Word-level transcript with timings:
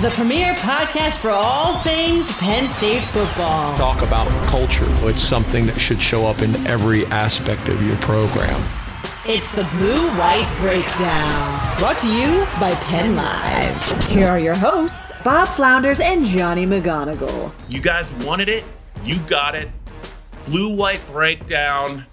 the 0.00 0.10
premier 0.12 0.54
podcast 0.54 1.18
for 1.18 1.28
all 1.28 1.78
things 1.82 2.32
Penn 2.38 2.66
State 2.66 3.02
football. 3.02 3.76
Talk 3.76 4.00
about 4.00 4.28
culture. 4.46 4.86
It's 5.06 5.20
something 5.20 5.66
that 5.66 5.78
should 5.78 6.00
show 6.00 6.24
up 6.24 6.40
in 6.40 6.54
every 6.66 7.04
aspect 7.06 7.68
of 7.68 7.86
your 7.86 7.96
program. 7.96 8.58
It's 9.26 9.54
the 9.54 9.64
Blue 9.64 10.08
White 10.16 10.50
Breakdown, 10.58 11.78
brought 11.78 11.98
to 11.98 12.08
you 12.08 12.46
by 12.58 12.74
Penn 12.76 13.14
Live. 13.14 14.06
Here 14.06 14.26
are 14.26 14.38
your 14.38 14.54
hosts, 14.54 15.12
Bob 15.22 15.48
Flounders 15.48 16.00
and 16.00 16.24
Johnny 16.24 16.64
McGonigal. 16.64 17.52
You 17.68 17.82
guys 17.82 18.10
wanted 18.24 18.48
it, 18.48 18.64
you 19.04 19.18
got 19.28 19.54
it. 19.54 19.68
Blue 20.46 20.74
White 20.74 21.06
Breakdown, 21.12 22.06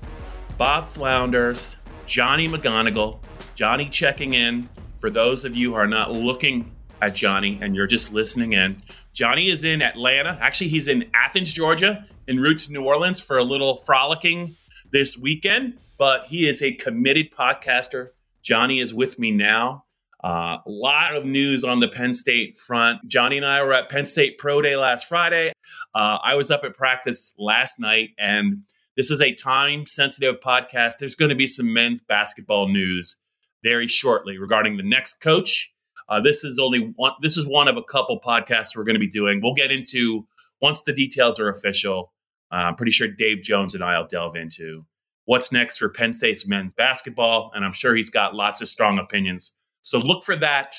Bob 0.58 0.90
Flounders, 0.90 1.78
Johnny 2.06 2.50
McGonigal, 2.50 3.20
Johnny 3.56 3.88
checking 3.88 4.34
in. 4.34 4.68
For 4.98 5.10
those 5.10 5.46
of 5.46 5.56
you 5.56 5.70
who 5.70 5.76
are 5.76 5.88
not 5.88 6.12
looking 6.12 6.74
at 7.02 7.16
Johnny 7.16 7.60
and 7.62 7.76
you're 7.76 7.88
just 7.88 8.14
listening 8.14 8.54
in, 8.54 8.78
Johnny 9.14 9.50
is 9.50 9.64
in 9.64 9.82
Atlanta. 9.82 10.38
Actually, 10.42 10.70
he's 10.70 10.88
in 10.88 11.10
Athens, 11.14 11.52
Georgia, 11.52 12.06
en 12.28 12.40
route 12.40 12.60
to 12.60 12.74
New 12.74 12.84
Orleans 12.84 13.20
for 13.20 13.38
a 13.38 13.44
little 13.44 13.78
frolicking 13.78 14.56
this 14.92 15.18
weekend 15.18 15.78
but 15.98 16.26
he 16.28 16.48
is 16.48 16.62
a 16.62 16.74
committed 16.74 17.32
podcaster. 17.32 18.10
Johnny 18.44 18.80
is 18.80 18.94
with 18.94 19.18
me 19.20 19.32
now. 19.32 19.84
A 20.24 20.28
uh, 20.28 20.62
lot 20.66 21.16
of 21.16 21.26
news 21.26 21.64
on 21.64 21.80
the 21.80 21.88
Penn 21.88 22.14
State 22.14 22.58
front. 22.58 23.00
Johnny 23.08 23.38
and 23.38 23.46
I 23.46 23.62
were 23.62 23.74
at 23.74 23.90
Penn 23.90 24.06
State 24.06 24.38
Pro 24.38 24.62
Day 24.62 24.76
last 24.76 25.08
Friday. 25.08 25.52
Uh, 25.94 26.18
I 26.24 26.36
was 26.36 26.50
up 26.50 26.64
at 26.64 26.74
practice 26.74 27.36
last 27.38 27.80
night, 27.80 28.10
and 28.18 28.64
this 28.96 29.12
is 29.12 29.22
a 29.22 29.34
time 29.34 29.86
sensitive 29.86 30.40
podcast. 30.44 30.98
There's 31.00 31.16
going 31.16 31.30
to 31.30 31.36
be 31.36 31.46
some 31.46 31.72
men's 31.72 32.02
basketball 32.02 32.68
news 32.68 33.18
very 33.64 33.88
shortly 33.88 34.38
regarding 34.38 34.78
the 34.78 34.84
next 34.84 35.22
coach. 35.22 35.72
Uh, 36.10 36.22
this 36.22 36.44
is 36.44 36.60
only 36.60 36.94
one. 36.96 37.14
This 37.22 37.38
is 37.38 37.46
one 37.46 37.68
of 37.68 37.78
a 37.78 37.84
couple 37.84 38.20
podcasts 38.20 38.76
we're 38.76 38.84
going 38.84 38.96
to 38.96 39.00
be 39.00 39.10
doing. 39.10 39.42
We'll 39.42 39.54
get 39.54 39.72
into 39.72 40.26
once 40.62 40.82
the 40.82 40.94
details 40.94 41.40
are 41.40 41.50
official. 41.50 42.14
Uh, 42.52 42.56
I'm 42.56 42.76
pretty 42.76 42.92
sure 42.92 43.08
Dave 43.08 43.42
Jones 43.42 43.76
and 43.76 43.84
I'll 43.84 44.08
delve 44.08 44.36
into 44.36 44.86
what's 45.26 45.52
next 45.52 45.78
for 45.78 45.90
Penn 45.90 46.14
State's 46.14 46.48
men's 46.48 46.74
basketball. 46.74 47.52
And 47.54 47.66
I'm 47.66 47.74
sure 47.74 47.96
he's 47.96 48.10
got 48.10 48.34
lots 48.34 48.62
of 48.62 48.70
strong 48.70 48.98
opinions. 48.98 49.56
So 49.82 50.00
look 50.00 50.24
for 50.24 50.36
that 50.38 50.72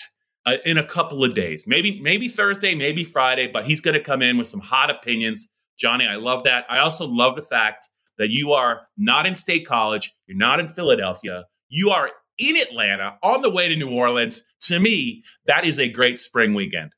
uh, 0.47 0.57
in 0.65 0.79
a 0.79 0.85
couple 0.85 1.23
of 1.25 1.35
days, 1.35 1.65
maybe 1.67 2.01
maybe 2.01 2.29
Thursday, 2.29 2.75
maybe 2.75 3.05
Friday. 3.05 3.47
But 3.47 3.67
he's 3.67 3.81
going 3.81 3.95
to 3.95 4.03
come 4.03 4.23
in 4.23 4.39
with 4.39 4.47
some 4.47 4.61
hot 4.61 4.91
opinions. 4.91 5.49
Johnny, 5.79 6.07
I 6.07 6.17
love 6.17 6.43
that. 6.45 6.65
I 6.69 6.79
also 6.79 7.07
love 7.07 7.37
the 7.37 7.43
fact 7.43 7.89
that 8.17 8.31
you 8.31 8.53
are 8.53 8.83
not 8.97 9.27
in 9.27 9.37
State 9.37 9.67
College, 9.67 10.13
you're 10.27 10.37
not 10.37 10.59
in 10.59 10.67
Philadelphia, 10.67 11.45
you 11.69 11.91
are 11.91 12.11
in 12.39 12.57
Atlanta 12.57 13.17
on 13.23 13.43
the 13.43 13.51
way 13.51 13.69
to 13.69 13.77
New 13.77 13.91
Orleans. 13.91 14.45
To 14.63 14.79
me, 14.79 15.23
that 15.47 15.65
is 15.65 15.79
a 15.79 15.89
great 15.89 16.19
spring 16.19 16.55
weekend. 16.55 16.93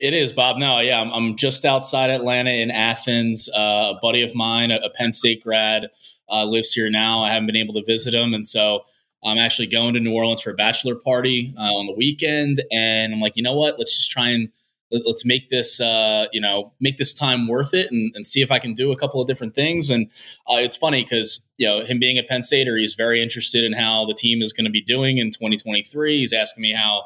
It 0.00 0.14
is, 0.14 0.32
Bob. 0.32 0.56
No, 0.58 0.80
yeah, 0.80 1.00
I'm, 1.00 1.10
I'm 1.10 1.36
just 1.36 1.64
outside 1.64 2.10
Atlanta 2.10 2.50
in 2.50 2.70
Athens. 2.70 3.48
Uh, 3.48 3.94
a 3.96 3.98
buddy 4.02 4.22
of 4.22 4.34
mine, 4.34 4.72
a, 4.72 4.76
a 4.76 4.90
Penn 4.90 5.12
State 5.12 5.42
grad, 5.42 5.88
uh, 6.28 6.44
lives 6.44 6.72
here 6.72 6.90
now. 6.90 7.20
I 7.20 7.30
haven't 7.30 7.46
been 7.46 7.56
able 7.56 7.74
to 7.74 7.84
visit 7.84 8.12
him, 8.12 8.34
and 8.34 8.44
so 8.44 8.80
I'm 9.24 9.38
actually 9.38 9.68
going 9.68 9.94
to 9.94 10.00
New 10.00 10.12
Orleans 10.12 10.40
for 10.40 10.50
a 10.50 10.54
bachelor 10.54 10.96
party 10.96 11.54
uh, 11.56 11.60
on 11.60 11.86
the 11.86 11.92
weekend. 11.92 12.64
And 12.72 13.14
I'm 13.14 13.20
like, 13.20 13.36
you 13.36 13.42
know 13.44 13.56
what? 13.56 13.78
Let's 13.78 13.96
just 13.96 14.10
try 14.10 14.30
and 14.30 14.48
let's 14.92 15.24
make 15.24 15.48
this 15.48 15.80
uh, 15.80 16.26
you 16.32 16.40
know 16.40 16.72
make 16.80 16.98
this 16.98 17.14
time 17.14 17.48
worth 17.48 17.74
it 17.74 17.90
and, 17.90 18.12
and, 18.14 18.26
see 18.26 18.42
if 18.42 18.52
I 18.52 18.58
can 18.58 18.74
do 18.74 18.92
a 18.92 18.96
couple 18.96 19.20
of 19.20 19.26
different 19.26 19.54
things. 19.54 19.90
And 19.90 20.10
uh, 20.48 20.56
it's 20.58 20.76
funny 20.76 21.02
because 21.02 21.48
you 21.56 21.66
know 21.66 21.84
him 21.84 21.98
being 21.98 22.18
a 22.18 22.22
Penn 22.22 22.42
Stater, 22.42 22.76
he's 22.76 22.94
very 22.94 23.22
interested 23.22 23.64
in 23.64 23.72
how 23.72 24.06
the 24.06 24.14
team 24.14 24.42
is 24.42 24.52
going 24.52 24.66
to 24.66 24.70
be 24.70 24.82
doing 24.82 25.18
in 25.18 25.30
2023. 25.30 26.20
He's 26.20 26.32
asking 26.32 26.62
me 26.62 26.72
how 26.72 27.04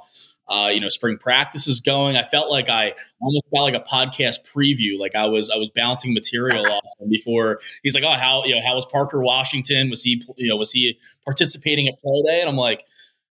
uh, 0.49 0.69
you 0.73 0.81
know, 0.81 0.89
spring 0.89 1.19
practice 1.19 1.67
is 1.67 1.81
going. 1.81 2.17
I 2.17 2.23
felt 2.23 2.51
like 2.51 2.69
I 2.69 2.95
almost 3.21 3.45
got 3.53 3.63
like 3.63 3.75
a 3.75 3.81
podcast 3.81 4.49
preview. 4.53 4.99
Like 4.99 5.15
I 5.17 5.27
was, 5.27 5.51
I 5.51 5.57
was 5.57 5.71
bouncing 5.71 6.15
material 6.15 6.65
off 6.73 6.85
him 7.01 7.09
before. 7.09 7.61
He's 7.83 7.95
like, 7.95 8.05
"Oh, 8.05 8.13
how 8.13 8.45
you 8.45 8.55
know, 8.55 8.61
how 8.65 8.75
was 8.75 8.87
Parker 8.87 9.23
Washington? 9.23 9.91
Was 9.91 10.03
he, 10.03 10.23
you 10.37 10.49
know, 10.49 10.57
was 10.57 10.71
he 10.71 10.99
participating 11.25 11.89
at 11.89 11.95
pro 12.01 12.23
day?" 12.23 12.41
And 12.41 12.49
I'm 12.49 12.57
like, 12.57 12.85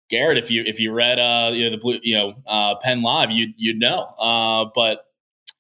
Garrett, 0.09 0.37
if 0.37 0.51
you 0.51 0.63
if 0.65 0.79
you 0.79 0.91
read, 0.91 1.19
uh, 1.19 1.51
you 1.53 1.65
know, 1.65 1.71
the 1.71 1.77
blue, 1.77 1.99
you 2.01 2.15
know, 2.15 2.33
uh, 2.45 2.75
Penn 2.75 3.01
Live, 3.01 3.31
you 3.31 3.47
you'd 3.57 3.79
know. 3.79 4.03
Uh, 4.19 4.65
but 4.73 5.05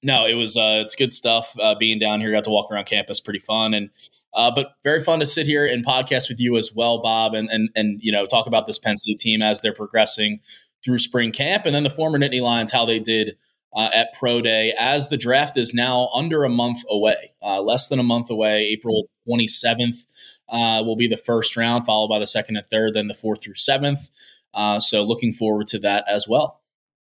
no, 0.03 0.27
it 0.27 0.35
was, 0.35 0.55
uh, 0.55 0.81
it's 0.83 0.93
good 0.93 1.11
stuff. 1.11 1.55
Uh, 1.59 1.73
being 1.73 1.97
down 1.97 2.21
here, 2.21 2.31
got 2.31 2.43
to 2.43 2.51
walk 2.51 2.71
around 2.71 2.85
campus, 2.85 3.19
pretty 3.19 3.39
fun, 3.39 3.73
and 3.73 3.89
uh, 4.35 4.51
but 4.53 4.73
very 4.83 5.01
fun 5.01 5.19
to 5.19 5.25
sit 5.25 5.47
here 5.47 5.65
and 5.65 5.85
podcast 5.85 6.29
with 6.29 6.39
you 6.39 6.57
as 6.57 6.71
well, 6.75 7.01
Bob, 7.01 7.33
and 7.33 7.49
and 7.49 7.69
and 7.75 7.99
you 8.01 8.11
know, 8.11 8.25
talk 8.25 8.47
about 8.47 8.67
this 8.67 8.77
Penn 8.77 8.97
State 8.97 9.17
team 9.17 9.41
as 9.41 9.61
they're 9.61 9.73
progressing 9.73 10.39
through 10.83 10.99
spring 10.99 11.31
camp, 11.31 11.65
and 11.65 11.73
then 11.73 11.83
the 11.83 11.89
former 11.89 12.19
Nittany 12.19 12.41
Lions, 12.41 12.71
how 12.71 12.85
they 12.85 12.99
did 12.99 13.37
uh, 13.75 13.89
at 13.93 14.13
Pro 14.13 14.41
Day, 14.41 14.73
as 14.79 15.09
the 15.09 15.17
draft 15.17 15.57
is 15.57 15.73
now 15.73 16.09
under 16.13 16.43
a 16.43 16.49
month 16.49 16.83
away, 16.89 17.33
uh, 17.41 17.61
less 17.61 17.87
than 17.87 17.99
a 17.99 18.03
month 18.03 18.29
away. 18.29 18.61
April 18.71 19.09
27th 19.27 20.05
uh, 20.49 20.83
will 20.85 20.95
be 20.95 21.07
the 21.07 21.17
first 21.17 21.57
round, 21.57 21.85
followed 21.85 22.07
by 22.07 22.19
the 22.19 22.27
second 22.27 22.57
and 22.57 22.65
third, 22.65 22.93
then 22.93 23.07
the 23.07 23.13
fourth 23.13 23.43
through 23.43 23.55
seventh. 23.55 24.09
Uh, 24.55 24.79
so 24.79 25.03
looking 25.03 25.33
forward 25.33 25.67
to 25.67 25.79
that 25.79 26.05
as 26.07 26.27
well. 26.27 26.61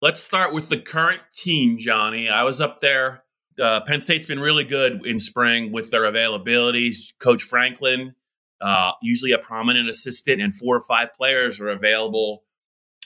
Let's 0.00 0.22
start 0.22 0.54
with 0.54 0.68
the 0.68 0.78
current 0.78 1.20
team, 1.32 1.76
Johnny. 1.78 2.28
I 2.28 2.44
was 2.44 2.60
up 2.60 2.80
there. 2.80 3.24
Uh, 3.60 3.80
Penn 3.80 4.00
State's 4.00 4.26
been 4.26 4.40
really 4.40 4.64
good 4.64 5.04
in 5.04 5.18
spring 5.18 5.72
with 5.72 5.90
their 5.90 6.02
availabilities. 6.02 7.12
Coach 7.20 7.42
Franklin, 7.42 8.14
uh, 8.60 8.92
usually 9.02 9.32
a 9.32 9.38
prominent 9.38 9.88
assistant, 9.88 10.40
and 10.40 10.54
four 10.54 10.76
or 10.76 10.80
five 10.80 11.12
players 11.12 11.60
are 11.60 11.68
available 11.68 12.44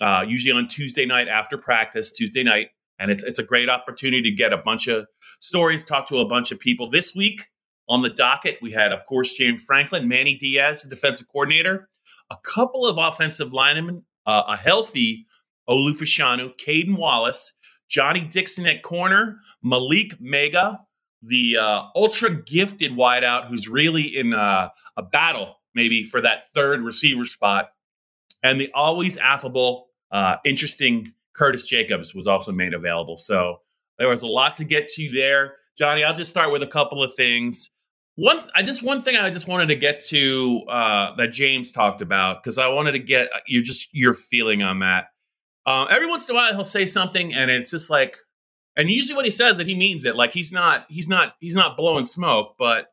uh, 0.01 0.25
usually 0.27 0.53
on 0.53 0.69
Tuesday 0.69 1.07
night 1.07 1.29
after 1.29 1.59
practice, 1.59 2.13
Tuesday 2.13 2.43
night. 2.43 2.69
And 2.99 3.11
it's, 3.11 3.23
it's 3.23 3.39
a 3.39 3.45
great 3.45 3.69
opportunity 3.69 4.31
to 4.31 4.37
get 4.37 4.53
a 4.53 4.59
bunch 4.59 4.89
of 4.89 5.07
stories, 5.41 5.85
talk 5.85 6.09
to 6.09 6.19
a 6.19 6.25
bunch 6.27 6.51
of 6.51 6.59
people. 6.59 6.89
This 6.89 7.15
week 7.15 7.49
on 7.89 8.01
the 8.01 8.09
docket, 8.09 8.57
we 8.63 8.73
had, 8.73 8.93
of 8.93 9.05
course, 9.05 9.33
James 9.33 9.63
Franklin, 9.63 10.09
Manny 10.09 10.35
Diaz, 10.35 10.83
the 10.83 10.89
defensive 10.89 11.29
coordinator, 11.29 11.91
a 12.31 12.37
couple 12.43 12.87
of 12.87 12.97
offensive 12.97 13.53
linemen, 13.53 14.05
uh, 14.27 14.43
a 14.49 14.57
healthy 14.57 15.27
Olufashanu, 15.69 16.53
Caedan 16.59 16.97
Wallace, 16.97 17.55
Johnny 17.89 18.21
Dixon 18.21 18.67
at 18.67 18.83
corner, 18.83 19.39
Malick 19.65 20.21
Meiga, 20.21 20.79
the 21.23 21.57
uh, 21.57 21.83
ultra 21.95 22.31
gifted 22.31 22.93
wideout 22.93 23.47
who's 23.47 23.69
really 23.69 24.17
in 24.17 24.33
uh, 24.33 24.69
a 24.97 25.03
battle 25.03 25.57
maybe 25.75 26.03
for 26.05 26.21
that 26.21 26.45
third 26.55 26.83
receiver 26.83 27.27
spot, 27.27 27.71
and 28.43 28.61
the 28.61 28.71
always 28.75 29.19
affable 29.19 29.89
uh, 30.11 30.37
interesting 30.45 31.13
Curtis 31.34 31.67
Jacobs 31.67 32.15
was 32.15 32.27
also 32.27 32.51
made 32.51 32.75
available. 32.75 33.19
So 33.19 33.61
there 33.99 34.09
was 34.09 34.22
a 34.22 34.27
lot 34.27 34.55
to 34.57 34.65
get 34.65 34.87
to 34.89 35.11
there. 35.11 35.55
Johnny, 35.77 36.03
I'll 36.03 36.15
just 36.15 36.31
start 36.31 36.51
with 36.51 36.63
a 36.63 36.67
couple 36.67 37.03
of 37.03 37.13
things. 37.15 37.71
One, 38.16 38.48
I 38.54 38.63
just 38.63 38.83
one 38.83 39.03
thing 39.03 39.16
I 39.16 39.28
just 39.28 39.47
wanted 39.47 39.66
to 39.66 39.77
get 39.77 40.01
to 40.07 40.63
uh, 40.68 41.15
that 41.16 41.33
James 41.33 41.71
talked 41.71 42.01
about 42.01 42.42
because 42.42 42.59
I 42.59 42.68
wanted 42.68 42.92
to 42.92 42.98
get 42.98 43.28
uh, 43.33 43.41
you 43.47 43.63
just 43.63 43.89
your 43.92 44.15
feeling 44.15 44.63
on 44.63 44.80
that. 44.80 45.09
Uh, 45.66 45.84
every 45.91 46.07
once 46.07 46.28
in 46.28 46.34
a 46.34 46.39
while, 46.39 46.54
he'll 46.54 46.65
say 46.65 46.86
something, 46.86 47.34
and 47.34 47.51
it's 47.51 47.71
just 47.71 47.91
like, 47.91 48.16
and 48.77 48.89
usually 48.89 49.16
when 49.16 49.24
he 49.24 49.30
says 49.30 49.59
it, 49.59 49.66
he 49.66 49.74
means 49.74 50.04
it. 50.04 50.16
Like 50.16 50.33
he's 50.33 50.53
not, 50.53 50.86
he's 50.89 51.09
not, 51.09 51.34
he's 51.41 51.57
not 51.57 51.77
blowing 51.77 52.04
smoke. 52.04 52.54
But 52.59 52.86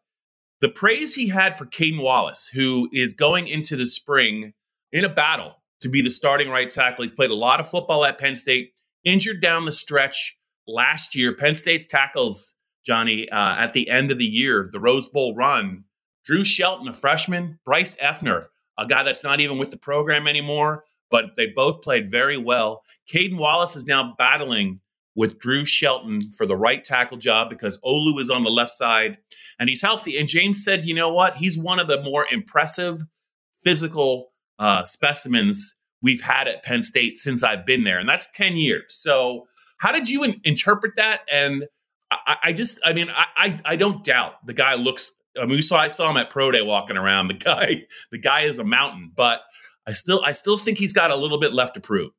the 0.59 0.69
praise 0.69 1.13
he 1.13 1.27
had 1.27 1.57
for 1.57 1.65
Caedan 1.65 2.01
Wallace, 2.01 2.47
who 2.47 2.89
is 2.91 3.13
going 3.13 3.47
into 3.47 3.75
the 3.75 3.85
spring 3.85 4.53
in 4.91 5.05
a 5.05 5.09
battle 5.09 5.55
to 5.81 5.89
be 5.89 6.01
the 6.01 6.09
starting 6.09 6.49
right 6.49 6.69
tackle. 6.69 7.03
He's 7.03 7.11
played 7.11 7.29
a 7.29 7.35
lot 7.35 7.59
of 7.59 7.69
football 7.69 8.05
at 8.05 8.17
Penn 8.17 8.35
State, 8.35 8.71
injured 9.03 9.41
down 9.41 9.65
the 9.65 9.71
stretch 9.71 10.37
last 10.67 11.15
year. 11.15 11.35
Penn 11.35 11.55
State's 11.55 11.85
tackles, 11.85 12.55
Johnny, 12.85 13.29
uh, 13.29 13.55
at 13.55 13.73
the 13.73 13.89
end 13.89 14.11
of 14.11 14.17
the 14.17 14.25
year, 14.25 14.69
the 14.71 14.79
Rose 14.79 15.09
Bowl 15.09 15.35
run, 15.35 15.85
Drew 16.25 16.43
Shelton, 16.43 16.87
a 16.87 16.93
freshman, 16.93 17.59
Bryce 17.65 17.95
Effner, 17.95 18.47
a 18.77 18.85
guy 18.85 19.03
that's 19.03 19.23
not 19.23 19.39
even 19.39 19.57
with 19.57 19.71
the 19.71 19.77
program 19.77 20.27
anymore, 20.27 20.83
but 21.09 21.35
they 21.37 21.47
both 21.47 21.81
played 21.81 22.09
very 22.09 22.37
well. 22.37 22.83
Caedan 23.07 23.37
Wallace 23.37 23.75
is 23.75 23.85
now 23.85 24.15
battling 24.17 24.79
with 25.15 25.39
Drew 25.39 25.63
Shelton 25.63 26.21
for 26.31 26.45
the 26.45 26.55
right 26.55 26.83
tackle 26.83 27.17
job 27.17 27.49
because 27.49 27.77
Olu 27.79 28.19
is 28.19 28.29
on 28.29 28.43
the 28.43 28.49
left 28.49 28.71
side 28.71 29.17
and 29.59 29.69
he's 29.69 29.81
healthy. 29.81 30.17
And 30.17 30.27
James 30.27 30.63
said, 30.63 30.85
you 30.85 30.93
know 30.93 31.09
what? 31.09 31.37
He's 31.37 31.57
one 31.57 31.79
of 31.79 31.87
the 31.87 32.01
more 32.01 32.25
impressive 32.31 33.01
physical 33.61 34.31
uh, 34.59 34.83
specimens 34.83 35.75
we've 36.01 36.21
had 36.21 36.47
at 36.47 36.63
Penn 36.63 36.83
State 36.83 37.17
since 37.17 37.43
I've 37.43 37.65
been 37.65 37.83
there. 37.83 37.99
And 37.99 38.09
that's 38.09 38.31
10 38.31 38.57
years. 38.57 38.95
So, 38.95 39.47
how 39.79 39.91
did 39.91 40.09
you 40.09 40.23
in- 40.23 40.39
interpret 40.43 40.95
that? 40.95 41.21
And 41.31 41.65
I, 42.43 42.53
just, 42.53 42.79
I 42.85 42.93
mean, 42.93 43.09
I, 43.09 43.25
I, 43.35 43.59
I 43.65 43.75
don't 43.75 44.03
doubt 44.03 44.45
the 44.45 44.53
guy 44.53 44.75
looks. 44.75 45.15
I 45.37 45.41
mean, 45.41 45.55
we 45.55 45.61
saw 45.61 45.77
I 45.79 45.89
saw 45.89 46.09
him 46.09 46.17
at 46.17 46.29
pro 46.29 46.51
day 46.51 46.61
walking 46.61 46.97
around. 46.97 47.27
The 47.27 47.33
guy, 47.33 47.83
the 48.11 48.19
guy 48.19 48.41
is 48.41 48.59
a 48.59 48.63
mountain, 48.63 49.11
but 49.15 49.41
I 49.87 49.91
still, 49.91 50.21
I 50.23 50.31
still 50.31 50.57
think 50.57 50.77
he's 50.77 50.93
got 50.93 51.11
a 51.11 51.15
little 51.15 51.39
bit 51.39 51.53
left 51.53 51.73
to 51.75 51.81
prove. 51.81 52.11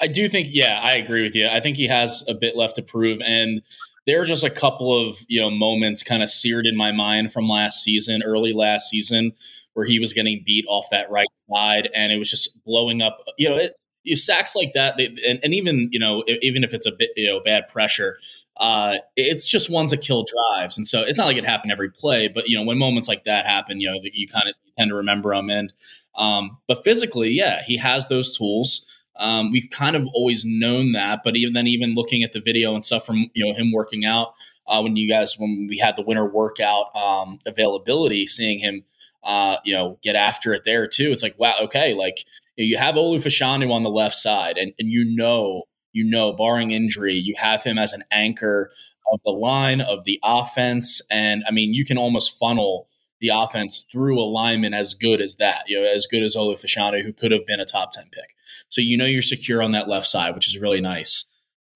I 0.00 0.06
do 0.06 0.28
think, 0.28 0.48
yeah, 0.50 0.80
I 0.82 0.94
agree 0.94 1.22
with 1.22 1.34
you. 1.34 1.46
I 1.46 1.60
think 1.60 1.76
he 1.76 1.86
has 1.86 2.24
a 2.28 2.34
bit 2.34 2.56
left 2.56 2.76
to 2.76 2.82
prove, 2.82 3.20
and 3.24 3.62
there 4.06 4.20
are 4.20 4.24
just 4.24 4.44
a 4.44 4.50
couple 4.50 5.08
of 5.08 5.18
you 5.28 5.40
know 5.40 5.50
moments 5.50 6.02
kind 6.02 6.22
of 6.22 6.30
seared 6.30 6.66
in 6.66 6.76
my 6.76 6.92
mind 6.92 7.32
from 7.32 7.48
last 7.48 7.82
season, 7.82 8.22
early 8.22 8.52
last 8.52 8.90
season, 8.90 9.32
where 9.74 9.86
he 9.86 9.98
was 9.98 10.12
getting 10.12 10.42
beat 10.44 10.64
off 10.68 10.86
that 10.90 11.10
right 11.10 11.28
side, 11.50 11.88
and 11.94 12.12
it 12.12 12.18
was 12.18 12.30
just 12.30 12.62
blowing 12.64 13.02
up. 13.02 13.18
You 13.38 13.50
know, 13.50 13.56
it, 13.56 13.74
you 14.02 14.16
sacks 14.16 14.56
like 14.56 14.72
that, 14.74 14.96
they, 14.96 15.06
and, 15.26 15.38
and, 15.44 15.54
even 15.54 15.88
you 15.92 15.98
know, 15.98 16.24
even 16.26 16.64
if 16.64 16.74
it's 16.74 16.86
a 16.86 16.92
bit 16.92 17.10
you 17.16 17.28
know 17.28 17.40
bad 17.44 17.68
pressure, 17.68 18.18
uh, 18.58 18.96
it's 19.16 19.46
just 19.46 19.70
ones 19.70 19.90
that 19.90 20.02
kill 20.02 20.24
drives, 20.24 20.76
and 20.76 20.86
so 20.86 21.00
it's 21.00 21.18
not 21.18 21.26
like 21.26 21.36
it 21.36 21.46
happened 21.46 21.72
every 21.72 21.90
play, 21.90 22.28
but 22.28 22.48
you 22.48 22.56
know, 22.56 22.64
when 22.64 22.78
moments 22.78 23.08
like 23.08 23.24
that 23.24 23.46
happen, 23.46 23.80
you 23.80 23.90
know, 23.90 23.98
you 24.02 24.28
kind 24.28 24.48
of 24.48 24.54
tend 24.76 24.90
to 24.90 24.94
remember 24.94 25.34
them. 25.34 25.50
And 25.50 25.72
um, 26.14 26.58
but 26.68 26.84
physically, 26.84 27.30
yeah, 27.30 27.62
he 27.62 27.76
has 27.78 28.08
those 28.08 28.36
tools. 28.36 28.86
Um, 29.16 29.50
we've 29.50 29.70
kind 29.70 29.96
of 29.96 30.06
always 30.14 30.44
known 30.44 30.92
that, 30.92 31.20
but 31.24 31.36
even 31.36 31.54
then, 31.54 31.66
even 31.66 31.94
looking 31.94 32.22
at 32.22 32.32
the 32.32 32.40
video 32.40 32.74
and 32.74 32.84
stuff 32.84 33.06
from 33.06 33.30
you 33.34 33.44
know 33.44 33.54
him 33.54 33.72
working 33.72 34.04
out 34.04 34.34
uh, 34.66 34.80
when 34.80 34.96
you 34.96 35.08
guys 35.08 35.38
when 35.38 35.66
we 35.68 35.78
had 35.78 35.96
the 35.96 36.02
winter 36.02 36.26
workout 36.26 36.94
um, 36.94 37.38
availability, 37.46 38.26
seeing 38.26 38.58
him 38.58 38.84
uh, 39.24 39.56
you 39.64 39.74
know 39.74 39.98
get 40.02 40.16
after 40.16 40.52
it 40.52 40.62
there 40.64 40.86
too. 40.86 41.10
It's 41.10 41.22
like 41.22 41.38
wow, 41.38 41.54
okay, 41.62 41.94
like 41.94 42.24
you 42.56 42.76
have 42.76 42.94
Olu 42.96 43.16
Fashanu 43.16 43.70
on 43.70 43.82
the 43.82 43.90
left 43.90 44.16
side, 44.16 44.58
and 44.58 44.72
and 44.78 44.88
you 44.88 45.04
know 45.04 45.64
you 45.92 46.04
know 46.04 46.32
barring 46.32 46.70
injury, 46.70 47.14
you 47.14 47.34
have 47.36 47.62
him 47.62 47.78
as 47.78 47.92
an 47.92 48.04
anchor 48.10 48.70
of 49.12 49.20
the 49.24 49.30
line 49.30 49.80
of 49.80 50.04
the 50.04 50.18
offense, 50.22 51.00
and 51.10 51.42
I 51.46 51.50
mean 51.50 51.74
you 51.74 51.84
can 51.84 51.98
almost 51.98 52.38
funnel 52.38 52.88
the 53.22 53.28
offense 53.28 53.86
through 53.90 54.20
a 54.20 54.26
lineman 54.26 54.74
as 54.74 54.94
good 54.94 55.20
as 55.20 55.36
that, 55.36 55.62
you 55.68 55.80
know, 55.80 55.86
as 55.86 56.06
good 56.06 56.24
as 56.24 56.34
Olu 56.34 56.60
Fashanu, 56.60 57.04
who 57.04 57.12
could 57.12 57.30
have 57.30 57.46
been 57.46 57.60
a 57.60 57.64
top 57.64 57.92
10 57.92 58.06
pick. 58.10 58.34
So 58.68 58.80
you 58.80 58.96
know 58.96 59.04
you're 59.04 59.22
secure 59.22 59.62
on 59.62 59.70
that 59.72 59.88
left 59.88 60.08
side, 60.08 60.34
which 60.34 60.48
is 60.48 60.60
really 60.60 60.80
nice. 60.80 61.24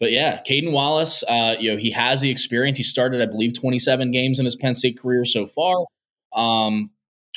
But 0.01 0.11
yeah, 0.11 0.41
Caedan 0.43 0.73
Wallace, 0.73 1.23
uh, 1.29 1.55
you 1.59 1.71
know, 1.71 1.77
he 1.77 1.91
has 1.93 2.21
the 2.21 2.31
experience. 2.31 2.77
He 2.77 2.83
started, 2.83 3.23
I 3.23 3.27
believe, 3.27 3.59
27 3.59 4.11
games 4.11 4.39
in 4.39 4.45
his 4.45 4.57
Penn 4.57 4.75
State 4.75 4.99
career 4.99 5.25
so 5.25 5.47
far. 5.47 5.87
Um, 6.35 6.91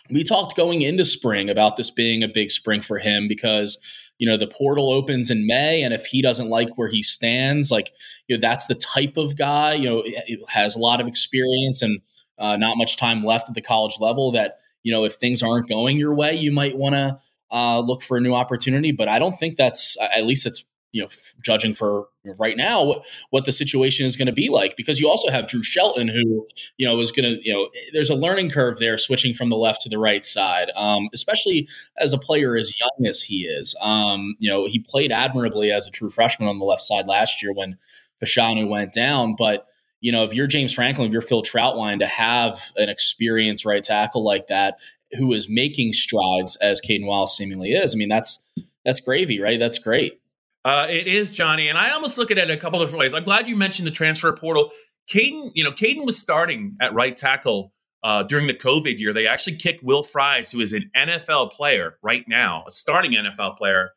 we 0.09 0.23
talked 0.23 0.57
going 0.57 0.81
into 0.81 1.05
spring 1.05 1.49
about 1.49 1.77
this 1.77 1.91
being 1.91 2.23
a 2.23 2.27
big 2.27 2.51
spring 2.51 2.81
for 2.81 2.97
him 2.97 3.27
because 3.27 3.77
you 4.19 4.27
know 4.27 4.37
the 4.37 4.47
portal 4.47 4.93
opens 4.93 5.31
in 5.31 5.47
May, 5.47 5.81
and 5.81 5.93
if 5.93 6.05
he 6.05 6.21
doesn't 6.21 6.49
like 6.49 6.69
where 6.77 6.89
he 6.89 7.01
stands, 7.01 7.71
like 7.71 7.91
you 8.27 8.37
know 8.37 8.39
that's 8.39 8.67
the 8.67 8.75
type 8.75 9.17
of 9.17 9.35
guy 9.37 9.73
you 9.73 9.89
know 9.89 10.03
has 10.47 10.75
a 10.75 10.79
lot 10.79 11.01
of 11.01 11.07
experience 11.07 11.81
and 11.81 12.01
uh, 12.37 12.55
not 12.57 12.77
much 12.77 12.97
time 12.97 13.23
left 13.23 13.49
at 13.49 13.55
the 13.55 13.61
college 13.61 13.95
level 13.99 14.31
that 14.31 14.59
you 14.83 14.91
know 14.91 15.03
if 15.05 15.13
things 15.13 15.41
aren't 15.41 15.67
going 15.67 15.97
your 15.97 16.13
way 16.13 16.35
you 16.35 16.51
might 16.51 16.77
want 16.77 16.93
to 16.93 17.17
uh, 17.51 17.79
look 17.79 18.03
for 18.03 18.17
a 18.17 18.21
new 18.21 18.33
opportunity. 18.33 18.91
But 18.91 19.07
i 19.07 19.17
don't 19.17 19.33
think 19.33 19.57
that's 19.57 19.97
at 20.15 20.25
least 20.25 20.45
it's 20.45 20.65
you 20.91 21.01
know 21.01 21.07
judging 21.41 21.73
for 21.73 22.07
right 22.39 22.57
now 22.57 22.83
what, 22.83 23.05
what 23.29 23.45
the 23.45 23.51
situation 23.51 24.05
is 24.05 24.15
going 24.15 24.25
to 24.25 24.33
be 24.33 24.49
like 24.49 24.75
because 24.75 24.99
you 24.99 25.07
also 25.07 25.29
have 25.29 25.47
drew 25.47 25.63
shelton 25.63 26.07
who 26.07 26.47
you 26.77 26.87
know 26.87 26.99
is 26.99 27.11
going 27.11 27.23
to 27.23 27.39
you 27.47 27.53
know 27.53 27.69
there's 27.93 28.09
a 28.09 28.15
learning 28.15 28.49
curve 28.49 28.79
there 28.79 28.97
switching 28.97 29.33
from 29.33 29.49
the 29.49 29.57
left 29.57 29.81
to 29.81 29.89
the 29.89 29.97
right 29.97 30.25
side 30.25 30.71
um, 30.75 31.09
especially 31.13 31.67
as 31.99 32.13
a 32.13 32.17
player 32.17 32.55
as 32.55 32.79
young 32.79 33.07
as 33.07 33.21
he 33.21 33.45
is 33.45 33.75
um, 33.81 34.35
you 34.39 34.49
know 34.49 34.65
he 34.65 34.79
played 34.79 35.11
admirably 35.11 35.71
as 35.71 35.87
a 35.87 35.91
true 35.91 36.09
freshman 36.09 36.49
on 36.49 36.59
the 36.59 36.65
left 36.65 36.81
side 36.81 37.07
last 37.07 37.41
year 37.41 37.53
when 37.53 37.77
Fashanu 38.21 38.67
went 38.67 38.93
down 38.93 39.35
but 39.35 39.67
you 40.01 40.11
know, 40.11 40.23
if 40.23 40.33
you're 40.33 40.47
James 40.47 40.73
Franklin, 40.73 41.07
if 41.07 41.13
you're 41.13 41.21
Phil 41.21 41.43
Trautwein, 41.43 41.99
to 41.99 42.07
have 42.07 42.71
an 42.77 42.89
experienced 42.89 43.65
right 43.65 43.83
tackle 43.83 44.23
like 44.23 44.47
that 44.47 44.79
who 45.17 45.33
is 45.33 45.49
making 45.49 45.93
strides 45.93 46.55
as 46.57 46.79
Caedan 46.79 47.07
Wallace 47.07 47.35
seemingly 47.35 47.71
is, 47.71 47.93
I 47.93 47.97
mean, 47.97 48.09
that's 48.09 48.41
that's 48.85 48.99
gravy, 48.99 49.41
right? 49.41 49.59
That's 49.59 49.79
great. 49.79 50.19
Uh, 50.69 50.85
it 50.87 51.07
is, 51.07 51.31
Johnny, 51.31 51.67
and 51.67 51.79
I 51.79 51.89
almost 51.89 52.19
look 52.19 52.29
at 52.29 52.37
it 52.37 52.51
a 52.51 52.55
couple 52.55 52.79
different 52.79 52.99
ways. 52.99 53.15
I'm 53.15 53.23
glad 53.23 53.49
you 53.49 53.55
mentioned 53.55 53.87
the 53.87 53.91
transfer 53.91 54.31
portal. 54.31 54.69
Caedan, 55.11 55.49
you 55.55 55.63
know, 55.63 55.71
Caedan 55.71 56.05
was 56.05 56.19
starting 56.19 56.77
at 56.79 56.93
right 56.93 57.15
tackle 57.15 57.73
uh, 58.03 58.21
during 58.21 58.45
the 58.45 58.53
COVID 58.53 58.99
year. 58.99 59.11
They 59.11 59.25
actually 59.25 59.55
kicked 59.55 59.83
Will 59.83 60.03
Fries, 60.03 60.51
who 60.51 60.59
is 60.59 60.73
an 60.73 60.91
NFL 60.95 61.53
player 61.53 61.97
right 62.03 62.23
now, 62.27 62.65
a 62.67 62.71
starting 62.71 63.13
NFL 63.13 63.57
player. 63.57 63.93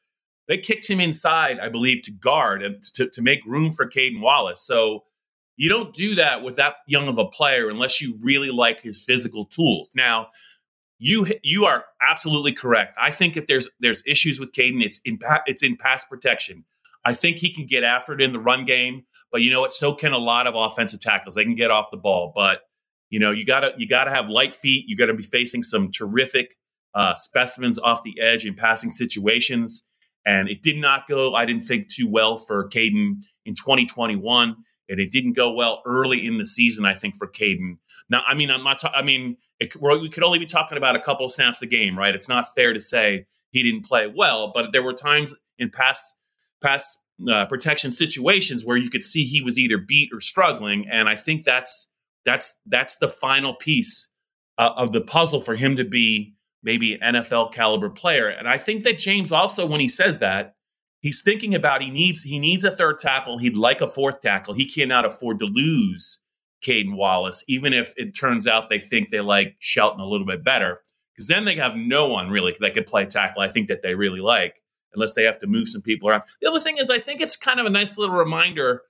They 0.48 0.56
kicked 0.56 0.88
him 0.88 0.98
inside, 0.98 1.58
I 1.60 1.68
believe, 1.68 2.04
to 2.04 2.10
guard 2.10 2.62
and 2.62 2.82
to, 2.94 3.06
to 3.10 3.20
make 3.20 3.40
room 3.44 3.70
for 3.70 3.86
Caedan 3.86 4.22
Wallace. 4.22 4.66
So 4.66 5.04
you 5.58 5.68
don't 5.68 5.94
do 5.94 6.14
that 6.14 6.42
with 6.42 6.56
that 6.56 6.76
young 6.86 7.06
of 7.06 7.18
a 7.18 7.26
player 7.26 7.68
unless 7.68 8.00
you 8.00 8.18
really 8.22 8.50
like 8.50 8.80
his 8.80 9.04
physical 9.04 9.44
tools. 9.44 9.90
Now, 9.94 10.28
you 11.02 11.26
you 11.42 11.64
are 11.64 11.84
absolutely 12.00 12.52
correct. 12.52 12.96
I 13.00 13.10
think 13.10 13.36
if 13.36 13.48
there's 13.48 13.68
there's 13.80 14.04
issues 14.06 14.38
with 14.38 14.52
Caedan, 14.52 14.82
it's 14.82 15.00
in 15.04 15.18
it's 15.46 15.62
in 15.64 15.76
pass 15.76 16.04
protection. 16.04 16.64
I 17.04 17.12
think 17.12 17.38
he 17.38 17.52
can 17.52 17.66
get 17.66 17.82
after 17.82 18.12
it 18.12 18.20
in 18.20 18.32
the 18.32 18.38
run 18.38 18.64
game, 18.64 19.02
but 19.32 19.40
you 19.40 19.50
know 19.50 19.60
what? 19.60 19.72
So 19.72 19.94
can 19.94 20.12
a 20.12 20.18
lot 20.18 20.46
of 20.46 20.54
offensive 20.54 21.00
tackles. 21.00 21.34
They 21.34 21.42
can 21.42 21.56
get 21.56 21.72
off 21.72 21.86
the 21.90 21.96
ball, 21.96 22.32
but 22.36 22.60
you 23.10 23.18
know 23.18 23.32
you 23.32 23.44
gotta 23.44 23.72
you 23.76 23.88
gotta 23.88 24.12
have 24.12 24.30
light 24.30 24.54
feet. 24.54 24.84
You 24.86 24.96
got 24.96 25.06
to 25.06 25.14
be 25.14 25.24
facing 25.24 25.64
some 25.64 25.90
terrific 25.90 26.56
uh, 26.94 27.14
specimens 27.14 27.80
off 27.80 28.04
the 28.04 28.20
edge 28.20 28.46
in 28.46 28.54
passing 28.54 28.90
situations. 28.90 29.84
And 30.24 30.48
it 30.48 30.62
did 30.62 30.76
not 30.76 31.08
go, 31.08 31.34
I 31.34 31.44
didn't 31.44 31.64
think, 31.64 31.88
too 31.88 32.08
well 32.08 32.36
for 32.36 32.68
Caedan 32.68 33.22
in 33.44 33.54
2021 33.56 34.54
and 34.88 35.00
it 35.00 35.10
didn't 35.10 35.34
go 35.34 35.52
well 35.52 35.82
early 35.86 36.26
in 36.26 36.38
the 36.38 36.44
season. 36.44 36.84
I 36.84 36.94
think 36.94 37.16
for 37.16 37.26
Caedan. 37.26 37.78
Now, 38.10 38.22
I 38.26 38.34
mean, 38.34 38.50
I'm 38.50 38.64
not. 38.64 38.80
Ta- 38.80 38.92
I 38.94 39.02
mean, 39.02 39.36
it, 39.60 39.74
we 39.80 40.08
could 40.08 40.22
only 40.22 40.38
be 40.38 40.46
talking 40.46 40.78
about 40.78 40.96
a 40.96 41.00
couple 41.00 41.24
of 41.24 41.32
snaps 41.32 41.62
a 41.62 41.66
game, 41.66 41.98
right? 41.98 42.14
It's 42.14 42.28
not 42.28 42.52
fair 42.54 42.72
to 42.72 42.80
say 42.80 43.26
he 43.50 43.62
didn't 43.62 43.84
play 43.84 44.06
well, 44.06 44.52
but 44.54 44.72
there 44.72 44.82
were 44.82 44.94
times 44.94 45.34
in 45.58 45.70
past 45.70 46.16
past 46.62 47.02
uh, 47.30 47.46
protection 47.46 47.92
situations 47.92 48.64
where 48.64 48.76
you 48.76 48.90
could 48.90 49.04
see 49.04 49.24
he 49.24 49.42
was 49.42 49.58
either 49.58 49.78
beat 49.78 50.10
or 50.12 50.20
struggling, 50.20 50.88
and 50.90 51.08
I 51.08 51.16
think 51.16 51.44
that's 51.44 51.88
that's 52.24 52.58
that's 52.66 52.96
the 52.96 53.08
final 53.08 53.54
piece 53.54 54.10
uh, 54.58 54.70
of 54.76 54.92
the 54.92 55.00
puzzle 55.00 55.40
for 55.40 55.54
him 55.54 55.76
to 55.76 55.84
be 55.84 56.34
maybe 56.62 56.94
an 56.94 57.14
NFL 57.14 57.52
caliber 57.52 57.90
player. 57.90 58.28
And 58.28 58.48
I 58.48 58.58
think 58.58 58.84
that 58.84 58.98
James 58.98 59.32
also, 59.32 59.66
when 59.66 59.80
he 59.80 59.88
says 59.88 60.18
that, 60.18 60.54
he's 61.02 61.20
thinking 61.22 61.54
about 61.54 61.82
he 61.82 61.90
needs 61.90 62.22
he 62.22 62.38
needs 62.38 62.64
a 62.64 62.70
third 62.70 62.98
tackle. 62.98 63.38
He'd 63.38 63.56
like 63.56 63.80
a 63.80 63.86
fourth 63.86 64.20
tackle. 64.20 64.54
He 64.54 64.68
cannot 64.68 65.04
afford 65.04 65.40
to 65.40 65.44
lose 65.44 66.20
Caedan 66.62 66.96
Wallace, 66.96 67.44
even 67.48 67.74
if 67.74 67.92
it 67.96 68.16
turns 68.16 68.46
out 68.46 68.70
they 68.70 68.80
think 68.80 69.10
they 69.10 69.20
like 69.20 69.56
Shelton 69.58 70.00
a 70.00 70.06
little 70.06 70.26
bit 70.26 70.42
better. 70.42 70.80
Because 71.14 71.28
then 71.28 71.44
they 71.44 71.56
have 71.56 71.76
no 71.76 72.08
one 72.08 72.30
really 72.30 72.56
that 72.60 72.72
could 72.72 72.86
play 72.86 73.04
tackle. 73.04 73.42
I 73.42 73.48
think 73.48 73.68
that 73.68 73.82
they 73.82 73.94
really 73.94 74.20
like, 74.20 74.62
unless 74.94 75.12
they 75.12 75.24
have 75.24 75.36
to 75.38 75.46
move 75.46 75.68
some 75.68 75.82
people 75.82 76.08
around. 76.08 76.22
The 76.40 76.48
other 76.48 76.60
thing 76.60 76.78
is, 76.78 76.88
I 76.88 77.00
think 77.00 77.20
it's 77.20 77.36
kind 77.36 77.60
of 77.60 77.66
a 77.66 77.70
nice 77.70 77.98
little 77.98 78.14
reminder 78.14 78.82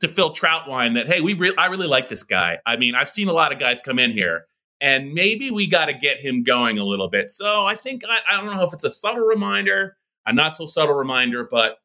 to 0.00 0.08
Phil 0.08 0.32
Trautwein 0.32 0.94
that 0.94 1.06
hey, 1.06 1.20
we 1.22 1.34
re- 1.34 1.54
I 1.56 1.66
really 1.66 1.86
like 1.86 2.08
this 2.08 2.22
guy. 2.22 2.58
I 2.66 2.76
mean, 2.76 2.94
I've 2.94 3.08
seen 3.08 3.28
a 3.28 3.32
lot 3.32 3.52
of 3.52 3.58
guys 3.58 3.80
come 3.80 3.98
in 3.98 4.10
here, 4.10 4.46
and 4.80 5.14
maybe 5.14 5.50
we 5.50 5.66
got 5.66 5.86
to 5.86 5.94
get 5.94 6.20
him 6.20 6.42
going 6.42 6.78
a 6.78 6.84
little 6.84 7.08
bit. 7.08 7.30
So 7.30 7.64
I 7.64 7.76
think 7.76 8.02
I, 8.06 8.18
I 8.30 8.36
don't 8.36 8.54
know 8.54 8.62
if 8.62 8.74
it's 8.74 8.84
a 8.84 8.90
subtle 8.90 9.24
reminder 9.24 9.96
a 10.26 10.32
not 10.32 10.56
so 10.56 10.66
subtle 10.66 10.94
reminder, 10.94 11.48
but 11.50 11.78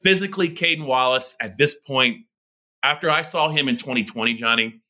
physically, 0.00 0.48
Caedan 0.48 0.86
Wallace 0.86 1.36
at 1.40 1.58
this 1.58 1.74
point, 1.74 2.18
after 2.82 3.10
I 3.10 3.22
saw 3.22 3.48
him 3.48 3.68
in 3.68 3.76
2020, 3.76 4.34
Johnny, 4.34 4.80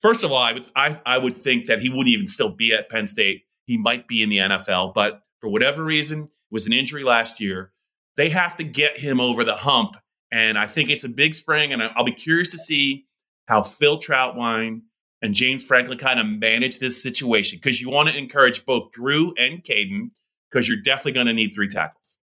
first 0.00 0.24
of 0.24 0.32
all, 0.32 0.38
I 0.38 0.52
would 0.52 0.70
I, 0.74 1.00
I 1.04 1.18
would 1.18 1.36
think 1.36 1.66
that 1.66 1.80
he 1.80 1.90
wouldn't 1.90 2.08
even 2.08 2.28
still 2.28 2.50
be 2.50 2.72
at 2.72 2.88
Penn 2.88 3.06
State. 3.06 3.42
He 3.64 3.76
might 3.76 4.08
be 4.08 4.22
in 4.22 4.30
the 4.30 4.38
NFL, 4.38 4.94
but 4.94 5.22
for 5.40 5.48
whatever 5.48 5.84
reason, 5.84 6.22
it 6.22 6.28
was 6.50 6.66
an 6.66 6.72
injury 6.72 7.04
last 7.04 7.40
year. 7.40 7.72
They 8.16 8.30
have 8.30 8.56
to 8.56 8.64
get 8.64 8.98
him 8.98 9.20
over 9.20 9.44
the 9.44 9.54
hump. 9.54 9.96
And 10.30 10.58
I 10.58 10.66
think 10.66 10.90
it's 10.90 11.04
a 11.04 11.08
big 11.08 11.34
spring, 11.34 11.72
and 11.72 11.82
I'll 11.82 12.04
be 12.04 12.12
curious 12.12 12.50
to 12.50 12.58
see 12.58 13.06
how 13.46 13.62
Phil 13.62 13.98
Trautwein 13.98 14.82
and 15.22 15.32
James 15.32 15.64
Franklin 15.64 15.98
kind 15.98 16.20
of 16.20 16.26
manage 16.26 16.78
this 16.78 17.02
situation 17.02 17.58
because 17.58 17.80
you 17.80 17.88
want 17.88 18.10
to 18.10 18.16
encourage 18.16 18.64
both 18.66 18.92
Drew 18.92 19.32
and 19.38 19.64
Caedan 19.64 20.10
because 20.50 20.68
you're 20.68 20.82
definitely 20.82 21.12
going 21.12 21.26
to 21.26 21.32
need 21.32 21.54
three 21.54 21.68
tackles. 21.68 22.17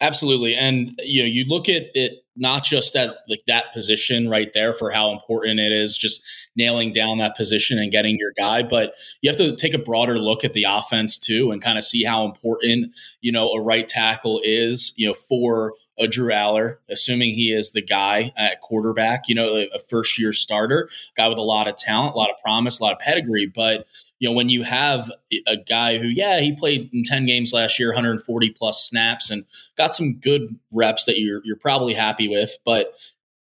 Absolutely. 0.00 0.54
And 0.54 0.94
you 1.04 1.22
know, 1.22 1.26
you 1.28 1.44
look 1.44 1.68
at 1.68 1.84
it 1.94 2.24
not 2.36 2.64
just 2.64 2.96
at 2.96 3.16
like 3.28 3.42
that 3.46 3.70
position 3.74 4.30
right 4.30 4.50
there 4.54 4.72
for 4.72 4.90
how 4.90 5.12
important 5.12 5.60
it 5.60 5.72
is 5.72 5.96
just 5.96 6.22
nailing 6.56 6.90
down 6.90 7.18
that 7.18 7.36
position 7.36 7.78
and 7.78 7.92
getting 7.92 8.16
your 8.18 8.32
guy, 8.38 8.62
but 8.62 8.94
you 9.20 9.28
have 9.28 9.36
to 9.36 9.54
take 9.54 9.74
a 9.74 9.78
broader 9.78 10.18
look 10.18 10.42
at 10.42 10.54
the 10.54 10.64
offense 10.66 11.18
too 11.18 11.50
and 11.50 11.60
kind 11.60 11.76
of 11.76 11.84
see 11.84 12.02
how 12.02 12.24
important, 12.24 12.94
you 13.20 13.30
know, 13.30 13.50
a 13.50 13.60
right 13.60 13.86
tackle 13.86 14.40
is, 14.42 14.94
you 14.96 15.06
know, 15.06 15.12
for 15.12 15.74
a 15.98 16.06
Drew 16.06 16.32
Allar, 16.32 16.76
assuming 16.88 17.34
he 17.34 17.52
is 17.52 17.72
the 17.72 17.82
guy 17.82 18.32
at 18.38 18.62
quarterback, 18.62 19.28
you 19.28 19.34
know, 19.34 19.66
a 19.74 19.78
first 19.90 20.18
year 20.18 20.32
starter, 20.32 20.88
guy 21.14 21.28
with 21.28 21.36
a 21.36 21.42
lot 21.42 21.68
of 21.68 21.76
talent, 21.76 22.14
a 22.14 22.16
lot 22.16 22.30
of 22.30 22.36
promise, 22.42 22.80
a 22.80 22.84
lot 22.84 22.92
of 22.94 22.98
pedigree, 23.00 23.44
but 23.46 23.86
you 24.20 24.28
know, 24.28 24.34
when 24.34 24.50
you 24.50 24.62
have 24.62 25.10
a 25.48 25.56
guy 25.56 25.98
who, 25.98 26.06
yeah, 26.06 26.40
he 26.40 26.54
played 26.54 26.90
in 26.92 27.02
10 27.02 27.24
games 27.24 27.52
last 27.52 27.78
year, 27.78 27.88
140 27.88 28.50
plus 28.50 28.86
snaps 28.86 29.30
and 29.30 29.46
got 29.76 29.94
some 29.94 30.14
good 30.14 30.54
reps 30.72 31.06
that 31.06 31.18
you're, 31.18 31.40
you're 31.42 31.56
probably 31.56 31.94
happy 31.94 32.28
with, 32.28 32.56
but, 32.64 32.92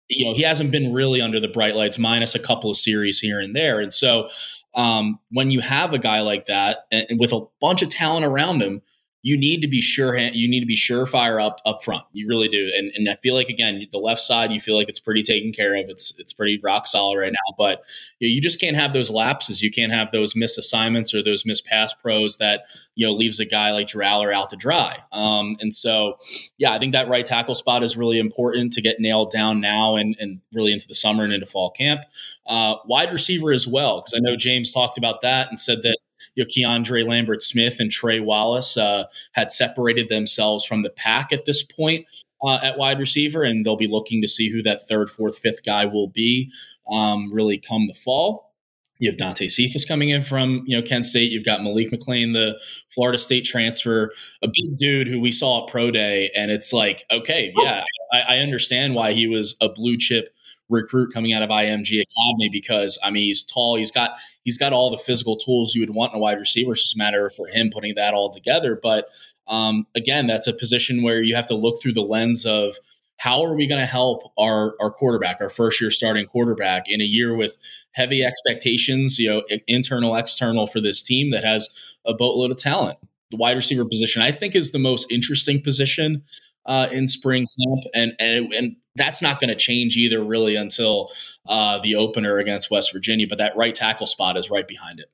you 0.08 0.24
know, 0.24 0.32
he 0.32 0.42
hasn't 0.42 0.70
been 0.70 0.92
really 0.92 1.20
under 1.20 1.40
the 1.40 1.48
bright 1.48 1.74
lights 1.74 1.98
minus 1.98 2.36
a 2.36 2.38
couple 2.38 2.70
of 2.70 2.76
series 2.76 3.18
here 3.18 3.40
and 3.40 3.54
there. 3.54 3.80
And 3.80 3.92
so 3.92 4.28
um, 4.74 5.18
when 5.32 5.50
you 5.50 5.60
have 5.60 5.92
a 5.92 5.98
guy 5.98 6.20
like 6.20 6.46
that 6.46 6.86
and, 6.92 7.04
and 7.10 7.20
with 7.20 7.32
a 7.32 7.44
bunch 7.60 7.82
of 7.82 7.88
talent 7.88 8.24
around 8.24 8.62
him, 8.62 8.80
you 9.22 9.36
need 9.36 9.60
to 9.60 9.68
be 9.68 9.82
sure 9.82 10.16
you 10.16 10.48
need 10.48 10.60
to 10.60 10.66
be 10.66 10.76
surefire 10.76 11.42
up 11.42 11.60
up 11.66 11.82
front. 11.82 12.04
You 12.12 12.26
really 12.26 12.48
do. 12.48 12.70
And 12.74 12.90
and 12.94 13.08
I 13.08 13.16
feel 13.16 13.34
like 13.34 13.48
again, 13.48 13.86
the 13.92 13.98
left 13.98 14.20
side, 14.22 14.50
you 14.50 14.60
feel 14.60 14.76
like 14.76 14.88
it's 14.88 14.98
pretty 14.98 15.22
taken 15.22 15.52
care 15.52 15.74
of. 15.76 15.90
It's 15.90 16.18
it's 16.18 16.32
pretty 16.32 16.58
rock 16.62 16.86
solid 16.86 17.18
right 17.18 17.32
now. 17.32 17.54
But 17.58 17.84
you, 18.18 18.28
know, 18.28 18.34
you 18.34 18.40
just 18.40 18.60
can't 18.60 18.76
have 18.76 18.92
those 18.92 19.10
lapses. 19.10 19.62
You 19.62 19.70
can't 19.70 19.92
have 19.92 20.10
those 20.10 20.34
missed 20.34 20.58
assignments 20.58 21.14
or 21.14 21.22
those 21.22 21.44
missed 21.44 21.66
pass 21.66 21.92
pros 21.92 22.38
that 22.38 22.62
you 22.94 23.06
know 23.06 23.12
leaves 23.12 23.40
a 23.40 23.44
guy 23.44 23.72
like 23.72 23.88
Drew 23.88 24.02
Allar 24.04 24.32
out 24.34 24.50
to 24.50 24.56
dry. 24.56 24.98
Um, 25.12 25.56
and 25.60 25.74
so, 25.74 26.18
yeah, 26.56 26.72
I 26.72 26.78
think 26.78 26.92
that 26.92 27.08
right 27.08 27.26
tackle 27.26 27.54
spot 27.54 27.82
is 27.82 27.98
really 27.98 28.18
important 28.18 28.72
to 28.74 28.80
get 28.80 29.00
nailed 29.00 29.30
down 29.30 29.60
now 29.60 29.96
and 29.96 30.16
and 30.18 30.40
really 30.54 30.72
into 30.72 30.88
the 30.88 30.94
summer 30.94 31.24
and 31.24 31.32
into 31.32 31.46
fall 31.46 31.70
camp. 31.70 32.02
Uh, 32.46 32.76
wide 32.86 33.12
receiver 33.12 33.52
as 33.52 33.68
well, 33.68 34.00
because 34.00 34.14
I 34.14 34.18
know 34.20 34.34
James 34.34 34.72
talked 34.72 34.96
about 34.96 35.20
that 35.20 35.48
and 35.50 35.60
said 35.60 35.82
that 35.82 35.98
you 36.34 36.44
know, 36.44 36.48
Keandre 36.48 37.06
Lambert 37.06 37.42
Smith 37.42 37.80
and 37.80 37.90
Trey 37.90 38.20
Wallace 38.20 38.76
uh, 38.76 39.04
had 39.32 39.52
separated 39.52 40.08
themselves 40.08 40.64
from 40.64 40.82
the 40.82 40.90
pack 40.90 41.32
at 41.32 41.44
this 41.44 41.62
point 41.62 42.06
uh, 42.42 42.58
at 42.62 42.78
wide 42.78 42.98
receiver, 42.98 43.42
and 43.42 43.64
they'll 43.64 43.76
be 43.76 43.86
looking 43.86 44.22
to 44.22 44.28
see 44.28 44.48
who 44.48 44.62
that 44.62 44.80
third, 44.88 45.10
fourth, 45.10 45.38
fifth 45.38 45.64
guy 45.64 45.84
will 45.84 46.08
be 46.08 46.50
um, 46.90 47.32
really 47.32 47.58
come 47.58 47.86
the 47.86 47.94
fall. 47.94 48.50
You 48.98 49.08
have 49.08 49.16
Dante 49.16 49.48
Cephas 49.48 49.86
coming 49.86 50.10
in 50.10 50.20
from 50.20 50.62
you 50.66 50.76
know 50.76 50.82
Kent 50.82 51.06
State. 51.06 51.32
You've 51.32 51.44
got 51.44 51.62
Malik 51.62 51.90
McClain, 51.90 52.34
the 52.34 52.60
Florida 52.90 53.18
State 53.18 53.46
transfer, 53.46 54.12
a 54.42 54.48
big 54.48 54.76
dude 54.76 55.08
who 55.08 55.18
we 55.18 55.32
saw 55.32 55.62
at 55.62 55.70
pro 55.70 55.90
day, 55.90 56.30
and 56.36 56.50
it's 56.50 56.72
like, 56.72 57.04
okay, 57.10 57.52
yeah, 57.62 57.84
I, 58.12 58.36
I 58.36 58.38
understand 58.38 58.94
why 58.94 59.12
he 59.12 59.26
was 59.26 59.56
a 59.60 59.70
blue 59.70 59.96
chip 59.96 60.28
recruit 60.70 61.12
coming 61.12 61.32
out 61.32 61.42
of 61.42 61.50
IMG 61.50 62.00
Academy 62.00 62.48
because 62.50 62.98
I 63.04 63.10
mean 63.10 63.24
he's 63.24 63.42
tall, 63.42 63.76
he's 63.76 63.90
got 63.90 64.12
he's 64.44 64.58
got 64.58 64.72
all 64.72 64.90
the 64.90 64.98
physical 64.98 65.36
tools 65.36 65.74
you 65.74 65.82
would 65.82 65.90
want 65.90 66.12
in 66.12 66.18
a 66.18 66.20
wide 66.20 66.38
receiver. 66.38 66.72
It's 66.72 66.82
just 66.82 66.94
a 66.94 66.98
matter 66.98 67.28
for 67.30 67.48
him 67.48 67.70
putting 67.72 67.94
that 67.96 68.14
all 68.14 68.30
together. 68.30 68.78
But 68.80 69.06
um, 69.48 69.86
again, 69.94 70.26
that's 70.26 70.46
a 70.46 70.52
position 70.52 71.02
where 71.02 71.22
you 71.22 71.34
have 71.34 71.46
to 71.46 71.56
look 71.56 71.82
through 71.82 71.94
the 71.94 72.02
lens 72.02 72.46
of 72.46 72.76
how 73.20 73.42
are 73.42 73.54
we 73.54 73.66
going 73.66 73.80
to 73.80 73.86
help 73.86 74.32
our 74.38 74.74
our 74.80 74.90
quarterback, 74.90 75.40
our 75.40 75.50
first 75.50 75.80
year 75.80 75.90
starting 75.90 76.24
quarterback, 76.24 76.84
in 76.86 77.02
a 77.02 77.04
year 77.04 77.34
with 77.34 77.58
heavy 77.92 78.24
expectations, 78.24 79.18
you 79.18 79.28
know, 79.28 79.42
internal, 79.66 80.16
external 80.16 80.66
for 80.66 80.80
this 80.80 81.02
team 81.02 81.30
that 81.30 81.44
has 81.44 81.68
a 82.06 82.14
boatload 82.14 82.50
of 82.50 82.56
talent. 82.56 82.98
The 83.30 83.36
wide 83.36 83.56
receiver 83.56 83.84
position, 83.84 84.22
I 84.22 84.32
think, 84.32 84.56
is 84.56 84.72
the 84.72 84.78
most 84.78 85.12
interesting 85.12 85.60
position 85.60 86.24
uh, 86.64 86.88
in 86.90 87.06
spring 87.06 87.46
camp, 87.46 87.84
and 87.94 88.12
and 88.18 88.52
and 88.54 88.76
that's 88.96 89.22
not 89.22 89.40
going 89.40 89.48
to 89.48 89.56
change 89.56 89.96
either 89.96 90.22
really 90.22 90.56
until 90.56 91.10
uh, 91.46 91.78
the 91.78 91.94
opener 91.94 92.38
against 92.38 92.70
West 92.70 92.92
Virginia. 92.92 93.26
But 93.28 93.38
that 93.38 93.56
right 93.56 93.74
tackle 93.74 94.06
spot 94.06 94.36
is 94.36 94.50
right 94.50 94.66
behind 94.66 95.00
it. 95.00 95.10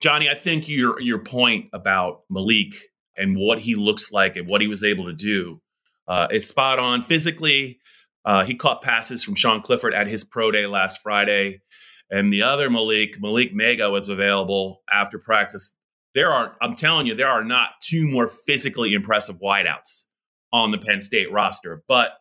Johnny, 0.00 0.28
I 0.28 0.34
think 0.34 0.68
your 0.68 1.00
your 1.00 1.18
point 1.18 1.66
about 1.72 2.22
Malik 2.28 2.74
and 3.16 3.36
what 3.36 3.58
he 3.58 3.74
looks 3.74 4.12
like 4.12 4.36
and 4.36 4.46
what 4.46 4.60
he 4.60 4.68
was 4.68 4.84
able 4.84 5.06
to 5.06 5.12
do 5.12 5.60
uh, 6.06 6.28
is 6.30 6.46
spot 6.46 6.78
on. 6.78 7.02
Physically, 7.02 7.80
uh, 8.24 8.44
he 8.44 8.54
caught 8.54 8.82
passes 8.82 9.24
from 9.24 9.34
Sean 9.34 9.62
Clifford 9.62 9.94
at 9.94 10.06
his 10.06 10.24
pro 10.24 10.50
day 10.50 10.66
last 10.66 11.02
Friday, 11.02 11.62
and 12.10 12.32
the 12.32 12.42
other 12.42 12.68
Malik, 12.68 13.20
Malik 13.20 13.54
Mega, 13.54 13.90
was 13.90 14.08
available 14.08 14.82
after 14.92 15.18
practice. 15.18 15.74
There 16.14 16.32
are, 16.32 16.56
I'm 16.62 16.74
telling 16.74 17.06
you, 17.06 17.14
there 17.14 17.28
are 17.28 17.44
not 17.44 17.70
two 17.82 18.06
more 18.06 18.28
physically 18.28 18.94
impressive 18.94 19.38
wideouts 19.40 20.04
on 20.52 20.70
the 20.70 20.78
Penn 20.78 21.00
State 21.00 21.30
roster, 21.30 21.82
but 21.88 22.12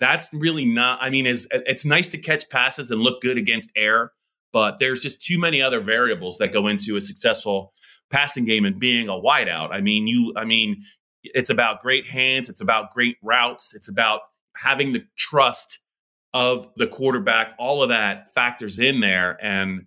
that's 0.00 0.32
really 0.32 0.64
not. 0.64 0.98
I 1.02 1.10
mean, 1.10 1.26
is 1.26 1.48
it's 1.50 1.84
nice 1.84 2.10
to 2.10 2.18
catch 2.18 2.48
passes 2.48 2.90
and 2.90 3.00
look 3.00 3.20
good 3.20 3.36
against 3.36 3.70
air, 3.76 4.12
but 4.52 4.78
there's 4.78 5.02
just 5.02 5.22
too 5.22 5.38
many 5.38 5.60
other 5.60 5.80
variables 5.80 6.38
that 6.38 6.52
go 6.52 6.66
into 6.68 6.96
a 6.96 7.00
successful 7.00 7.72
passing 8.10 8.44
game 8.44 8.64
and 8.64 8.78
being 8.78 9.08
a 9.08 9.12
wideout. 9.12 9.70
I 9.72 9.80
mean, 9.80 10.06
you. 10.06 10.32
I 10.36 10.44
mean, 10.44 10.82
it's 11.22 11.50
about 11.50 11.82
great 11.82 12.06
hands. 12.06 12.48
It's 12.48 12.60
about 12.60 12.94
great 12.94 13.16
routes. 13.22 13.74
It's 13.74 13.88
about 13.88 14.20
having 14.56 14.92
the 14.92 15.04
trust 15.16 15.80
of 16.32 16.68
the 16.76 16.86
quarterback. 16.86 17.54
All 17.58 17.82
of 17.82 17.88
that 17.88 18.28
factors 18.32 18.78
in 18.78 19.00
there, 19.00 19.36
and 19.42 19.86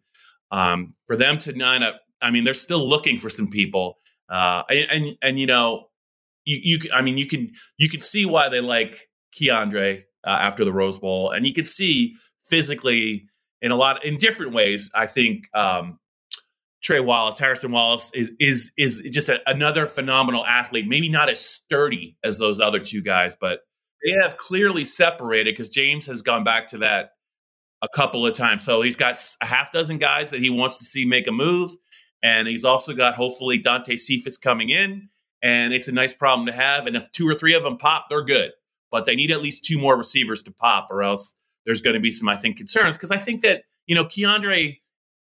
um, 0.52 0.94
for 1.08 1.16
them 1.16 1.38
to 1.40 1.54
not. 1.54 1.82
I 2.22 2.30
mean, 2.30 2.44
they're 2.44 2.54
still 2.54 2.88
looking 2.88 3.18
for 3.18 3.30
some 3.30 3.48
people, 3.48 3.98
uh, 4.30 4.64
and, 4.70 4.92
and 4.92 5.18
and 5.22 5.40
you 5.40 5.48
know, 5.48 5.88
you 6.44 6.60
you. 6.62 6.92
I 6.94 7.02
mean, 7.02 7.18
you 7.18 7.28
can 7.28 7.52
you 7.78 7.90
can 7.90 8.02
see 8.02 8.26
why 8.26 8.50
they 8.50 8.60
like 8.60 9.08
Keandre 9.40 10.04
uh, 10.24 10.30
after 10.30 10.66
the 10.66 10.74
Rose 10.74 11.00
Bowl, 11.00 11.32
and 11.32 11.46
you 11.46 11.54
can 11.54 11.66
see 11.66 12.16
physically 12.44 13.28
in 13.62 13.72
a 13.72 13.76
lot 13.76 14.04
in 14.04 14.18
different 14.18 14.54
ways. 14.54 14.92
I 14.94 15.08
think 15.08 15.48
um, 15.54 16.00
Trey 16.82 17.00
Wallace, 17.00 17.40
Harrison 17.40 17.72
Wallace, 17.72 18.12
is 18.14 18.32
is 18.40 18.72
is 18.78 19.02
just 19.12 19.30
a, 19.30 19.40
another 19.50 19.86
phenomenal 19.86 20.46
athlete. 20.46 20.88
Maybe 20.88 21.10
not 21.10 21.30
as 21.30 21.40
sturdy 21.40 22.18
as 22.24 22.40
those 22.40 22.60
other 22.60 22.80
two 22.80 23.02
guys, 23.02 23.36
but 23.40 23.62
they 24.04 24.12
have 24.24 24.38
clearly 24.38 24.86
separated 24.86 25.54
because 25.54 25.70
James 25.70 26.08
has 26.08 26.22
gone 26.22 26.44
back 26.44 26.68
to 26.68 26.80
that 26.80 27.12
a 27.84 27.88
couple 27.96 28.26
of 28.26 28.34
times. 28.34 28.64
So 28.64 28.82
he's 28.82 28.96
got 28.96 29.24
a 29.42 29.46
half 29.46 29.72
dozen 29.72 29.98
guys 29.98 30.32
that 30.32 30.42
he 30.42 30.50
wants 30.50 30.78
to 30.80 30.86
see 30.86 31.06
make 31.06 31.28
a 31.28 31.32
move, 31.32 31.72
and 32.24 32.48
he's 32.48 32.66
also 32.66 32.94
got 32.94 33.16
hopefully 33.16 33.60
Dante 33.60 33.96
Cephas 33.96 34.38
coming 34.38 34.70
in, 34.70 35.10
and 35.44 35.74
it's 35.74 35.88
a 35.88 35.94
nice 35.94 36.14
problem 36.14 36.48
to 36.48 36.54
have. 36.54 36.88
And 36.88 36.96
if 36.96 37.12
two 37.12 37.28
or 37.28 37.36
three 37.36 37.54
of 37.54 37.64
them 37.64 37.78
pop, 37.78 38.08
they're 38.10 38.24
good 38.24 38.52
but 38.92 39.06
they 39.06 39.16
need 39.16 39.32
at 39.32 39.42
least 39.42 39.66
two 39.66 39.80
more 39.80 39.98
receivers 39.98 40.44
to 40.44 40.52
pop, 40.52 40.90
or 40.92 41.04
else 41.04 41.36
there's 41.66 41.82
going 41.82 41.94
to 41.94 42.00
be 42.00 42.12
some, 42.12 42.30
I 42.30 42.36
think, 42.36 42.58
concerns. 42.58 42.98
Because 42.98 43.12
I 43.12 43.18
think 43.18 43.42
that 43.42 43.64
you 43.88 43.96
know 43.96 44.06
Keandre 44.06 44.80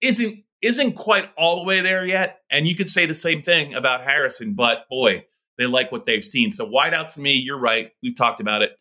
isn't 0.02 0.44
isn't 0.62 0.94
quite 0.94 1.30
all 1.38 1.58
the 1.58 1.64
way 1.64 1.82
there 1.82 2.06
yet, 2.06 2.40
and 2.50 2.68
you 2.68 2.76
could 2.76 2.88
say 2.88 3.06
the 3.06 3.14
same 3.16 3.42
thing 3.42 3.74
about 3.74 4.04
Harrison. 4.04 4.54
But 4.54 4.88
boy, 4.90 5.26
they 5.58 5.66
like 5.66 5.92
what 5.92 6.06
they've 6.06 6.24
seen. 6.24 6.52
So 6.52 6.66
wideout 6.66 7.14
to 7.16 7.22
me, 7.22 7.34
you're 7.34 7.60
right. 7.60 7.92
We've 8.02 8.16
talked 8.16 8.40
about 8.40 8.62
it. 8.62 8.72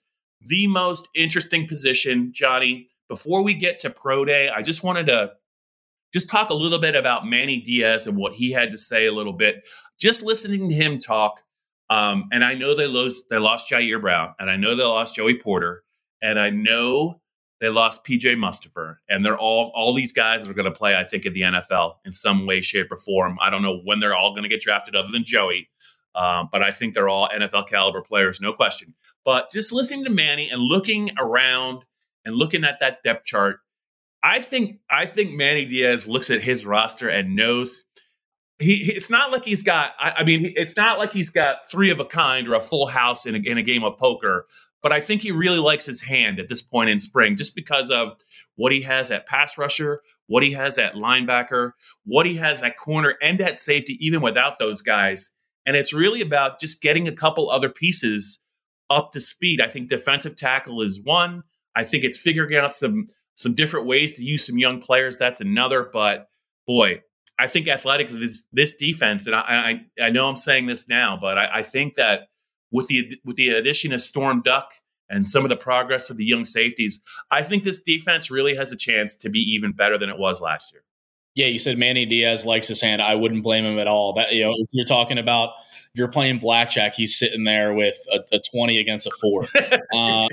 The 0.42 0.66
most 0.66 1.08
interesting 1.14 1.66
position, 1.66 2.32
Johnny. 2.32 2.88
Before 3.08 3.42
we 3.42 3.54
get 3.54 3.78
to 3.80 3.90
pro 3.90 4.24
day, 4.24 4.48
I 4.48 4.62
just 4.62 4.82
wanted 4.82 5.06
to 5.06 5.32
just 6.12 6.28
talk 6.28 6.50
a 6.50 6.54
little 6.54 6.80
bit 6.80 6.96
about 6.96 7.26
Manny 7.26 7.60
Diaz 7.60 8.06
and 8.06 8.16
what 8.16 8.32
he 8.32 8.50
had 8.50 8.70
to 8.72 8.78
say 8.78 9.06
a 9.06 9.12
little 9.12 9.32
bit. 9.32 9.66
Just 9.98 10.22
listening 10.22 10.68
to 10.68 10.74
him 10.74 10.98
talk, 10.98 11.42
um, 11.88 12.28
and 12.32 12.44
I 12.44 12.54
know 12.54 12.74
they 12.74 12.86
lost 12.86 13.28
they 13.30 13.38
lost 13.38 13.70
Ji'Ayir 13.70 14.00
Brown, 14.00 14.34
and 14.38 14.50
I 14.50 14.56
know 14.56 14.74
they 14.74 14.82
lost 14.82 15.14
Joey 15.14 15.38
Porter, 15.38 15.82
and 16.22 16.38
I 16.38 16.50
know 16.50 17.20
they 17.60 17.68
lost 17.68 18.04
PJ 18.04 18.36
Mustipher, 18.36 18.96
and 19.08 19.24
they're 19.24 19.38
all 19.38 19.72
all 19.74 19.94
these 19.94 20.12
guys 20.12 20.42
that 20.42 20.50
are 20.50 20.54
going 20.54 20.70
to 20.70 20.76
play, 20.76 20.96
I 20.96 21.04
think, 21.04 21.24
in 21.24 21.32
the 21.32 21.42
NFL 21.42 21.94
in 22.04 22.12
some 22.12 22.46
way, 22.46 22.60
shape, 22.60 22.90
or 22.90 22.98
form. 22.98 23.38
I 23.40 23.50
don't 23.50 23.62
know 23.62 23.80
when 23.84 24.00
they're 24.00 24.14
all 24.14 24.30
going 24.30 24.42
to 24.42 24.48
get 24.48 24.60
drafted, 24.60 24.96
other 24.96 25.10
than 25.12 25.24
Joey, 25.24 25.68
um, 26.16 26.48
but 26.50 26.62
I 26.62 26.70
think 26.70 26.94
they're 26.94 27.08
all 27.08 27.28
NFL 27.28 27.68
caliber 27.68 28.02
players, 28.02 28.40
no 28.40 28.52
question. 28.52 28.94
But 29.24 29.50
just 29.50 29.72
listening 29.72 30.04
to 30.04 30.10
Manny 30.10 30.50
and 30.50 30.60
looking 30.60 31.10
around 31.18 31.84
and 32.24 32.34
looking 32.34 32.64
at 32.64 32.80
that 32.80 33.02
depth 33.04 33.24
chart, 33.24 33.60
I 34.22 34.40
think 34.40 34.80
I 34.90 35.06
think 35.06 35.32
Manny 35.32 35.64
Diaz 35.64 36.08
looks 36.08 36.30
at 36.30 36.42
his 36.42 36.66
roster 36.66 37.08
and 37.08 37.36
knows 37.36 37.84
he, 38.58 38.92
it's 38.92 39.10
not 39.10 39.32
like 39.32 39.44
he's 39.44 39.62
got 39.62 39.92
I, 39.98 40.14
I, 40.18 40.24
mean 40.24 40.52
it's 40.56 40.76
not 40.76 40.98
like 40.98 41.12
he's 41.12 41.30
got 41.30 41.68
three 41.70 41.90
of 41.90 42.00
a 42.00 42.04
kind 42.04 42.48
or 42.48 42.54
a 42.54 42.60
full 42.60 42.86
house 42.86 43.26
in 43.26 43.34
a, 43.34 43.38
in 43.38 43.58
a 43.58 43.62
game 43.62 43.84
of 43.84 43.98
poker 43.98 44.46
but 44.82 44.92
i 44.92 45.00
think 45.00 45.20
he 45.20 45.30
really 45.30 45.58
likes 45.58 45.84
his 45.84 46.00
hand 46.00 46.40
at 46.40 46.48
this 46.48 46.62
point 46.62 46.88
in 46.88 46.98
spring 46.98 47.36
just 47.36 47.54
because 47.54 47.90
of 47.90 48.16
what 48.54 48.72
he 48.72 48.80
has 48.80 49.10
at 49.10 49.26
pass 49.26 49.58
rusher 49.58 50.00
what 50.26 50.42
he 50.42 50.52
has 50.52 50.78
at 50.78 50.94
linebacker 50.94 51.72
what 52.04 52.26
he 52.26 52.36
has 52.36 52.62
at 52.62 52.76
corner 52.76 53.14
and 53.22 53.40
at 53.40 53.58
safety 53.58 53.98
even 54.00 54.20
without 54.20 54.58
those 54.58 54.82
guys. 54.82 55.30
And 55.64 55.76
it's 55.76 55.92
really 55.92 56.20
about 56.20 56.60
just 56.60 56.82
getting 56.82 57.08
a 57.08 57.12
couple 57.12 57.50
other 57.50 57.68
pieces 57.68 58.40
up 58.88 59.10
to 59.12 59.20
speed. 59.20 59.60
I 59.60 59.66
think 59.66 59.88
defensive 59.88 60.36
tackle 60.36 60.80
is 60.80 61.00
one. 61.02 61.42
I 61.74 61.84
think 61.84 62.04
it's 62.04 62.18
figuring 62.18 62.56
out 62.56 62.72
some 62.72 63.06
some 63.34 63.54
different 63.54 63.86
ways 63.86 64.16
to 64.16 64.24
use 64.24 64.46
some 64.46 64.58
young 64.58 64.80
players. 64.80 65.18
That's 65.18 65.40
another. 65.40 65.90
But 65.92 66.28
boy 66.66 67.02
I 67.38 67.46
think 67.46 67.68
athletically, 67.68 68.18
this, 68.18 68.46
this 68.52 68.76
defense, 68.76 69.26
and 69.26 69.36
I, 69.36 69.40
I, 70.00 70.04
I 70.06 70.10
know 70.10 70.28
I'm 70.28 70.36
saying 70.36 70.66
this 70.66 70.88
now, 70.88 71.18
but 71.20 71.36
I, 71.36 71.58
I 71.58 71.62
think 71.62 71.96
that 71.96 72.28
with 72.70 72.88
the 72.88 73.18
with 73.24 73.36
the 73.36 73.50
addition 73.50 73.92
of 73.92 74.00
Storm 74.00 74.42
Duck 74.42 74.72
and 75.08 75.26
some 75.26 75.44
of 75.44 75.50
the 75.50 75.56
progress 75.56 76.10
of 76.10 76.16
the 76.16 76.24
young 76.24 76.44
safeties, 76.44 77.00
I 77.30 77.42
think 77.42 77.62
this 77.62 77.82
defense 77.82 78.30
really 78.30 78.56
has 78.56 78.72
a 78.72 78.76
chance 78.76 79.16
to 79.18 79.28
be 79.28 79.38
even 79.38 79.72
better 79.72 79.98
than 79.98 80.08
it 80.08 80.18
was 80.18 80.40
last 80.40 80.72
year. 80.72 80.82
Yeah, 81.34 81.46
you 81.46 81.58
said 81.58 81.76
Manny 81.76 82.06
Diaz 82.06 82.46
likes 82.46 82.66
his 82.66 82.80
hand. 82.80 83.02
I 83.02 83.14
wouldn't 83.14 83.42
blame 83.42 83.66
him 83.66 83.78
at 83.78 83.86
all. 83.86 84.14
That 84.14 84.32
you 84.32 84.42
know, 84.42 84.52
if 84.56 84.68
you're 84.72 84.86
talking 84.86 85.18
about 85.18 85.50
if 85.68 85.98
you're 85.98 86.08
playing 86.08 86.38
blackjack, 86.38 86.94
he's 86.94 87.18
sitting 87.18 87.44
there 87.44 87.74
with 87.74 87.96
a, 88.10 88.20
a 88.32 88.40
twenty 88.40 88.78
against 88.78 89.06
a 89.06 89.10
four. 89.20 89.42
uh, 89.94 90.26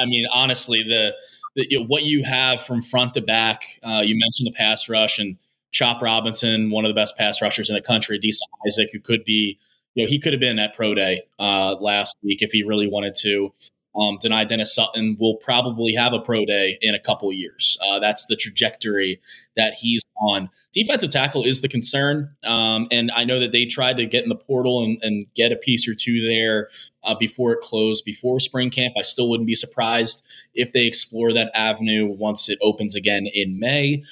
I 0.00 0.06
mean, 0.06 0.26
honestly, 0.32 0.82
the, 0.82 1.14
the 1.56 1.66
you 1.68 1.80
know, 1.80 1.86
what 1.86 2.04
you 2.04 2.24
have 2.24 2.62
from 2.62 2.80
front 2.80 3.14
to 3.14 3.20
back. 3.20 3.64
Uh, 3.82 4.00
you 4.02 4.18
mentioned 4.18 4.46
the 4.46 4.56
pass 4.56 4.88
rush 4.88 5.18
and 5.18 5.36
Chop 5.72 6.02
Robinson, 6.02 6.70
one 6.70 6.84
of 6.84 6.88
the 6.88 6.94
best 6.94 7.16
pass 7.16 7.40
rushers 7.40 7.68
in 7.68 7.74
the 7.74 7.82
country. 7.82 8.18
Adisa 8.18 8.40
Isaac, 8.66 8.90
who 8.92 9.00
could 9.00 9.24
be, 9.24 9.58
you 9.94 10.04
know, 10.04 10.08
he 10.08 10.18
could 10.18 10.32
have 10.32 10.40
been 10.40 10.58
at 10.58 10.74
pro 10.74 10.94
day 10.94 11.22
uh, 11.38 11.76
last 11.80 12.16
week 12.22 12.42
if 12.42 12.52
he 12.52 12.62
really 12.62 12.88
wanted 12.88 13.14
to. 13.20 13.52
Um, 13.94 14.18
Dani 14.18 14.46
Dennis 14.46 14.74
Sutton 14.74 15.16
will 15.18 15.36
probably 15.36 15.94
have 15.94 16.12
a 16.12 16.20
pro 16.20 16.44
day 16.44 16.78
in 16.80 16.94
a 16.94 17.00
couple 17.00 17.32
years. 17.32 17.76
Uh, 17.84 17.98
that's 17.98 18.26
the 18.26 18.36
trajectory 18.36 19.20
that 19.56 19.74
he's 19.74 20.00
on. 20.20 20.48
Defensive 20.72 21.10
tackle 21.10 21.44
is 21.44 21.60
the 21.60 21.68
concern. 21.68 22.34
Um, 22.44 22.86
and 22.92 23.10
I 23.10 23.24
know 23.24 23.40
that 23.40 23.50
they 23.50 23.64
tried 23.64 23.96
to 23.96 24.06
get 24.06 24.22
in 24.22 24.28
the 24.28 24.36
portal 24.36 24.84
and, 24.84 24.98
and 25.02 25.26
get 25.34 25.50
a 25.50 25.56
piece 25.56 25.88
or 25.88 25.94
two 25.94 26.24
there 26.24 26.68
uh, 27.02 27.14
before 27.14 27.52
it 27.52 27.60
closed, 27.62 28.04
before 28.04 28.38
spring 28.38 28.70
camp. 28.70 28.94
I 28.96 29.02
still 29.02 29.28
wouldn't 29.28 29.48
be 29.48 29.56
surprised 29.56 30.24
if 30.54 30.72
they 30.72 30.86
explore 30.86 31.32
that 31.32 31.50
avenue 31.54 32.06
once 32.06 32.48
it 32.48 32.58
opens 32.62 32.94
again 32.94 33.26
in 33.26 33.58
May. 33.58 34.04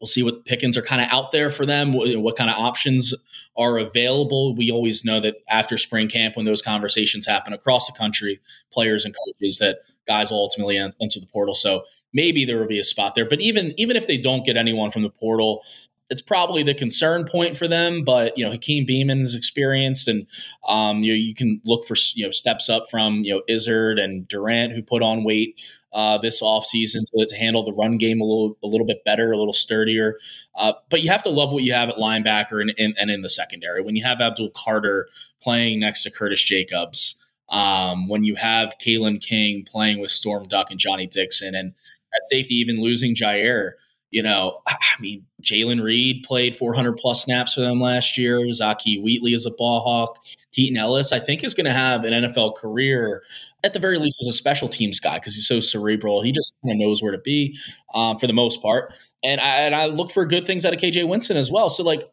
We'll 0.00 0.06
see 0.06 0.22
what 0.22 0.44
pickings 0.44 0.76
are 0.76 0.82
kind 0.82 1.00
of 1.00 1.08
out 1.10 1.32
there 1.32 1.50
for 1.50 1.64
them, 1.64 1.92
what, 1.92 2.14
what, 2.16 2.36
kind 2.36 2.50
of 2.50 2.56
options 2.56 3.14
are 3.56 3.78
available. 3.78 4.54
We 4.54 4.70
always 4.70 5.04
know 5.04 5.20
that 5.20 5.36
after 5.48 5.78
spring 5.78 6.08
camp, 6.08 6.36
when 6.36 6.44
those 6.44 6.60
conversations 6.60 7.26
happen 7.26 7.52
across 7.52 7.86
the 7.86 7.96
country, 7.96 8.40
players 8.72 9.04
and 9.04 9.14
coaches, 9.26 9.58
that 9.58 9.78
guys 10.06 10.30
will 10.30 10.38
ultimately 10.38 10.76
enter 10.76 11.20
the 11.20 11.28
portal. 11.32 11.54
So 11.54 11.84
maybe 12.12 12.44
there 12.44 12.58
will 12.58 12.66
be 12.66 12.78
a 12.78 12.84
spot 12.84 13.14
there. 13.14 13.26
But 13.26 13.40
even 13.40 13.74
even 13.76 13.96
if 13.96 14.06
they 14.06 14.16
don't 14.18 14.44
get 14.44 14.56
anyone 14.56 14.90
from 14.90 15.02
the 15.02 15.10
portal, 15.10 15.62
it's 16.10 16.22
probably 16.22 16.62
the 16.62 16.74
concern 16.74 17.24
point 17.24 17.56
for 17.56 17.66
them. 17.66 18.04
But 18.04 18.36
you 18.38 18.44
know, 18.44 18.50
Hakeem 18.50 18.86
Beamon's 18.86 19.34
experienced, 19.34 20.08
and 20.08 20.26
um, 20.66 21.02
you 21.02 21.12
know, 21.12 21.16
you 21.16 21.34
can 21.34 21.60
look 21.64 21.84
for 21.84 21.96
you 22.14 22.24
know 22.24 22.30
steps 22.30 22.68
up 22.68 22.88
from 22.90 23.24
you 23.24 23.34
know 23.34 23.42
Izzard 23.48 23.98
and 23.98 24.26
Durant 24.28 24.72
who 24.72 24.82
put 24.82 25.02
on 25.02 25.24
weight 25.24 25.60
uh, 25.94 26.18
this 26.18 26.42
offseason 26.42 27.06
to, 27.06 27.24
to 27.26 27.36
handle 27.36 27.62
the 27.62 27.72
run 27.72 27.96
game 27.96 28.20
a 28.20 28.24
little 28.24 28.58
a 28.62 28.66
little 28.66 28.86
bit 28.86 29.04
better, 29.04 29.30
a 29.30 29.38
little 29.38 29.52
sturdier. 29.52 30.18
Uh, 30.56 30.72
but 30.90 31.02
you 31.02 31.08
have 31.08 31.22
to 31.22 31.30
love 31.30 31.52
what 31.52 31.62
you 31.62 31.72
have 31.72 31.88
at 31.88 31.96
linebacker 31.96 32.60
and, 32.60 32.74
and, 32.78 32.94
and 32.98 33.10
in 33.10 33.22
the 33.22 33.28
secondary. 33.28 33.80
When 33.80 33.96
you 33.96 34.04
have 34.04 34.20
Abdul 34.20 34.50
Carter 34.50 35.08
playing 35.40 35.80
next 35.80 36.02
to 36.02 36.10
Curtis 36.10 36.42
Jacobs, 36.42 37.16
um, 37.48 38.08
when 38.08 38.24
you 38.24 38.34
have 38.34 38.74
Kalen 38.84 39.24
King 39.24 39.64
playing 39.64 40.00
with 40.00 40.10
Storm 40.10 40.44
Duck 40.48 40.70
and 40.70 40.80
Johnny 40.80 41.06
Dixon, 41.06 41.54
and 41.54 41.74
at 42.14 42.24
safety 42.30 42.54
even 42.54 42.80
losing 42.80 43.14
Ji'Ayir. 43.14 43.72
You 44.14 44.22
know, 44.22 44.60
I 44.68 44.76
mean, 45.00 45.26
Jaylen 45.42 45.82
Reed 45.82 46.22
played 46.22 46.54
400 46.54 46.92
plus 46.92 47.24
snaps 47.24 47.54
for 47.54 47.62
them 47.62 47.80
last 47.80 48.16
year. 48.16 48.38
Zakee 48.38 49.02
Wheatley 49.02 49.34
is 49.34 49.44
a 49.44 49.50
ball 49.50 49.80
hawk. 49.80 50.24
Keaton 50.52 50.76
Ellis, 50.76 51.12
I 51.12 51.18
think, 51.18 51.42
is 51.42 51.52
going 51.52 51.66
to 51.66 51.72
have 51.72 52.04
an 52.04 52.12
NFL 52.12 52.54
career 52.54 53.24
at 53.64 53.72
the 53.72 53.80
very 53.80 53.98
least 53.98 54.20
as 54.22 54.28
a 54.28 54.32
special 54.32 54.68
teams 54.68 55.00
guy 55.00 55.14
because 55.14 55.34
he's 55.34 55.48
so 55.48 55.58
cerebral. 55.58 56.22
He 56.22 56.30
just 56.30 56.52
kind 56.62 56.72
of 56.72 56.78
knows 56.78 57.02
where 57.02 57.10
to 57.10 57.18
be 57.18 57.58
um, 57.92 58.20
for 58.20 58.28
the 58.28 58.32
most 58.32 58.62
part. 58.62 58.94
And 59.24 59.40
I, 59.40 59.56
and 59.62 59.74
I 59.74 59.86
look 59.86 60.12
for 60.12 60.24
good 60.24 60.46
things 60.46 60.64
out 60.64 60.72
of 60.72 60.78
KJ 60.78 61.08
Winston 61.08 61.36
as 61.36 61.50
well. 61.50 61.68
So 61.68 61.82
like 61.82 62.08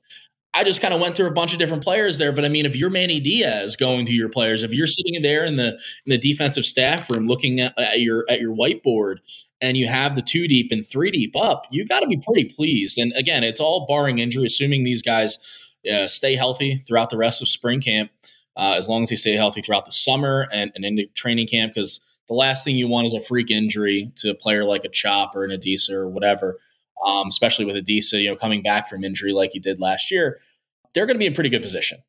I 0.56 0.64
just 0.64 0.82
kind 0.82 0.96
of 0.96 1.00
went 1.00 1.16
through 1.16 1.28
a 1.28 1.34
bunch 1.34 1.54
of 1.54 1.60
different 1.60 1.84
players 1.84 2.18
there, 2.18 2.32
but 2.34 2.46
I 2.46 2.50
mean, 2.50 2.66
if 2.66 2.76
you're 2.76 2.90
Manny 2.90 3.20
Diaz 3.20 3.76
going 3.76 4.08
through 4.08 4.16
your 4.16 4.30
players, 4.30 4.64
if 4.64 4.74
you're 4.74 4.88
sitting 4.88 5.22
there 5.22 5.46
in 5.46 5.56
the 5.56 5.68
in 5.68 6.08
the 6.08 6.18
defensive 6.18 6.66
staff 6.66 7.12
room 7.12 7.28
looking 7.28 7.60
at, 7.60 7.78
at 7.78 8.00
your 8.00 8.26
at 8.28 8.42
your 8.42 8.56
whiteboard 8.56 9.18
and 9.62 9.78
you 9.78 9.88
have 9.88 10.16
the 10.16 10.22
two 10.22 10.48
deep 10.48 10.72
and 10.72 10.86
three 10.86 11.12
deep 11.12 11.36
up, 11.36 11.68
you 11.70 11.86
got 11.86 12.00
to 12.00 12.08
be 12.08 12.18
pretty 12.18 12.46
pleased. 12.46 12.98
And 12.98 13.14
again, 13.16 13.44
it's 13.44 13.60
all 13.60 13.86
barring 13.88 14.18
injury, 14.18 14.46
assuming 14.46 14.84
these 14.84 15.02
guys 15.02 15.38
uh, 15.92 16.08
stay 16.08 16.36
healthy 16.36 16.78
throughout 16.78 17.10
the 17.10 17.18
rest 17.18 17.42
of 17.42 17.48
spring 17.48 17.80
camp 17.80 18.12
uh, 18.58 18.74
as 18.74 18.90
long 18.90 19.04
as 19.04 19.10
they 19.10 19.16
stay 19.16 19.34
healthy 19.34 19.62
throughout 19.62 19.86
the 19.86 19.92
summer 19.92 20.48
and, 20.52 20.72
and 20.76 20.84
into 20.84 21.06
training 21.14 21.48
camp. 21.48 21.74
Because 21.74 22.02
the 22.28 22.34
last 22.34 22.64
thing 22.64 22.76
you 22.76 22.88
want 22.88 23.08
is 23.08 23.14
a 23.14 23.20
freak 23.20 23.52
injury 23.52 24.12
to 24.18 24.32
a 24.32 24.36
player 24.36 24.64
like 24.64 24.84
a 24.84 24.90
Chop 24.90 25.36
or 25.36 25.44
an 25.44 25.52
Adisa 25.52 25.92
or 25.92 26.10
whatever, 26.10 26.60
um, 27.06 27.28
especially 27.28 27.66
with 27.66 27.76
Adisa, 27.76 28.22
you 28.22 28.30
know, 28.30 28.36
coming 28.36 28.62
back 28.62 28.88
from 28.88 29.04
injury 29.04 29.34
like 29.34 29.52
he 29.52 29.60
did 29.60 29.80
last 29.80 30.12
year. 30.12 30.40
They're 30.94 31.06
going 31.06 31.16
to 31.16 31.20
be 31.20 31.28
in 31.28 31.34
pretty 31.34 31.50
good 31.50 31.62
position. 31.62 32.00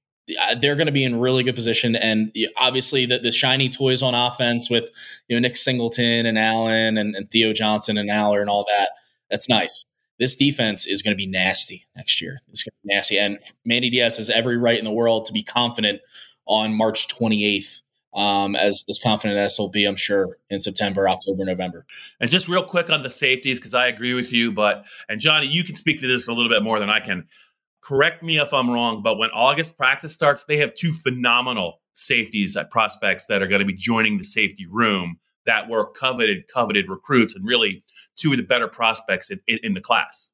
Uh, 0.41 0.55
they're 0.55 0.77
going 0.77 0.87
to 0.87 0.93
be 0.93 1.05
in 1.05 1.19
really 1.19 1.43
good 1.43 1.55
position, 1.55 1.97
and 1.97 2.35
obviously 2.57 3.07
the, 3.07 3.19
the 3.19 3.31
shiny 3.31 3.69
toys 3.69 4.03
on 4.03 4.15
offense 4.15 4.71
with 4.71 4.89
you 5.29 5.37
know 5.37 5.41
Nick 5.41 5.57
Singleton 5.57 6.27
and 6.27 6.39
Allen 6.39 6.97
and, 6.97 7.17
and 7.17 7.31
Theo 7.31 7.53
Johnson 7.53 7.99
and 7.99 8.09
Allar 8.09 8.41
and 8.41 8.49
all 8.49 8.65
that. 8.65 8.91
That's 9.31 9.49
nice 9.49 9.85
this 10.23 10.37
defense 10.37 10.87
is 10.87 11.03
going 11.03 11.13
to 11.13 11.17
be 11.17 11.27
nasty 11.27 11.85
next 11.97 12.21
year. 12.21 12.41
It's 12.49 12.63
going 12.63 12.71
to 12.71 12.87
be 12.87 12.95
nasty. 12.95 13.19
And 13.19 13.41
Manny 13.65 13.91
Diaz 13.91 14.19
has 14.19 14.31
every 14.31 14.57
right 14.57 14.79
in 14.79 14.85
the 14.85 14.93
world 14.93 15.25
to 15.27 15.33
be 15.33 15.43
confident 15.43 16.01
on 16.47 16.75
March 16.75 17.09
28th. 17.09 17.83
Um, 18.15 18.55
as 18.55 18.85
as 18.91 19.01
confident 19.03 19.41
as 19.41 19.57
he'll 19.57 19.71
be, 19.71 19.87
I'm 19.87 19.97
sure, 19.97 20.37
in 20.51 20.61
September, 20.61 21.09
October, 21.09 21.47
November. 21.47 21.87
And 22.21 22.31
just 22.31 22.47
real 22.47 22.63
quick 22.63 22.91
on 22.91 23.01
the 23.01 23.09
safeties, 23.09 23.59
because 23.59 23.73
I 23.73 23.87
agree 23.87 24.13
with 24.13 24.35
you, 24.35 24.53
but 24.53 24.85
and 25.09 25.19
Johnny, 25.19 25.47
you 25.47 25.65
can 25.65 25.75
speak 25.75 25.99
to 26.01 26.07
this 26.07 26.29
a 26.29 26.33
little 26.35 26.51
bit 26.51 26.63
more 26.63 26.79
than 26.79 26.91
I 26.91 27.01
can. 27.01 27.27
Correct 27.83 28.23
me 28.23 28.39
if 28.39 28.55
I'm 28.55 28.71
wrong, 28.71 29.03
but 29.03 29.19
when 29.19 29.31
August 29.31 29.77
practice 29.77 30.13
starts, 30.13 30.45
they 30.45 30.59
have 30.59 30.75
two 30.75 30.93
phenomenal 30.93 31.81
safeties 31.95 32.57
at 32.57 32.71
prospects 32.71 33.27
that 33.27 33.43
are 33.43 33.47
going 33.47 33.61
to 33.61 33.67
be 33.67 33.75
joining 33.75 34.19
the 34.19 34.25
safety 34.25 34.67
room 34.71 35.19
that 35.47 35.69
were 35.69 35.87
coveted, 35.91 36.47
coveted 36.47 36.89
recruits, 36.89 37.35
and 37.35 37.45
really 37.45 37.85
two 38.17 38.31
of 38.33 38.37
the 38.37 38.45
better 38.45 38.69
prospects 38.69 39.31
in, 39.31 39.41
in, 39.49 39.59
in 39.63 39.73
the 39.73 39.81
class. 39.81 40.33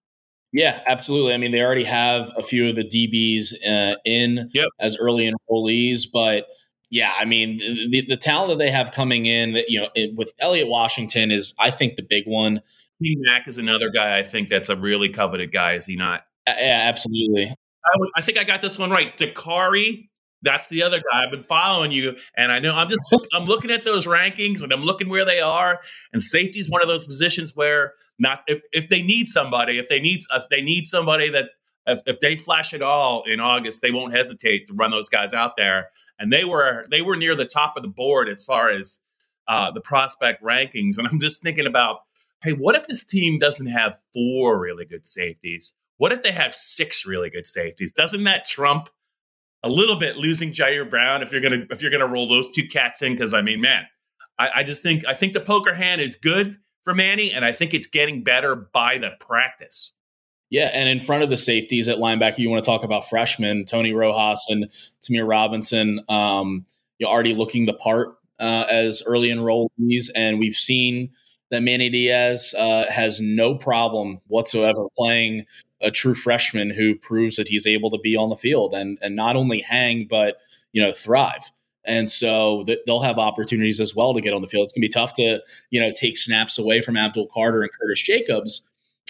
Yeah, 0.53 0.81
absolutely. 0.87 1.35
I 1.35 1.39
mean, 1.39 1.53
they 1.53 1.61
already 1.61 1.85
have 1.85 2.31
a 2.37 2.43
few 2.43 2.69
of 2.69 2.77
the 2.77 2.85
DBs 2.85 3.55
uh, 3.67 3.97
in 4.05 4.51
yep. 4.53 4.69
as 4.79 4.97
early 4.99 5.31
enrollees, 5.31 6.03
but 6.13 6.47
yeah, 6.91 7.13
I 7.19 7.27
mean, 7.27 7.59
the, 7.91 8.05
the 8.09 8.17
talent 8.17 8.51
that 8.51 8.59
they 8.59 8.71
have 8.71 8.93
coming 8.93 9.27
in, 9.27 9.53
that 9.53 9.69
you 9.69 9.81
know, 9.81 9.89
it, 9.95 10.15
with 10.17 10.33
Elliot 10.39 10.69
Washington 10.69 11.31
is, 11.31 11.55
I 11.59 11.71
think, 11.71 11.97
the 11.97 12.03
big 12.03 12.25
one. 12.27 12.63
Mack 13.01 13.47
is 13.47 13.59
another 13.59 13.91
guy. 13.91 14.19
I 14.19 14.23
think 14.23 14.49
that's 14.49 14.71
a 14.71 14.77
really 14.77 15.09
coveted 15.09 15.53
guy. 15.53 15.75
Is 15.75 15.87
he 15.87 15.97
not? 15.97 16.23
Yeah, 16.59 16.89
absolutely. 16.89 17.55
I, 18.17 18.21
think 18.21 18.39
I 18.39 18.45
got 18.45 18.61
this 18.61 18.79
one 18.79 18.91
right. 18.91 19.17
Dakari 19.17 20.09
that's 20.43 20.69
the 20.69 20.83
other 20.83 20.99
guy. 20.99 21.25
I've 21.25 21.31
been 21.31 21.43
following 21.43 21.91
you, 21.91 22.17
and 22.37 22.53
I 22.53 22.59
know 22.59 22.75
I'm 22.75 22.89
just 22.89 23.05
I'm 23.35 23.45
looking 23.45 23.71
at 23.71 23.85
those 23.85 24.07
rankings 24.07 24.63
and 24.63 24.73
I'm 24.73 24.83
looking 24.83 25.09
where 25.09 25.25
they 25.25 25.41
are. 25.41 25.81
And 26.13 26.23
safety 26.23 26.61
is 26.61 26.71
one 26.71 26.83
of 26.83 26.89
those 26.89 27.05
positions 27.05 27.55
where 27.55 27.95
not 28.19 28.43
if, 28.47 28.61
if 28.73 28.89
they 28.89 29.03
need 29.03 29.29
somebody, 29.29 29.79
if 29.79 29.89
they 29.89 30.01
need 30.01 30.21
if 30.33 30.49
they 30.49 30.63
need 30.63 30.87
somebody 30.87 31.31
that 31.31 31.51
if, 31.87 32.01
if 32.07 32.21
they 32.21 32.37
flash 32.37 32.75
it 32.75 32.83
all 32.83 33.25
in 33.27 33.41
August, 33.41 33.83
they 33.83 33.91
won't 33.91 34.13
hesitate 34.13 34.67
to 34.69 34.75
run 34.75 34.91
those 34.91 35.09
guys 35.09 35.33
out 35.33 35.57
there. 35.57 35.91
And 36.19 36.33
they 36.33 36.45
were 36.45 36.85
they 36.91 37.03
were 37.03 37.17
near 37.17 37.35
the 37.35 37.47
top 37.47 37.77
of 37.77 37.83
the 37.83 37.89
board 37.89 38.29
as 38.29 38.45
far 38.45 38.71
as 38.71 39.01
uh, 39.49 39.71
the 39.71 39.81
prospect 39.81 40.43
rankings. 40.43 40.99
And 40.99 41.09
I'm 41.09 41.19
just 41.19 41.43
thinking 41.43 41.67
about, 41.67 42.01
hey, 42.43 42.53
what 42.53 42.77
if 42.77 42.87
this 42.87 43.05
team 43.05 43.39
doesn't 43.39 43.69
have 43.69 43.99
four 44.15 44.61
really 44.61 44.85
good 44.85 45.07
safeties? 45.07 45.75
What 45.99 46.13
if 46.13 46.23
they 46.23 46.33
have 46.33 46.55
six 46.55 47.05
really 47.05 47.29
good 47.29 47.47
safeties? 47.47 47.93
Doesn't 47.93 48.25
that 48.25 48.47
trump 48.47 48.89
a 49.63 49.69
little 49.69 49.97
bit 49.97 50.17
losing 50.17 50.53
Ji'Ayir 50.53 50.89
Brown 50.89 51.23
if 51.23 51.33
you're 51.33 51.41
gonna 51.41 51.67
if 51.71 51.83
you're 51.83 51.91
gonna 51.91 52.07
roll 52.07 52.29
those 52.29 52.51
two 52.51 52.67
cats 52.67 53.03
in 53.03 53.13
because 53.13 53.35
I 53.35 53.43
mean, 53.43 53.61
man, 53.61 53.85
I, 54.39 54.51
I, 54.57 54.63
just 54.63 54.83
think 54.83 55.05
I 55.07 55.15
think 55.15 55.33
the 55.33 55.41
poker 55.41 55.75
hand 55.75 56.01
is 56.01 56.17
good 56.17 56.57
for 56.83 56.95
Manny, 56.95 57.33
and 57.33 57.45
I 57.45 57.53
think 57.53 57.75
it's 57.75 57.87
getting 57.87 58.23
better 58.23 58.55
by 58.73 58.99
the 58.99 59.11
practice. 59.21 59.93
Yeah, 60.51 60.71
and 60.73 60.89
in 60.89 61.01
front 61.01 61.23
of 61.23 61.29
the 61.29 61.37
safeties 61.37 61.89
at 61.89 61.99
linebacker, 61.99 62.39
you 62.39 62.49
want 62.49 62.65
to 62.65 62.71
talk 62.71 62.83
about 62.83 63.09
freshmen 63.09 63.65
Tony 63.67 63.93
Rojas 63.93 64.47
and 64.49 64.71
Tamir 65.03 65.29
Robinson. 65.29 66.01
Um, 66.09 66.65
you're 66.99 67.11
already 67.11 67.35
looking 67.35 67.67
the 67.67 67.75
part 67.75 68.17
uh, 68.39 68.65
as 68.71 69.03
early 69.05 69.29
enrollees, 69.29 70.11
and 70.15 70.39
we've 70.39 70.55
seen 70.55 71.11
that 71.51 71.63
Manny 71.63 71.91
Diaz 71.91 72.55
uh, 72.57 72.85
has 72.91 73.21
no 73.21 73.57
problem 73.57 74.21
whatsoever 74.27 74.87
playing 74.97 75.47
a 75.81 75.91
true 75.91 76.15
freshman 76.15 76.71
who 76.71 76.95
proves 76.95 77.37
that 77.37 77.49
he's 77.49 77.67
able 77.67 77.91
to 77.91 77.99
be 77.99 78.17
on 78.17 78.29
the 78.29 78.37
field 78.37 78.75
and 78.75 78.99
and 79.03 79.15
not 79.15 79.37
only 79.37 79.61
hang 79.61 80.07
but 80.09 80.39
you 80.73 80.83
know 80.83 80.93
thrive. 80.93 81.51
And 81.85 82.11
so 82.11 82.65
th- 82.67 82.81
they'll 82.87 83.01
have 83.01 83.19
opportunities 83.19 83.81
as 83.81 83.95
well 83.95 84.13
to 84.13 84.21
get 84.21 84.35
on 84.35 84.43
the 84.43 84.49
field. 84.49 84.65
It's 84.65 84.73
going 84.73 84.83
to 84.83 84.89
be 84.89 84.93
tough 84.93 85.13
to 85.15 85.41
you 85.71 85.81
know 85.81 85.93
take 85.95 86.17
snaps 86.17 86.59
away 86.59 86.81
from 86.81 86.97
Abdul 86.97 87.29
Carter 87.29 87.63
and 87.63 87.71
Curtis 87.73 88.03
Jacobs. 88.03 88.63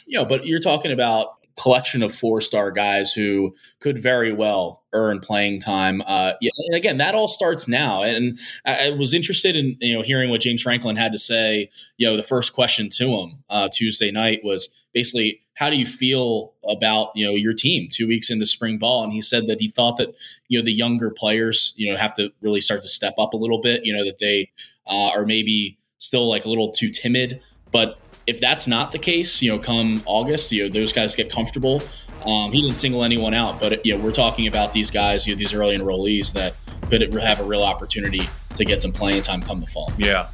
You 0.07 0.19
know, 0.19 0.25
but 0.25 0.47
you're 0.47 0.61
talking 0.61 0.93
about 0.93 1.39
collection 1.59 2.03
of 2.03 2.15
four 2.15 2.41
star 2.41 2.71
guys 2.71 3.13
who 3.13 3.55
could 3.81 3.99
very 3.99 4.33
well 4.33 4.85
earn 4.93 5.19
playing 5.21 5.61
time. 5.61 6.01
Uh, 6.07 6.33
yeah, 6.41 6.51
and 6.69 6.77
again, 6.77 6.97
that 6.99 7.15
all 7.15 7.29
starts 7.29 7.69
now. 7.69 8.03
And 8.03 8.39
I, 8.65 8.89
I, 8.89 8.91
was 8.91 9.13
interested 9.13 9.57
in 9.57 9.77
you 9.81 9.95
know 9.95 10.03
hearing 10.03 10.31
what 10.31 10.41
James 10.41 10.63
Franklin 10.63 10.97
had 10.97 11.13
to 11.13 11.19
say. 11.19 11.69
You 11.97 12.07
know, 12.07 12.17
the 12.17 12.23
first 12.23 12.55
question 12.55 12.89
to 12.91 13.09
him 13.09 13.45
uh, 13.51 13.69
Tuesday 13.73 14.11
night 14.11 14.41
was 14.43 14.87
basically 14.95 15.43
how 15.59 15.69
do 15.69 15.77
you 15.77 15.87
feel 15.87 16.53
about 16.69 17.11
you 17.17 17.27
know 17.27 17.33
your 17.33 17.53
team 17.53 17.89
two 17.91 18.07
weeks 18.07 18.31
into 18.31 18.47
spring 18.47 18.79
ball? 18.79 19.03
And 19.03 19.13
he 19.13 19.21
said 19.21 19.49
that 19.49 19.61
he 19.61 19.71
thought 19.71 19.97
that 19.97 20.17
you 20.47 20.59
know 20.59 20.65
the 20.65 20.73
younger 20.73 21.11
players 21.11 21.75
you 21.77 21.91
know 21.91 21.99
have 21.99 22.15
to 22.15 22.31
really 22.41 22.61
start 22.61 22.81
to 22.83 22.89
step 22.89 23.15
up 23.19 23.35
a 23.35 23.37
little 23.37 23.61
bit. 23.61 23.85
You 23.85 23.95
know 23.95 24.05
that 24.05 24.19
they 24.19 24.51
uh, 24.87 25.09
are 25.09 25.27
maybe 25.27 25.77
still 25.99 26.29
like 26.29 26.45
a 26.45 26.49
little 26.49 26.71
too 26.71 26.91
timid, 26.91 27.43
but 27.73 27.99
if 28.29 28.41
that's 28.41 28.67
not 28.69 28.93
the 28.93 28.99
case, 28.99 29.43
you 29.43 29.51
know, 29.51 29.59
come 29.59 30.03
August, 30.05 30.53
you 30.53 30.63
know, 30.63 30.69
those 30.69 30.93
guys 30.93 31.17
get 31.17 31.33
comfortable. 31.33 31.83
Um, 32.25 32.53
he 32.53 32.63
didn't 32.63 32.77
single 32.77 33.03
anyone 33.03 33.35
out, 33.35 33.59
but 33.59 33.85
you 33.85 33.97
know, 33.97 34.05
we're 34.05 34.13
talking 34.13 34.47
about 34.47 34.73
these 34.73 34.91
guys, 34.91 35.27
you 35.27 35.35
know, 35.35 35.39
these 35.39 35.55
early 35.55 35.77
enrollees 35.77 36.33
that 36.35 36.55
could 36.89 37.01
have 37.15 37.41
a 37.41 37.45
real 37.45 37.63
opportunity 37.63 38.29
to 38.55 38.65
get 38.65 38.83
some 38.83 38.93
playing 38.93 39.23
time 39.23 39.41
come 39.41 39.61
the 39.61 39.67
fall. 39.67 39.93
Yeah. 39.99 40.29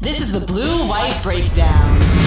This 0.00 0.20
is 0.20 0.32
the 0.32 0.40
Blue 0.40 0.86
White 0.86 1.18
Breakdown. 1.22 2.19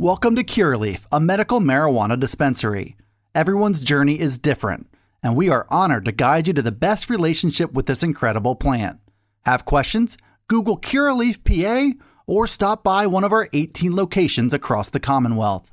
Welcome 0.00 0.36
to 0.36 0.44
Curaleaf, 0.44 1.06
a 1.10 1.18
medical 1.18 1.58
marijuana 1.58 2.20
dispensary. 2.20 2.94
Everyone's 3.34 3.80
journey 3.80 4.20
is 4.20 4.38
different, 4.38 4.86
and 5.24 5.34
we 5.34 5.48
are 5.48 5.66
honored 5.70 6.04
to 6.04 6.12
guide 6.12 6.46
you 6.46 6.52
to 6.52 6.62
the 6.62 6.70
best 6.70 7.10
relationship 7.10 7.72
with 7.72 7.86
this 7.86 8.04
incredible 8.04 8.54
plant. 8.54 9.00
Have 9.44 9.64
questions? 9.64 10.16
Google 10.46 10.78
Curaleaf 10.78 11.42
PA 11.42 11.98
or 12.28 12.46
stop 12.46 12.84
by 12.84 13.08
one 13.08 13.24
of 13.24 13.32
our 13.32 13.48
18 13.52 13.96
locations 13.96 14.52
across 14.52 14.88
the 14.88 15.00
Commonwealth. 15.00 15.72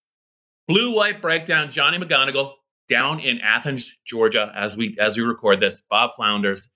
Blue 0.71 0.95
White 0.95 1.21
Breakdown, 1.21 1.69
Johnny 1.69 1.97
McGonigal 1.97 2.53
down 2.87 3.19
in 3.19 3.41
Athens, 3.41 3.97
Georgia, 4.05 4.53
as 4.55 4.77
we 4.77 4.95
as 4.99 5.17
we 5.17 5.23
record 5.23 5.59
this. 5.59 5.81
Bob 5.81 6.11
Flounders. 6.15 6.69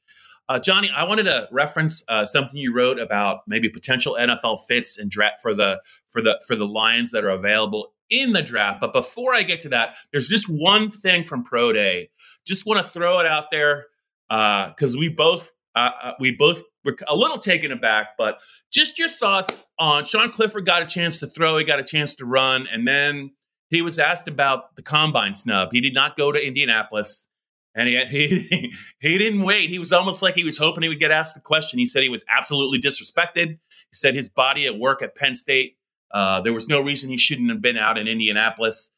Uh, 0.49 0.59
Johnny, 0.59 0.91
I 0.93 1.05
wanted 1.05 1.23
to 1.23 1.47
reference 1.49 2.03
uh, 2.09 2.25
something 2.25 2.57
you 2.57 2.73
wrote 2.73 2.99
about 2.99 3.39
maybe 3.47 3.69
potential 3.69 4.17
NFL 4.19 4.59
fits 4.67 4.97
and 4.97 5.09
draft 5.09 5.39
for 5.41 5.53
the 5.53 5.81
for 6.09 6.21
the 6.21 6.41
for 6.45 6.57
the 6.57 6.67
Lions 6.67 7.11
that 7.11 7.23
are 7.23 7.29
available 7.29 7.93
in 8.09 8.33
the 8.33 8.41
draft. 8.41 8.81
But 8.81 8.91
before 8.91 9.33
I 9.33 9.43
get 9.43 9.61
to 9.61 9.69
that, 9.69 9.95
there's 10.11 10.27
just 10.27 10.49
one 10.49 10.91
thing 10.91 11.23
from 11.23 11.45
Pro 11.45 11.71
Day. 11.71 12.09
Just 12.45 12.65
want 12.65 12.83
to 12.83 12.87
throw 12.89 13.19
it 13.19 13.25
out 13.25 13.45
there 13.49 13.85
because 14.29 14.93
uh, 14.93 14.99
we 14.99 15.07
both 15.07 15.53
uh, 15.73 15.89
uh, 16.03 16.11
we 16.19 16.31
both 16.31 16.63
were 16.83 16.97
a 17.07 17.15
little 17.15 17.39
taken 17.39 17.71
aback. 17.71 18.17
But 18.17 18.41
just 18.71 18.99
your 18.99 19.09
thoughts 19.09 19.65
on 19.79 20.03
Sean 20.03 20.31
Clifford 20.31 20.65
got 20.65 20.81
a 20.81 20.85
chance 20.85 21.19
to 21.19 21.27
throw, 21.27 21.57
he 21.57 21.63
got 21.63 21.79
a 21.79 21.83
chance 21.83 22.15
to 22.15 22.25
run, 22.25 22.67
and 22.69 22.85
then 22.85 23.31
he 23.69 23.81
was 23.81 23.99
asked 23.99 24.27
about 24.27 24.75
the 24.75 24.81
combine 24.81 25.35
snub. 25.35 25.69
He 25.71 25.81
did 25.81 25.93
not 25.93 26.17
go 26.17 26.31
to 26.31 26.39
Indianapolis, 26.39 27.29
and 27.75 27.87
he, 27.87 27.97
he 28.49 28.73
he 28.99 29.17
didn't 29.17 29.41
wait. 29.41 29.69
He 29.69 29.79
was 29.79 29.93
almost 29.93 30.21
like 30.21 30.35
he 30.35 30.43
was 30.43 30.57
hoping 30.57 30.83
he 30.83 30.89
would 30.89 30.99
get 30.99 31.11
asked 31.11 31.35
the 31.35 31.41
question. 31.41 31.79
He 31.79 31.85
said 31.85 32.03
he 32.03 32.09
was 32.09 32.25
absolutely 32.29 32.79
disrespected. 32.79 33.47
He 33.47 33.93
said 33.93 34.15
his 34.15 34.29
body 34.29 34.65
at 34.65 34.77
work 34.77 35.01
at 35.01 35.15
Penn 35.15 35.35
State. 35.35 35.77
Uh, 36.11 36.41
there 36.41 36.53
was 36.53 36.69
no 36.69 36.79
reason 36.79 37.09
he 37.09 37.17
shouldn't 37.17 37.49
have 37.49 37.61
been 37.61 37.77
out 37.77 37.97
in 37.97 38.07
Indianapolis. 38.07 38.91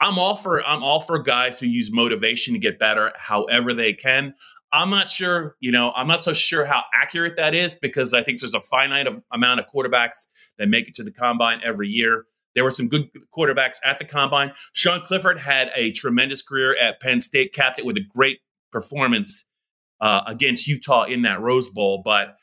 I'm 0.00 0.18
all 0.18 0.34
for 0.36 0.64
I'm 0.64 0.82
all 0.82 1.00
for 1.00 1.18
guys 1.18 1.58
who 1.58 1.66
use 1.66 1.92
motivation 1.92 2.54
to 2.54 2.60
get 2.60 2.78
better, 2.78 3.12
however 3.16 3.74
they 3.74 3.92
can. 3.92 4.34
I'm 4.72 4.90
not 4.90 5.08
sure, 5.08 5.54
you 5.60 5.70
know, 5.70 5.92
I'm 5.94 6.08
not 6.08 6.20
so 6.20 6.32
sure 6.32 6.64
how 6.64 6.82
accurate 6.92 7.36
that 7.36 7.54
is 7.54 7.76
because 7.76 8.12
I 8.12 8.24
think 8.24 8.40
there's 8.40 8.54
a 8.54 8.60
finite 8.60 9.06
amount 9.32 9.60
of 9.60 9.66
quarterbacks 9.72 10.26
that 10.58 10.68
make 10.68 10.88
it 10.88 10.94
to 10.94 11.04
the 11.04 11.12
combine 11.12 11.60
every 11.64 11.88
year. 11.88 12.26
There 12.54 12.64
were 12.64 12.70
some 12.70 12.88
good 12.88 13.10
quarterbacks 13.36 13.78
at 13.84 13.98
the 13.98 14.04
combine. 14.04 14.52
Sean 14.72 15.00
Clifford 15.00 15.38
had 15.38 15.70
a 15.74 15.92
tremendous 15.92 16.42
career 16.42 16.76
at 16.76 17.00
Penn 17.00 17.20
State, 17.20 17.52
capped 17.52 17.78
it 17.78 17.84
with 17.84 17.96
a 17.96 18.04
great 18.14 18.40
performance 18.70 19.46
uh, 20.00 20.22
against 20.26 20.66
Utah 20.66 21.04
in 21.04 21.22
that 21.22 21.40
Rose 21.40 21.70
Bowl. 21.70 22.02
But 22.04 22.36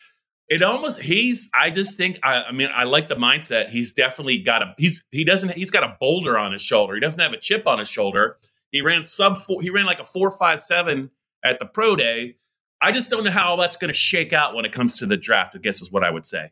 it 0.52 0.62
almost 0.62 1.00
he's 1.02 1.50
I 1.58 1.70
just 1.70 1.96
think 1.96 2.20
I, 2.24 2.44
I, 2.44 2.52
mean 2.52 2.70
I 2.74 2.84
like 2.84 3.08
the 3.08 3.16
mindset. 3.16 3.70
He's 3.70 3.94
definitely 3.94 4.40
got 4.40 4.62
a 4.62 4.76
he's 4.78 5.04
he 5.12 5.24
doesn't 5.24 5.54
he's 5.54 5.72
got 5.72 5.84
a 5.84 5.96
boulder 6.00 6.38
on 6.38 6.52
his 6.52 6.62
shoulder. 6.62 6.94
He 6.94 7.00
doesn't 7.00 7.22
have 7.22 7.32
a 7.32 7.40
chip 7.40 7.66
on 7.68 7.80
his 7.80 7.88
shoulder. 7.88 8.38
He 8.72 8.82
ran 8.82 9.04
sub 9.04 9.38
four, 9.38 9.62
he 9.62 9.70
ran 9.70 9.86
like 9.86 10.00
a 10.00 10.04
four 10.04 10.30
five 10.30 10.60
seven 10.60 11.12
at 11.44 11.60
the 11.60 11.66
pro 11.66 11.96
day. 11.96 12.36
I 12.82 12.92
just 12.92 13.10
don't 13.10 13.24
know 13.24 13.32
how 13.32 13.56
that's 13.56 13.78
going 13.78 13.90
to 13.90 13.98
shake 13.98 14.34
out 14.34 14.56
when 14.56 14.66
it 14.66 14.72
comes 14.72 14.98
to 15.00 15.06
the 15.06 15.16
draft. 15.16 15.56
I 15.56 15.60
guess 15.60 15.82
is 15.82 15.92
what 15.92 16.04
I 16.04 16.10
would 16.10 16.26
say. 16.26 16.52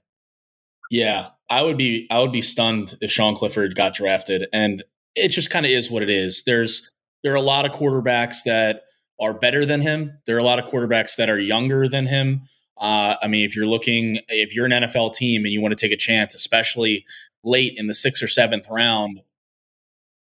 Yeah, 0.90 1.28
I 1.50 1.62
would 1.62 1.78
be 1.78 2.08
I 2.10 2.20
would 2.20 2.32
be 2.32 2.42
stunned 2.42 2.98
if 3.02 3.12
Sean 3.12 3.36
Clifford 3.36 3.76
got 3.76 3.94
drafted, 3.94 4.48
and 4.54 4.84
it 5.16 5.30
just 5.30 5.50
kind 5.50 5.66
of 5.66 5.72
is 5.72 5.90
what 5.90 6.04
it 6.04 6.10
is. 6.10 6.44
There's 6.44 6.90
there 7.24 7.34
are 7.34 7.38
a 7.38 7.42
lot 7.42 7.66
of 7.66 7.72
quarterbacks 7.72 8.44
that 8.46 8.84
are 9.20 9.34
better 9.34 9.66
than 9.66 9.82
him. 9.82 10.18
There 10.26 10.36
are 10.36 10.40
a 10.40 10.44
lot 10.44 10.60
of 10.60 10.66
quarterbacks 10.66 11.16
that 11.18 11.30
are 11.30 11.40
younger 11.40 11.88
than 11.88 12.08
him. 12.08 12.44
Uh, 12.78 13.16
I 13.22 13.28
mean, 13.28 13.46
if 13.46 13.56
you're 13.56 13.66
looking, 13.66 14.20
if 14.30 14.56
you're 14.56 14.66
an 14.66 14.72
NFL 14.72 15.14
team 15.14 15.44
and 15.44 15.52
you 15.52 15.62
want 15.62 15.78
to 15.78 15.88
take 15.88 15.92
a 15.92 15.98
chance, 15.98 16.34
especially 16.34 17.06
late 17.44 17.74
in 17.76 17.88
the 17.88 17.94
sixth 17.94 18.24
or 18.24 18.28
seventh 18.28 18.68
round, 18.70 19.22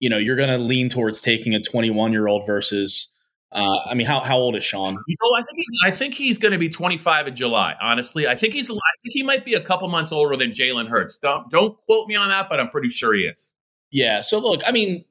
you 0.00 0.10
know 0.10 0.18
you're 0.18 0.36
going 0.36 0.48
to 0.48 0.58
lean 0.58 0.88
towards 0.88 1.20
taking 1.20 1.54
a 1.54 1.60
21 1.60 2.12
year 2.12 2.26
old 2.26 2.44
versus 2.44 3.12
uh, 3.52 3.80
I 3.86 3.94
mean, 3.94 4.06
how 4.06 4.20
how 4.20 4.38
old 4.38 4.56
is 4.56 4.64
Sean? 4.64 4.98
He's 5.06 5.18
old. 5.22 5.34
I 5.38 5.42
think 5.42 5.56
he's 5.56 5.78
I 5.84 5.90
think 5.90 6.14
he's 6.14 6.38
going 6.38 6.52
to 6.52 6.58
be 6.58 6.68
25 6.68 7.28
in 7.28 7.36
July. 7.36 7.74
Honestly, 7.80 8.26
I 8.26 8.34
think 8.34 8.54
he's 8.54 8.70
I 8.70 8.94
think 9.02 9.12
he 9.12 9.22
might 9.22 9.44
be 9.44 9.54
a 9.54 9.60
couple 9.60 9.88
months 9.88 10.12
older 10.12 10.36
than 10.36 10.50
Jalen 10.50 10.88
Hurts. 10.88 11.18
Don't 11.18 11.50
don't 11.50 11.76
quote 11.86 12.08
me 12.08 12.16
on 12.16 12.28
that, 12.28 12.48
but 12.48 12.60
I'm 12.60 12.70
pretty 12.70 12.88
sure 12.88 13.14
he 13.14 13.22
is. 13.22 13.52
Yeah. 13.90 14.22
So 14.22 14.38
look, 14.38 14.62
I 14.66 14.72
mean, 14.72 15.04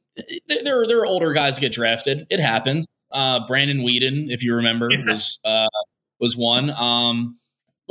there 0.48 0.88
there 0.88 1.00
are 1.00 1.06
older 1.06 1.34
guys 1.34 1.60
get 1.60 1.72
drafted. 1.72 2.26
It 2.30 2.40
happens. 2.40 2.88
Uh, 3.12 3.46
Brandon 3.46 3.80
Weeden, 3.80 4.30
if 4.30 4.44
you 4.44 4.56
remember, 4.56 4.90
yeah. 4.90 5.06
was 5.06 5.40
uh, 5.46 5.68
was 6.20 6.36
one. 6.36 6.72
Um, 6.72 7.38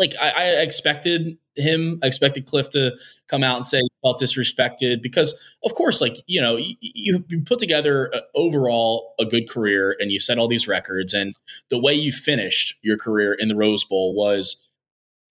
like 0.01 0.15
I, 0.21 0.31
I 0.31 0.45
expected 0.63 1.37
him. 1.57 2.01
I 2.03 2.07
expected 2.07 2.47
Cliff 2.47 2.71
to 2.71 2.97
come 3.29 3.45
out 3.45 3.57
and 3.57 3.67
say 3.67 3.79
he 3.79 3.89
felt 4.03 4.19
disrespected 4.19 5.03
because, 5.03 5.39
of 5.63 5.75
course, 5.75 6.01
like 6.01 6.17
you 6.27 6.41
know, 6.41 6.57
you, 6.57 7.23
you 7.29 7.43
put 7.43 7.59
together 7.59 8.07
a, 8.07 8.23
overall 8.35 9.15
a 9.21 9.27
good 9.27 9.49
career 9.49 9.95
and 10.01 10.11
you 10.11 10.19
set 10.19 10.39
all 10.39 10.49
these 10.49 10.67
records, 10.67 11.13
and 11.13 11.35
the 11.69 11.79
way 11.79 11.93
you 11.93 12.13
finished 12.13 12.79
your 12.83 12.97
career 12.97 13.35
in 13.35 13.49
the 13.49 13.55
Rose 13.55 13.85
Bowl 13.85 14.15
was, 14.15 14.67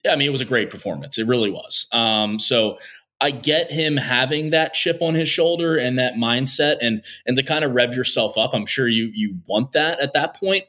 yeah, 0.05 0.13
I 0.13 0.15
mean, 0.15 0.27
it 0.27 0.32
was 0.32 0.41
a 0.41 0.45
great 0.45 0.69
performance. 0.69 1.17
It 1.17 1.25
really 1.25 1.49
was. 1.49 1.88
Um, 1.91 2.38
so 2.38 2.77
I 3.19 3.32
get 3.32 3.71
him 3.71 3.97
having 3.97 4.51
that 4.51 4.75
chip 4.75 5.01
on 5.01 5.15
his 5.15 5.27
shoulder 5.27 5.77
and 5.77 5.97
that 5.97 6.13
mindset, 6.13 6.77
and 6.79 7.03
and 7.25 7.36
to 7.36 7.43
kind 7.43 7.65
of 7.65 7.73
rev 7.73 7.95
yourself 7.95 8.38
up. 8.38 8.53
I'm 8.53 8.67
sure 8.67 8.88
you 8.88 9.10
you 9.15 9.39
want 9.47 9.71
that 9.71 9.99
at 9.99 10.13
that 10.13 10.36
point. 10.36 10.65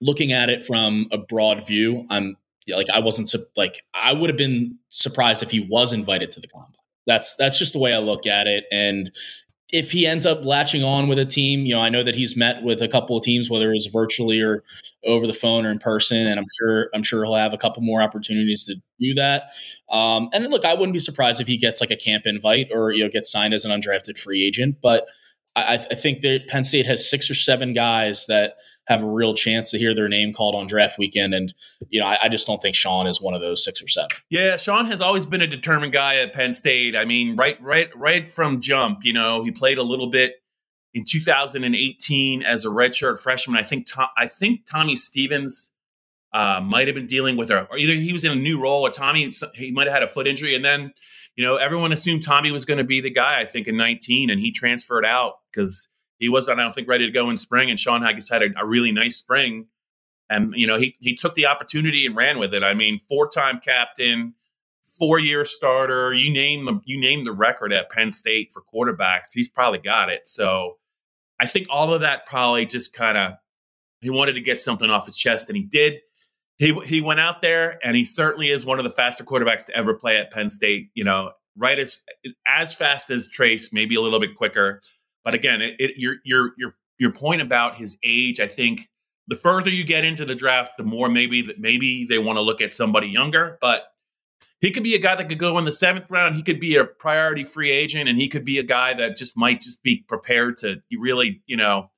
Looking 0.00 0.32
at 0.32 0.50
it 0.50 0.64
from 0.64 1.06
a 1.10 1.18
broad 1.18 1.66
view, 1.66 2.06
I'm 2.10 2.36
like 2.68 2.88
I 2.90 3.00
wasn't 3.00 3.32
like 3.56 3.82
I 3.92 4.12
would 4.12 4.30
have 4.30 4.36
been 4.36 4.78
surprised 4.88 5.42
if 5.42 5.50
he 5.50 5.60
was 5.60 5.92
invited 5.92 6.30
to 6.30 6.40
the 6.40 6.48
combine. 6.48 6.72
That's 7.06 7.36
that's 7.36 7.58
just 7.58 7.72
the 7.72 7.78
way 7.78 7.94
I 7.94 7.98
look 7.98 8.26
at 8.26 8.46
it. 8.46 8.64
And 8.72 9.10
if 9.72 9.90
he 9.90 10.06
ends 10.06 10.24
up 10.24 10.44
latching 10.44 10.84
on 10.84 11.08
with 11.08 11.18
a 11.18 11.24
team, 11.24 11.66
you 11.66 11.74
know, 11.74 11.80
I 11.80 11.88
know 11.88 12.04
that 12.04 12.14
he's 12.14 12.36
met 12.36 12.62
with 12.62 12.80
a 12.80 12.86
couple 12.86 13.16
of 13.16 13.24
teams, 13.24 13.50
whether 13.50 13.70
it 13.70 13.72
was 13.72 13.86
virtually 13.86 14.40
or 14.40 14.62
over 15.04 15.26
the 15.26 15.32
phone 15.32 15.66
or 15.66 15.70
in 15.70 15.78
person, 15.78 16.26
and 16.26 16.38
I'm 16.38 16.46
sure 16.58 16.90
I'm 16.94 17.02
sure 17.02 17.24
he'll 17.24 17.34
have 17.34 17.52
a 17.52 17.58
couple 17.58 17.82
more 17.82 18.00
opportunities 18.00 18.64
to 18.66 18.76
do 19.00 19.14
that. 19.14 19.50
Um, 19.90 20.28
and 20.32 20.48
look, 20.50 20.64
I 20.64 20.74
wouldn't 20.74 20.92
be 20.92 20.98
surprised 20.98 21.40
if 21.40 21.46
he 21.46 21.56
gets 21.56 21.80
like 21.80 21.90
a 21.90 21.96
camp 21.96 22.24
invite 22.26 22.68
or 22.72 22.92
you 22.92 23.02
know 23.02 23.10
gets 23.10 23.30
signed 23.30 23.52
as 23.52 23.64
an 23.64 23.70
undrafted 23.72 24.16
free 24.16 24.46
agent. 24.46 24.76
But 24.80 25.06
I, 25.56 25.74
I 25.74 25.94
think 25.94 26.20
that 26.20 26.46
Penn 26.46 26.64
State 26.64 26.86
has 26.86 27.08
six 27.08 27.30
or 27.30 27.34
seven 27.34 27.72
guys 27.72 28.26
that 28.26 28.54
have 28.86 29.02
a 29.02 29.06
real 29.06 29.34
chance 29.34 29.70
to 29.70 29.78
hear 29.78 29.94
their 29.94 30.08
name 30.08 30.32
called 30.32 30.54
on 30.54 30.66
draft 30.66 30.98
weekend. 30.98 31.32
And, 31.34 31.54
you 31.88 32.00
know, 32.00 32.06
I, 32.06 32.18
I, 32.24 32.28
just 32.28 32.46
don't 32.46 32.60
think 32.60 32.74
Sean 32.74 33.06
is 33.06 33.20
one 33.20 33.32
of 33.32 33.40
those 33.40 33.64
six 33.64 33.82
or 33.82 33.88
seven. 33.88 34.10
Yeah, 34.28 34.56
Sean 34.56 34.84
has 34.86 35.00
always 35.00 35.24
been 35.24 35.40
a 35.40 35.46
determined 35.46 35.92
guy 35.92 36.16
at 36.16 36.34
Penn 36.34 36.52
State. 36.52 36.94
I 36.94 37.06
mean, 37.06 37.34
right, 37.34 37.60
right, 37.62 37.88
right 37.96 38.28
from 38.28 38.60
jump, 38.60 38.98
you 39.02 39.14
know, 39.14 39.42
he 39.42 39.50
played 39.50 39.78
a 39.78 39.82
little 39.82 40.10
bit 40.10 40.34
in 40.94 41.04
2018 41.04 42.42
as 42.42 42.64
a 42.64 42.68
redshirt 42.68 43.18
freshman. 43.18 43.58
I 43.58 43.62
think 43.62 43.86
Tom, 43.86 44.08
I 44.16 44.28
think 44.28 44.66
Tommy 44.70 44.96
Stevens 44.96 45.72
uh, 46.32 46.60
might 46.60 46.86
have 46.86 46.94
been 46.94 47.06
dealing 47.06 47.36
with 47.36 47.48
her, 47.48 47.66
or 47.70 47.76
either 47.76 47.94
he 47.94 48.12
was 48.12 48.24
in 48.24 48.32
a 48.32 48.36
new 48.36 48.60
role 48.60 48.82
or 48.82 48.90
Tommy 48.90 49.30
he 49.54 49.70
might 49.70 49.86
have 49.86 49.94
had 49.94 50.02
a 50.02 50.08
foot 50.08 50.26
injury, 50.26 50.54
and 50.54 50.64
then 50.64 50.92
you 51.36 51.44
know 51.44 51.56
everyone 51.56 51.92
assumed 51.92 52.24
Tommy 52.24 52.50
was 52.50 52.64
going 52.64 52.78
to 52.78 52.84
be 52.84 53.00
the 53.00 53.10
guy. 53.10 53.40
I 53.40 53.46
think 53.46 53.66
in 53.66 53.76
19, 53.76 54.30
and 54.30 54.40
he 54.40 54.52
transferred 54.52 55.04
out 55.04 55.34
because 55.50 55.88
he 56.18 56.28
wasn't, 56.28 56.60
I 56.60 56.62
don't 56.62 56.72
think, 56.72 56.88
ready 56.88 57.06
to 57.06 57.12
go 57.12 57.30
in 57.30 57.36
spring. 57.36 57.70
And 57.70 57.78
Sean 57.78 58.02
Haggis 58.02 58.30
had 58.30 58.42
a, 58.42 58.48
a 58.60 58.66
really 58.66 58.92
nice 58.92 59.16
spring. 59.16 59.66
And, 60.30 60.54
you 60.56 60.66
know, 60.66 60.78
he, 60.78 60.96
he 61.00 61.14
took 61.14 61.34
the 61.34 61.46
opportunity 61.46 62.06
and 62.06 62.16
ran 62.16 62.38
with 62.38 62.54
it. 62.54 62.62
I 62.62 62.74
mean, 62.74 62.98
four 62.98 63.28
time 63.28 63.60
captain, 63.60 64.34
four 64.98 65.18
year 65.18 65.44
starter. 65.44 66.12
You 66.12 66.32
name 66.32 66.64
the 66.64 66.80
you 66.84 67.00
name 67.00 67.24
the 67.24 67.32
record 67.32 67.72
at 67.72 67.90
Penn 67.90 68.12
State 68.12 68.52
for 68.52 68.62
quarterbacks. 68.62 69.30
He's 69.32 69.48
probably 69.48 69.80
got 69.80 70.10
it. 70.10 70.28
So 70.28 70.78
I 71.40 71.46
think 71.46 71.66
all 71.70 71.92
of 71.92 72.00
that 72.02 72.26
probably 72.26 72.66
just 72.66 72.94
kind 72.94 73.18
of 73.18 73.32
he 74.00 74.10
wanted 74.10 74.34
to 74.34 74.40
get 74.40 74.60
something 74.60 74.90
off 74.90 75.06
his 75.06 75.16
chest, 75.16 75.48
and 75.48 75.56
he 75.56 75.64
did. 75.64 75.94
He 76.58 76.72
he 76.84 77.00
went 77.00 77.20
out 77.20 77.42
there, 77.42 77.78
and 77.84 77.96
he 77.96 78.04
certainly 78.04 78.50
is 78.50 78.64
one 78.64 78.78
of 78.78 78.84
the 78.84 78.90
faster 78.90 79.24
quarterbacks 79.24 79.66
to 79.66 79.76
ever 79.76 79.94
play 79.94 80.18
at 80.18 80.30
Penn 80.30 80.48
State. 80.48 80.90
You 80.94 81.04
know, 81.04 81.32
right 81.56 81.78
as 81.78 82.00
as 82.46 82.74
fast 82.74 83.10
as 83.10 83.26
Trace, 83.26 83.72
maybe 83.72 83.96
a 83.96 84.00
little 84.00 84.20
bit 84.20 84.36
quicker. 84.36 84.80
But 85.24 85.34
again, 85.34 85.62
it, 85.62 85.74
it, 85.78 85.92
your 85.96 86.16
your 86.24 86.52
your 86.58 86.76
your 86.98 87.12
point 87.12 87.42
about 87.42 87.76
his 87.76 87.98
age, 88.04 88.40
I 88.40 88.48
think 88.48 88.88
the 89.26 89.36
further 89.36 89.70
you 89.70 89.84
get 89.84 90.04
into 90.04 90.24
the 90.24 90.34
draft, 90.34 90.72
the 90.76 90.84
more 90.84 91.08
maybe 91.08 91.42
that 91.42 91.58
maybe 91.58 92.06
they 92.06 92.18
want 92.18 92.36
to 92.36 92.42
look 92.42 92.60
at 92.60 92.74
somebody 92.74 93.08
younger. 93.08 93.58
But 93.60 93.84
he 94.60 94.70
could 94.70 94.82
be 94.82 94.94
a 94.94 94.98
guy 94.98 95.14
that 95.14 95.28
could 95.28 95.38
go 95.38 95.58
in 95.58 95.64
the 95.64 95.72
seventh 95.72 96.10
round. 96.10 96.34
He 96.34 96.42
could 96.42 96.60
be 96.60 96.76
a 96.76 96.84
priority 96.84 97.44
free 97.44 97.70
agent, 97.70 98.08
and 98.08 98.18
he 98.18 98.28
could 98.28 98.44
be 98.44 98.58
a 98.58 98.62
guy 98.62 98.94
that 98.94 99.16
just 99.16 99.36
might 99.36 99.60
just 99.60 99.82
be 99.82 100.04
prepared 100.08 100.56
to 100.58 100.80
really, 100.98 101.42
you 101.46 101.56
know, 101.56 101.90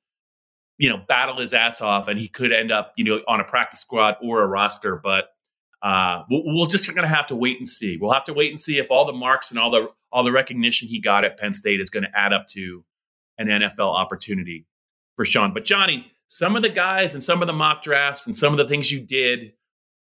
you 0.77 0.89
know, 0.89 1.01
battle 1.07 1.37
his 1.37 1.53
ass 1.53 1.81
off, 1.81 2.07
and 2.07 2.19
he 2.19 2.27
could 2.27 2.51
end 2.51 2.71
up, 2.71 2.93
you 2.97 3.03
know, 3.03 3.21
on 3.27 3.39
a 3.39 3.43
practice 3.43 3.79
squad 3.79 4.15
or 4.21 4.41
a 4.41 4.47
roster. 4.47 4.99
But 5.01 5.29
uh, 5.81 6.23
we'll, 6.29 6.43
we'll 6.45 6.65
just 6.65 6.87
going 6.87 7.07
to 7.07 7.07
have 7.07 7.27
to 7.27 7.35
wait 7.35 7.57
and 7.57 7.67
see. 7.67 7.97
We'll 7.97 8.11
have 8.11 8.25
to 8.25 8.33
wait 8.33 8.49
and 8.49 8.59
see 8.59 8.77
if 8.77 8.91
all 8.91 9.05
the 9.05 9.13
marks 9.13 9.51
and 9.51 9.59
all 9.59 9.69
the 9.69 9.89
all 10.11 10.23
the 10.23 10.31
recognition 10.31 10.87
he 10.87 10.99
got 10.99 11.25
at 11.25 11.37
Penn 11.37 11.53
State 11.53 11.81
is 11.81 11.89
going 11.89 12.03
to 12.03 12.17
add 12.17 12.33
up 12.33 12.47
to 12.49 12.83
an 13.37 13.47
NFL 13.47 13.93
opportunity 13.93 14.65
for 15.15 15.25
Sean. 15.25 15.53
But 15.53 15.65
Johnny, 15.65 16.11
some 16.27 16.55
of 16.55 16.61
the 16.61 16.69
guys 16.69 17.13
and 17.13 17.23
some 17.23 17.41
of 17.41 17.47
the 17.47 17.53
mock 17.53 17.83
drafts 17.83 18.27
and 18.27 18.35
some 18.35 18.53
of 18.53 18.57
the 18.57 18.65
things 18.65 18.91
you 18.91 18.99
did, 18.99 19.53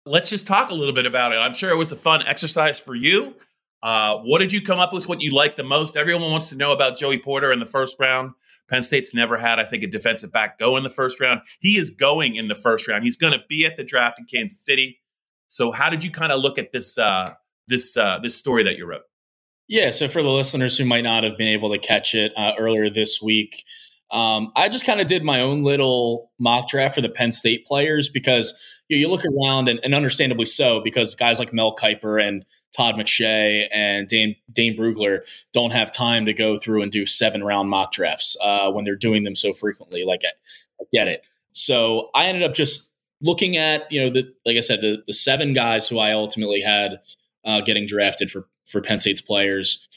let's 0.05 0.29
just 0.29 0.47
talk 0.47 0.69
a 0.69 0.73
little 0.73 0.93
bit 0.93 1.05
about 1.05 1.31
it. 1.31 1.35
I'm 1.35 1.53
sure 1.53 1.71
it 1.71 1.77
was 1.77 1.91
a 1.91 1.97
fun 1.97 2.23
exercise 2.25 2.79
for 2.79 2.95
you. 2.95 3.35
Uh, 3.83 4.17
what 4.17 4.39
did 4.39 4.51
you 4.51 4.61
come 4.61 4.79
up 4.79 4.93
with? 4.93 5.07
What 5.07 5.21
you 5.21 5.33
liked 5.33 5.57
the 5.57 5.63
most? 5.63 5.95
Everyone 5.95 6.31
wants 6.31 6.49
to 6.49 6.57
know 6.57 6.71
about 6.71 6.97
Joey 6.97 7.19
Porter 7.19 7.51
in 7.51 7.59
the 7.59 7.65
first 7.65 7.97
round. 7.99 8.31
Penn 8.67 8.81
State's 8.81 9.13
never 9.13 9.37
had, 9.37 9.59
I 9.59 9.65
think, 9.65 9.83
a 9.83 9.87
defensive 9.87 10.31
back 10.31 10.57
go 10.57 10.75
in 10.75 10.83
the 10.83 10.89
first 10.89 11.19
round. 11.21 11.41
He 11.59 11.77
is 11.77 11.91
going 11.91 12.35
in 12.35 12.47
the 12.47 12.55
first 12.55 12.87
round. 12.87 13.03
He's 13.03 13.15
going 13.15 13.33
to 13.33 13.43
be 13.47 13.63
at 13.65 13.77
the 13.77 13.83
draft 13.83 14.17
in 14.17 14.25
Kansas 14.25 14.65
City. 14.65 14.99
So, 15.49 15.71
how 15.71 15.91
did 15.91 16.03
you 16.03 16.09
kind 16.09 16.31
of 16.31 16.41
look 16.41 16.57
at 16.57 16.71
this 16.71 16.97
uh, 16.97 17.33
this 17.67 17.95
uh, 17.95 18.17
this 18.23 18.35
story 18.35 18.63
that 18.63 18.77
you 18.77 18.87
wrote? 18.87 19.03
Yeah, 19.67 19.91
so 19.91 20.07
for 20.07 20.21
the 20.21 20.29
listeners 20.29 20.77
who 20.77 20.85
might 20.85 21.03
not 21.03 21.23
have 21.23 21.37
been 21.37 21.47
able 21.47 21.71
to 21.71 21.79
catch 21.79 22.13
it 22.13 22.31
uh, 22.37 22.53
earlier 22.57 22.89
this 22.89 23.21
week, 23.21 23.65
um, 24.11 24.51
I 24.55 24.69
just 24.69 24.85
kind 24.85 25.01
of 25.01 25.07
did 25.07 25.23
my 25.23 25.41
own 25.41 25.63
little 25.63 26.31
mock 26.39 26.69
draft 26.69 26.95
for 26.95 27.01
the 27.01 27.09
Penn 27.09 27.31
State 27.31 27.65
players 27.65 28.07
because 28.07 28.53
you, 28.87 28.97
you 28.97 29.07
look 29.07 29.23
around 29.25 29.67
and, 29.67 29.79
and, 29.83 29.95
understandably 29.95 30.45
so, 30.45 30.79
because 30.81 31.15
guys 31.15 31.39
like 31.39 31.51
Mel 31.51 31.75
Kiper 31.75 32.21
and 32.21 32.45
Todd 32.77 32.95
McShay 32.95 33.67
and 33.73 34.07
Dane, 34.07 34.35
Dane 34.51 34.77
Brugler 34.77 35.21
don't 35.53 35.71
have 35.71 35.91
time 35.91 36.27
to 36.27 36.33
go 36.33 36.57
through 36.57 36.83
and 36.83 36.91
do 36.91 37.07
seven 37.07 37.43
round 37.43 37.69
mock 37.69 37.91
drafts 37.91 38.37
uh, 38.43 38.71
when 38.71 38.85
they're 38.85 38.95
doing 38.95 39.23
them 39.23 39.35
so 39.35 39.53
frequently. 39.53 40.05
Like, 40.05 40.21
I, 40.23 40.83
I 40.83 40.85
get 40.93 41.07
it. 41.07 41.25
So 41.53 42.09
I 42.13 42.27
ended 42.27 42.43
up 42.43 42.53
just 42.53 42.93
looking 43.21 43.57
at, 43.57 43.91
you 43.91 44.01
know, 44.01 44.11
the, 44.11 44.31
like 44.45 44.57
I 44.57 44.61
said, 44.61 44.81
the, 44.81 45.01
the 45.07 45.13
seven 45.13 45.53
guys 45.53 45.87
who 45.87 45.97
I 45.97 46.11
ultimately 46.11 46.61
had 46.61 46.99
uh, 47.43 47.61
getting 47.61 47.87
drafted 47.87 48.29
for 48.29 48.47
for 48.65 48.81
Penn 48.81 48.99
State's 48.99 49.21
players 49.21 49.87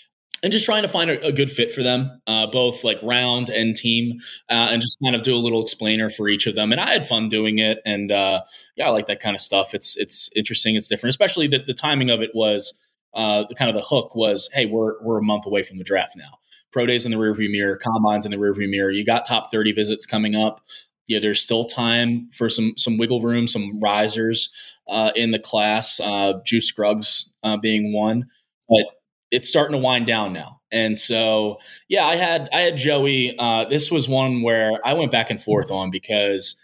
and 0.43 0.53
just 0.53 0.65
trying 0.65 0.83
to 0.83 0.89
find 0.89 1.11
a, 1.11 1.27
a 1.27 1.33
good 1.33 1.51
fit 1.51 1.73
for 1.73 1.83
them, 1.83 2.21
uh, 2.27 2.47
both 2.47 2.85
like 2.85 2.99
round 3.03 3.51
and 3.51 3.75
team, 3.75 4.19
uh, 4.49 4.69
and 4.71 4.81
just 4.81 4.97
kind 5.03 5.17
of 5.17 5.23
do 5.23 5.35
a 5.35 5.39
little 5.39 5.63
explainer 5.63 6.11
for 6.11 6.29
each 6.29 6.47
of 6.47 6.55
them. 6.55 6.73
And 6.73 6.81
I 6.81 6.93
had 6.93 7.07
fun 7.07 7.29
doing 7.29 7.59
it, 7.59 7.81
and 7.85 8.13
uh, 8.13 8.43
yeah, 8.77 8.87
I 8.87 8.91
like 8.91 9.07
that 9.07 9.21
kind 9.21 9.35
of 9.35 9.41
stuff. 9.41 9.75
It's 9.75 9.97
it's 9.97 10.31
interesting, 10.37 10.77
it's 10.77 10.89
different, 10.89 11.11
especially 11.11 11.49
that 11.49 11.67
the 11.67 11.75
timing 11.75 12.11
of 12.11 12.23
it 12.23 12.31
was 12.35 12.81
uh, 13.15 13.45
kind 13.57 13.69
of 13.69 13.75
the 13.75 13.83
hook 13.83 14.15
was, 14.15 14.49
hey, 14.53 14.67
we're 14.67 15.03
we're 15.03 15.19
a 15.19 15.25
month 15.25 15.47
away 15.47 15.63
from 15.63 15.79
the 15.79 15.85
draft 15.85 16.17
now. 16.17 16.39
Pro 16.71 16.87
days 16.87 17.05
in 17.05 17.11
the 17.11 17.17
rearview 17.17 17.51
mirror, 17.51 17.77
combines 17.77 18.25
in 18.25 18.31
the 18.31 18.37
rearview 18.37 18.69
mirror. 18.69 18.91
You 18.91 19.05
got 19.05 19.25
top 19.25 19.51
thirty 19.51 19.73
visits 19.73 20.07
coming 20.07 20.35
up. 20.35 20.65
Yeah, 21.09 21.19
there's 21.21 21.41
still 21.41 21.65
time 21.65 22.29
for 22.33 22.49
some 22.51 22.75
some 22.77 22.99
wiggle 22.99 23.23
room, 23.23 23.47
some 23.47 23.81
risers 23.81 24.51
uh, 24.87 25.11
in 25.17 25.31
the 25.31 25.39
class. 25.39 25.99
Uh, 25.99 26.35
Juice 26.45 26.69
Scruggs 26.69 27.31
being 27.63 27.95
one 27.95 28.27
but 28.69 28.85
it's 29.31 29.49
starting 29.49 29.73
to 29.73 29.79
wind 29.79 30.07
down 30.07 30.33
now. 30.33 30.61
And 30.71 30.99
so, 30.99 31.59
yeah, 31.89 32.05
I 32.05 32.17
had 32.17 32.49
I 32.53 32.61
had 32.61 32.77
Joey. 32.77 33.35
Uh, 33.39 33.65
this 33.65 33.91
was 33.91 34.09
one 34.09 34.43
where 34.43 34.73
I 34.85 34.93
went 34.93 35.11
back 35.11 35.31
and 35.31 35.43
forth 35.43 35.71
on 35.71 35.91
because 35.91 36.61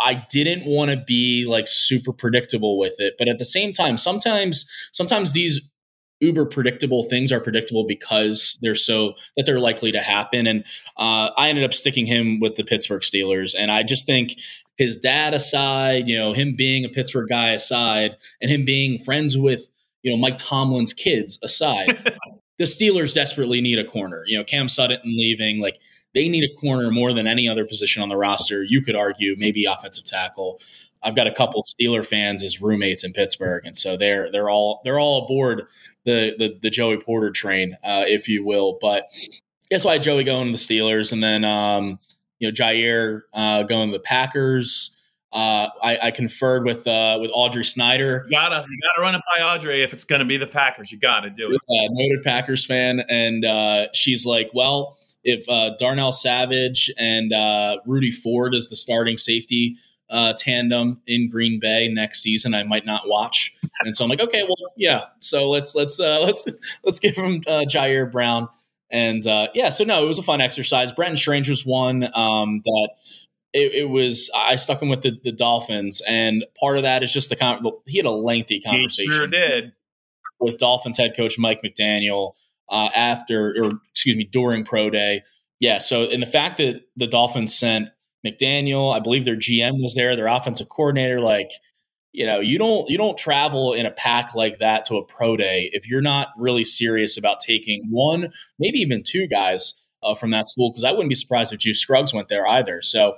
I 0.00 0.24
didn't 0.30 0.64
want 0.66 0.90
to 0.90 0.96
be 0.96 1.46
like 1.46 1.66
super 1.66 2.12
predictable 2.12 2.78
with 2.78 2.94
it, 2.98 3.14
but 3.18 3.28
at 3.28 3.38
the 3.38 3.44
same 3.44 3.72
time, 3.72 3.96
sometimes 3.96 4.68
sometimes 4.92 5.32
these 5.32 5.68
uber 6.20 6.46
predictable 6.46 7.02
things 7.04 7.32
are 7.32 7.40
predictable 7.40 7.84
because 7.84 8.56
they're 8.62 8.76
so 8.76 9.14
that 9.36 9.44
they're 9.44 9.58
likely 9.58 9.90
to 9.92 10.00
happen. 10.00 10.46
And 10.46 10.64
uh, 10.96 11.30
I 11.36 11.48
ended 11.48 11.64
up 11.64 11.74
sticking 11.74 12.06
him 12.06 12.38
with 12.40 12.54
the 12.54 12.62
Pittsburgh 12.62 13.02
Steelers, 13.02 13.54
and 13.58 13.70
I 13.70 13.82
just 13.82 14.06
think 14.06 14.34
his 14.78 14.96
dad 14.96 15.34
aside, 15.34 16.08
you 16.08 16.16
know, 16.16 16.32
him 16.32 16.54
being 16.56 16.84
a 16.84 16.88
Pittsburgh 16.88 17.28
guy 17.28 17.50
aside, 17.50 18.16
and 18.40 18.50
him 18.50 18.64
being 18.64 18.98
friends 18.98 19.36
with 19.36 19.68
you 20.02 20.12
know, 20.12 20.16
Mike 20.16 20.36
Tomlin's 20.36 20.92
kids 20.92 21.38
aside, 21.42 21.88
the 22.58 22.64
Steelers 22.64 23.14
desperately 23.14 23.60
need 23.60 23.78
a 23.78 23.84
corner. 23.84 24.24
You 24.26 24.38
know, 24.38 24.44
Cam 24.44 24.68
Sutton 24.68 25.00
leaving, 25.04 25.60
like 25.60 25.80
they 26.14 26.28
need 26.28 26.44
a 26.44 26.54
corner 26.60 26.90
more 26.90 27.12
than 27.12 27.26
any 27.26 27.48
other 27.48 27.64
position 27.64 28.02
on 28.02 28.08
the 28.08 28.16
roster. 28.16 28.62
You 28.62 28.82
could 28.82 28.96
argue 28.96 29.34
maybe 29.38 29.64
offensive 29.64 30.04
tackle. 30.04 30.60
I've 31.02 31.16
got 31.16 31.26
a 31.26 31.32
couple 31.32 31.62
Steeler 31.62 32.06
fans 32.06 32.44
as 32.44 32.62
roommates 32.62 33.02
in 33.04 33.12
Pittsburgh, 33.12 33.64
and 33.66 33.76
so 33.76 33.96
they're 33.96 34.30
they're 34.30 34.50
all 34.50 34.80
they're 34.84 35.00
all 35.00 35.24
aboard 35.24 35.66
the 36.04 36.34
the, 36.38 36.58
the 36.62 36.70
Joey 36.70 36.98
Porter 36.98 37.30
train, 37.30 37.76
uh, 37.82 38.04
if 38.06 38.28
you 38.28 38.44
will. 38.44 38.78
But 38.80 39.12
that's 39.70 39.84
why 39.84 39.98
Joey 39.98 40.24
going 40.24 40.46
to 40.46 40.52
the 40.52 40.58
Steelers, 40.58 41.12
and 41.12 41.22
then 41.22 41.44
um, 41.44 41.98
you 42.38 42.48
know 42.48 42.52
Ji'Ayir 42.52 43.22
uh, 43.32 43.62
going 43.64 43.90
to 43.90 43.96
the 43.96 44.02
Packers. 44.02 44.96
Uh, 45.32 45.70
I, 45.82 45.98
I, 46.02 46.10
conferred 46.10 46.66
with 46.66 46.86
uh, 46.86 47.16
with 47.18 47.30
Audrey 47.32 47.64
Snyder. 47.64 48.26
You 48.28 48.36
gotta 48.36 48.66
you 48.68 48.78
gotta 48.82 49.00
run 49.00 49.14
it 49.14 49.22
by 49.34 49.42
Audrey 49.42 49.80
if 49.80 49.94
it's 49.94 50.04
to 50.04 50.26
be 50.26 50.36
the 50.36 50.46
Packers. 50.46 50.92
You 50.92 50.98
got 50.98 51.20
to 51.20 51.30
do 51.30 51.50
it. 51.50 51.56
Uh, 51.56 51.88
noted 51.92 52.22
Packers 52.22 52.66
fan, 52.66 53.00
and 53.08 53.42
uh, 53.42 53.86
she's 53.94 54.26
like, 54.26 54.50
"Well, 54.52 54.98
if 55.24 55.48
uh, 55.48 55.70
Darnell 55.78 56.12
Savage 56.12 56.90
and 56.98 57.32
uh, 57.32 57.78
Rudy 57.86 58.10
Ford 58.10 58.54
is 58.54 58.68
the 58.68 58.76
starting 58.76 59.16
safety 59.16 59.78
tandem 60.36 61.00
in 61.06 61.30
Green 61.30 61.58
Bay 61.58 61.88
next 61.88 62.22
season, 62.22 62.52
I 62.52 62.64
might 62.64 62.84
not 62.84 63.08
watch." 63.08 63.56
and 63.84 63.96
so 63.96 64.04
I'm 64.04 64.10
like, 64.10 64.20
"Okay, 64.20 64.42
well, 64.42 64.72
yeah. 64.76 65.04
So 65.20 65.48
let's 65.48 65.74
let's 65.74 65.98
let's 65.98 66.46
let's 66.84 66.98
give 66.98 67.16
him 67.16 67.40
Ji'Ayir 67.40 68.12
Brown." 68.12 68.50
And 68.90 69.24
yeah, 69.54 69.70
so 69.70 69.84
no, 69.84 70.04
it 70.04 70.06
was 70.06 70.18
a 70.18 70.22
fun 70.22 70.42
exercise. 70.42 70.92
Brenton 70.92 71.16
Strange 71.16 71.48
was 71.48 71.64
one 71.64 72.14
um, 72.14 72.60
that 72.66 72.90
it, 73.52 73.74
it, 73.74 73.88
was 73.88 74.30
I 74.34 74.56
stuck 74.56 74.80
him 74.80 74.88
with 74.88 75.02
the, 75.02 75.18
the 75.22 75.32
Dolphins, 75.32 76.00
and 76.08 76.44
part 76.58 76.76
of 76.76 76.84
that 76.84 77.02
is 77.02 77.12
just 77.12 77.28
the 77.28 77.36
con- 77.36 77.62
he 77.86 77.98
had 77.98 78.06
a 78.06 78.10
lengthy 78.10 78.60
conversation. 78.60 79.10
He 79.10 79.16
sure 79.16 79.26
did 79.26 79.72
with 80.40 80.58
Dolphins 80.58 80.96
head 80.96 81.16
coach 81.16 81.38
Mike 81.38 81.62
McDaniel 81.62 82.32
uh, 82.68 82.88
after, 82.94 83.54
or 83.62 83.80
excuse 83.90 84.16
me, 84.16 84.24
during 84.24 84.64
pro 84.64 84.90
day. 84.90 85.22
Yeah, 85.60 85.78
so 85.78 86.04
and 86.04 86.22
the 86.22 86.26
fact 86.26 86.56
that 86.56 86.82
the 86.96 87.06
Dolphins 87.06 87.56
sent 87.56 87.88
McDaniel, 88.26 88.94
I 88.94 89.00
believe 89.00 89.24
their 89.24 89.36
GM 89.36 89.82
was 89.82 89.94
there, 89.94 90.16
their 90.16 90.26
offensive 90.26 90.68
coordinator, 90.68 91.20
like 91.20 91.50
you 92.12 92.26
know, 92.26 92.40
you 92.40 92.58
don't 92.58 92.88
you 92.90 92.98
don't 92.98 93.16
travel 93.16 93.72
in 93.72 93.86
a 93.86 93.90
pack 93.90 94.34
like 94.34 94.58
that 94.58 94.84
to 94.86 94.96
a 94.96 95.04
pro 95.04 95.36
day 95.36 95.70
if 95.72 95.88
you're 95.88 96.02
not 96.02 96.28
really 96.36 96.64
serious 96.64 97.16
about 97.16 97.40
taking 97.40 97.82
one, 97.90 98.32
maybe 98.58 98.78
even 98.78 99.02
two 99.02 99.26
guys 99.26 99.82
uh, 100.02 100.14
from 100.14 100.30
that 100.30 100.48
school 100.48 100.70
because 100.70 100.84
I 100.84 100.90
wouldn't 100.90 101.08
be 101.08 101.14
surprised 101.14 101.52
if 101.52 101.60
Juice 101.60 101.80
Scruggs 101.80 102.12
went 102.12 102.28
there 102.28 102.46
either. 102.46 102.82
So, 102.82 103.16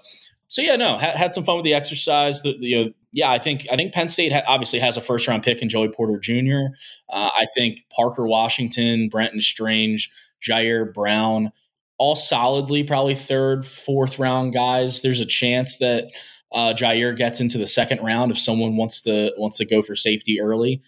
so 0.48 0.62
yeah, 0.62 0.76
no, 0.76 0.96
ha- 0.96 1.16
had 1.16 1.34
some 1.34 1.44
fun 1.44 1.56
with 1.56 1.64
the 1.64 1.74
exercise. 1.74 2.42
The, 2.42 2.56
the, 2.58 2.66
you 2.66 2.84
know, 2.84 2.90
yeah, 3.12 3.30
I 3.30 3.38
think 3.38 3.66
I 3.70 3.76
think 3.76 3.92
Penn 3.92 4.08
State 4.08 4.32
ha- 4.32 4.42
obviously 4.46 4.78
has 4.80 4.96
a 4.96 5.00
first 5.00 5.26
round 5.28 5.42
pick 5.42 5.62
in 5.62 5.68
Joey 5.68 5.88
Porter 5.88 6.18
Jr. 6.18 6.74
Uh, 7.08 7.30
I 7.32 7.46
think 7.54 7.80
Parker 7.94 8.26
Washington, 8.26 9.08
Brenton 9.08 9.40
Strange, 9.40 10.10
Ji'Ayir 10.46 10.92
Brown, 10.92 11.52
all 11.98 12.16
solidly 12.16 12.82
probably 12.82 13.14
third, 13.14 13.66
fourth 13.66 14.18
round 14.18 14.52
guys. 14.52 15.02
There's 15.02 15.20
a 15.20 15.26
chance 15.26 15.78
that 15.78 16.10
uh, 16.52 16.74
Ji'Ayir 16.74 17.16
gets 17.16 17.40
into 17.40 17.58
the 17.58 17.66
second 17.66 18.00
round 18.00 18.30
if 18.30 18.38
someone 18.38 18.76
wants 18.76 19.02
to 19.02 19.32
wants 19.36 19.58
to 19.58 19.64
go 19.64 19.80
for 19.82 19.96
safety 19.96 20.40
early 20.40 20.82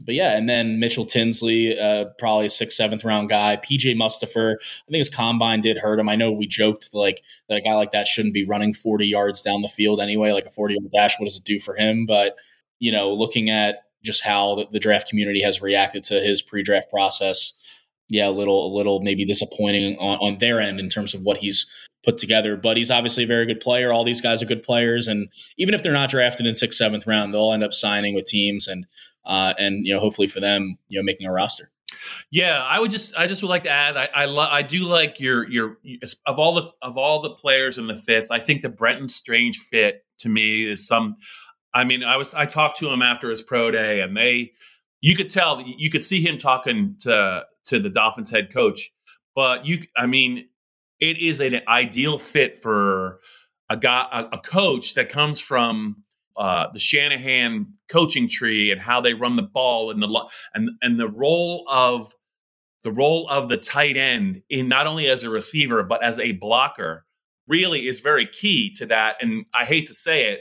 but 0.00 0.14
yeah, 0.14 0.36
and 0.36 0.48
then 0.48 0.80
Mitchell 0.80 1.04
Tinsley, 1.04 1.78
uh, 1.78 2.06
probably 2.18 2.46
a 2.46 2.50
sixth, 2.50 2.76
seventh 2.76 3.04
round 3.04 3.28
guy. 3.28 3.56
PJ 3.56 3.94
Mustipher, 3.96 4.54
I 4.54 4.90
think 4.90 4.98
his 4.98 5.10
combine 5.10 5.60
did 5.60 5.78
hurt 5.78 5.98
him. 5.98 6.08
I 6.08 6.16
know 6.16 6.32
we 6.32 6.46
joked 6.46 6.94
like 6.94 7.22
that 7.48 7.58
a 7.58 7.60
guy 7.60 7.74
like 7.74 7.92
that 7.92 8.06
shouldn't 8.06 8.34
be 8.34 8.44
running 8.44 8.72
40 8.72 9.06
yards 9.06 9.42
down 9.42 9.62
the 9.62 9.68
field 9.68 10.00
anyway, 10.00 10.32
like 10.32 10.46
a 10.46 10.50
40 10.50 10.74
yard 10.74 10.92
dash. 10.92 11.18
What 11.18 11.26
does 11.26 11.36
it 11.36 11.44
do 11.44 11.60
for 11.60 11.76
him? 11.76 12.06
But, 12.06 12.36
you 12.78 12.90
know, 12.90 13.12
looking 13.12 13.50
at 13.50 13.84
just 14.02 14.24
how 14.24 14.54
the, 14.54 14.66
the 14.70 14.80
draft 14.80 15.08
community 15.08 15.42
has 15.42 15.60
reacted 15.60 16.02
to 16.04 16.20
his 16.20 16.40
pre 16.40 16.62
draft 16.62 16.90
process, 16.90 17.52
yeah, 18.08 18.28
a 18.28 18.30
little, 18.30 18.66
a 18.66 18.74
little 18.74 19.00
maybe 19.00 19.24
disappointing 19.24 19.96
on, 19.98 20.18
on 20.18 20.38
their 20.38 20.60
end 20.60 20.80
in 20.80 20.88
terms 20.88 21.14
of 21.14 21.20
what 21.22 21.36
he's 21.36 21.66
put 22.02 22.16
together. 22.16 22.56
But 22.56 22.76
he's 22.76 22.90
obviously 22.90 23.24
a 23.24 23.26
very 23.26 23.46
good 23.46 23.60
player. 23.60 23.92
All 23.92 24.04
these 24.04 24.20
guys 24.20 24.42
are 24.42 24.46
good 24.46 24.62
players, 24.62 25.06
and 25.08 25.28
even 25.58 25.74
if 25.74 25.82
they're 25.82 25.92
not 25.92 26.10
drafted 26.10 26.46
in 26.46 26.54
sixth, 26.54 26.78
seventh 26.78 27.06
round, 27.06 27.34
they'll 27.34 27.52
end 27.52 27.64
up 27.64 27.74
signing 27.74 28.14
with 28.14 28.24
teams. 28.24 28.66
And 28.66 28.86
uh, 29.24 29.54
and 29.58 29.86
you 29.86 29.94
know 29.94 30.00
hopefully 30.00 30.28
for 30.28 30.40
them, 30.40 30.78
you 30.88 30.98
know, 30.98 31.02
making 31.02 31.26
a 31.26 31.32
roster. 31.32 31.70
Yeah, 32.30 32.62
I 32.62 32.78
would 32.78 32.90
just 32.90 33.16
I 33.16 33.26
just 33.26 33.42
would 33.42 33.48
like 33.48 33.64
to 33.64 33.70
add 33.70 33.96
I 33.96 34.08
I, 34.14 34.24
lo- 34.26 34.48
I 34.50 34.62
do 34.62 34.84
like 34.84 35.20
your 35.20 35.48
your 35.50 35.78
of 36.26 36.38
all 36.38 36.54
the 36.54 36.70
of 36.82 36.96
all 36.96 37.20
the 37.20 37.30
players 37.30 37.78
and 37.78 37.88
the 37.88 37.94
fits. 37.94 38.30
I 38.30 38.38
think 38.38 38.62
the 38.62 38.68
Brenton 38.68 39.08
Strange 39.08 39.58
fit 39.58 40.04
to 40.18 40.28
me 40.28 40.70
is 40.70 40.86
some. 40.86 41.16
I 41.72 41.84
mean, 41.84 42.02
I 42.02 42.16
was 42.16 42.34
I 42.34 42.46
talked 42.46 42.78
to 42.78 42.90
him 42.90 43.02
after 43.02 43.28
his 43.30 43.42
pro 43.42 43.70
day, 43.70 44.00
and 44.00 44.16
they 44.16 44.52
you 45.00 45.14
could 45.14 45.30
tell 45.30 45.62
you 45.62 45.90
could 45.90 46.04
see 46.04 46.26
him 46.26 46.38
talking 46.38 46.96
to 47.00 47.44
to 47.66 47.78
the 47.78 47.90
Dolphins 47.90 48.30
head 48.30 48.52
coach. 48.52 48.92
But 49.34 49.64
you, 49.64 49.84
I 49.96 50.06
mean, 50.06 50.48
it 50.98 51.18
is 51.18 51.40
an 51.40 51.60
ideal 51.68 52.18
fit 52.18 52.56
for 52.56 53.20
a 53.70 53.76
guy, 53.76 54.06
a, 54.12 54.36
a 54.36 54.38
coach 54.38 54.94
that 54.94 55.08
comes 55.08 55.38
from 55.40 56.02
uh, 56.36 56.66
the 56.72 56.78
Shanahan 56.78 57.72
coaching 57.88 58.28
tree 58.28 58.70
and 58.70 58.80
how 58.80 59.00
they 59.00 59.14
run 59.14 59.36
the 59.36 59.42
ball 59.42 59.90
and 59.90 60.02
the 60.02 60.28
and 60.54 60.70
and 60.80 60.98
the 60.98 61.08
role 61.08 61.64
of 61.68 62.12
the 62.82 62.92
role 62.92 63.28
of 63.28 63.48
the 63.48 63.56
tight 63.56 63.96
end 63.96 64.42
in 64.48 64.68
not 64.68 64.86
only 64.86 65.06
as 65.06 65.24
a 65.24 65.30
receiver 65.30 65.82
but 65.82 66.02
as 66.02 66.18
a 66.18 66.32
blocker 66.32 67.04
really 67.46 67.88
is 67.88 68.00
very 68.00 68.26
key 68.26 68.72
to 68.76 68.86
that. 68.86 69.16
And 69.20 69.44
I 69.52 69.64
hate 69.64 69.88
to 69.88 69.94
say 69.94 70.32
it, 70.32 70.40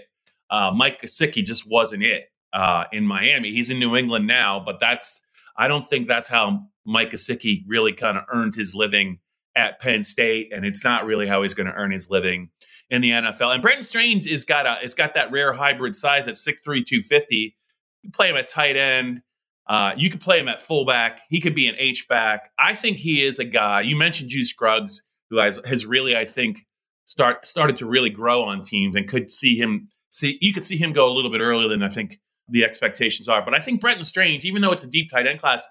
uh, 0.50 0.72
Mike 0.74 1.02
Gesicki 1.02 1.44
just 1.44 1.70
wasn't 1.70 2.04
it 2.04 2.26
uh, 2.54 2.86
in 2.94 3.06
Miami. 3.06 3.52
He's 3.52 3.70
in 3.70 3.80
New 3.80 3.96
England 3.96 4.28
now, 4.28 4.62
but 4.64 4.80
that's 4.80 5.22
I 5.58 5.68
don't 5.68 5.84
think 5.84 6.08
that's 6.08 6.30
how 6.30 6.68
Mike 6.86 7.12
Gesicki 7.12 7.64
really 7.68 7.94
kind 7.94 8.18
of 8.18 8.24
earned 8.32 8.56
his 8.56 8.74
living 8.74 9.20
at 9.56 9.80
Penn 9.80 10.04
State, 10.04 10.54
and 10.54 10.66
it's 10.66 10.84
not 10.84 11.06
really 11.06 11.28
how 11.28 11.42
he's 11.42 11.54
going 11.54 11.68
to 11.68 11.74
earn 11.74 11.92
his 11.92 12.10
living 12.10 12.50
in 12.90 13.02
the 13.02 13.10
NFL. 13.12 13.54
And 13.54 13.62
Brenton 13.62 13.84
Strange 13.84 14.28
is 14.28 14.46
got 14.46 14.66
a 14.66 14.78
it's 14.82 14.94
got 14.94 15.14
that 15.14 15.32
rare 15.32 15.54
hybrid 15.54 15.96
size 15.96 16.28
at 16.28 16.36
6'3", 16.36 16.64
250. 16.64 17.56
You 18.04 18.12
play 18.12 18.30
him 18.30 18.38
at 18.38 18.48
tight 18.48 18.78
end. 18.78 19.22
Uh, 19.68 19.94
you 19.96 20.10
could 20.10 20.22
play 20.22 20.40
him 20.40 20.48
at 20.48 20.62
fullback. 20.62 21.22
He 21.30 21.40
could 21.40 21.54
be 21.54 21.68
an 21.68 21.76
H 21.78 22.08
back. 22.08 22.50
I 22.58 22.74
think 22.74 22.98
he 22.98 23.24
is 23.24 23.38
a 23.38 23.46
guy. 23.46 23.82
You 23.82 23.96
mentioned 23.96 24.32
Juice 24.32 24.50
Scruggs, 24.50 25.04
who 25.30 25.38
has, 25.38 25.60
has 25.64 25.86
really, 25.86 26.18
I 26.18 26.26
think, 26.26 26.66
start 27.06 27.46
started 27.46 27.78
to 27.78 27.86
really 27.86 28.10
grow 28.10 28.44
on 28.44 28.62
teams 28.62 28.96
and 28.96 29.08
could 29.08 29.30
see 29.30 29.58
him 29.58 29.90
see 30.10 30.38
you 30.42 30.54
could 30.54 30.66
see 30.66 30.78
him 30.78 30.94
go 30.94 31.08
a 31.08 31.14
little 31.14 31.32
bit 31.32 31.42
earlier 31.42 31.68
than 31.68 31.84
I 31.84 31.90
think 31.90 32.20
the 32.48 32.64
expectations 32.64 33.30
are. 33.30 33.44
But 33.44 33.54
I 33.54 33.60
think 33.60 33.82
Brenton 33.82 34.04
Strange, 34.04 34.46
even 34.46 34.62
though 34.62 34.72
it's 34.72 34.84
a 34.84 34.90
deep 34.90 35.10
tight 35.12 35.28
end 35.28 35.40
class, 35.40 35.68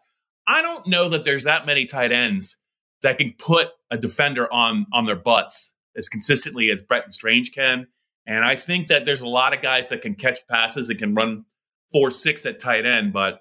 I 0.46 0.62
don't 0.62 0.86
know 0.86 1.08
that 1.08 1.24
there's 1.24 1.44
that 1.44 1.66
many 1.66 1.84
tight 1.84 2.12
ends 2.12 2.60
that 3.02 3.18
can 3.18 3.32
put 3.38 3.68
a 3.90 3.98
defender 3.98 4.52
on 4.52 4.86
on 4.92 5.06
their 5.06 5.16
butts 5.16 5.74
as 5.98 6.08
consistently 6.08 6.70
as 6.70 6.80
Brenton 6.80 7.10
Strange 7.10 7.52
can. 7.52 7.86
And 8.26 8.44
I 8.44 8.56
think 8.56 8.88
that 8.88 9.04
there's 9.04 9.22
a 9.22 9.28
lot 9.28 9.54
of 9.54 9.60
guys 9.60 9.88
that 9.88 10.02
can 10.02 10.14
catch 10.14 10.46
passes 10.48 10.88
and 10.88 10.98
can 10.98 11.14
run 11.14 11.44
four 11.90 12.10
six 12.10 12.46
at 12.46 12.58
tight 12.58 12.86
end, 12.86 13.12
but 13.12 13.40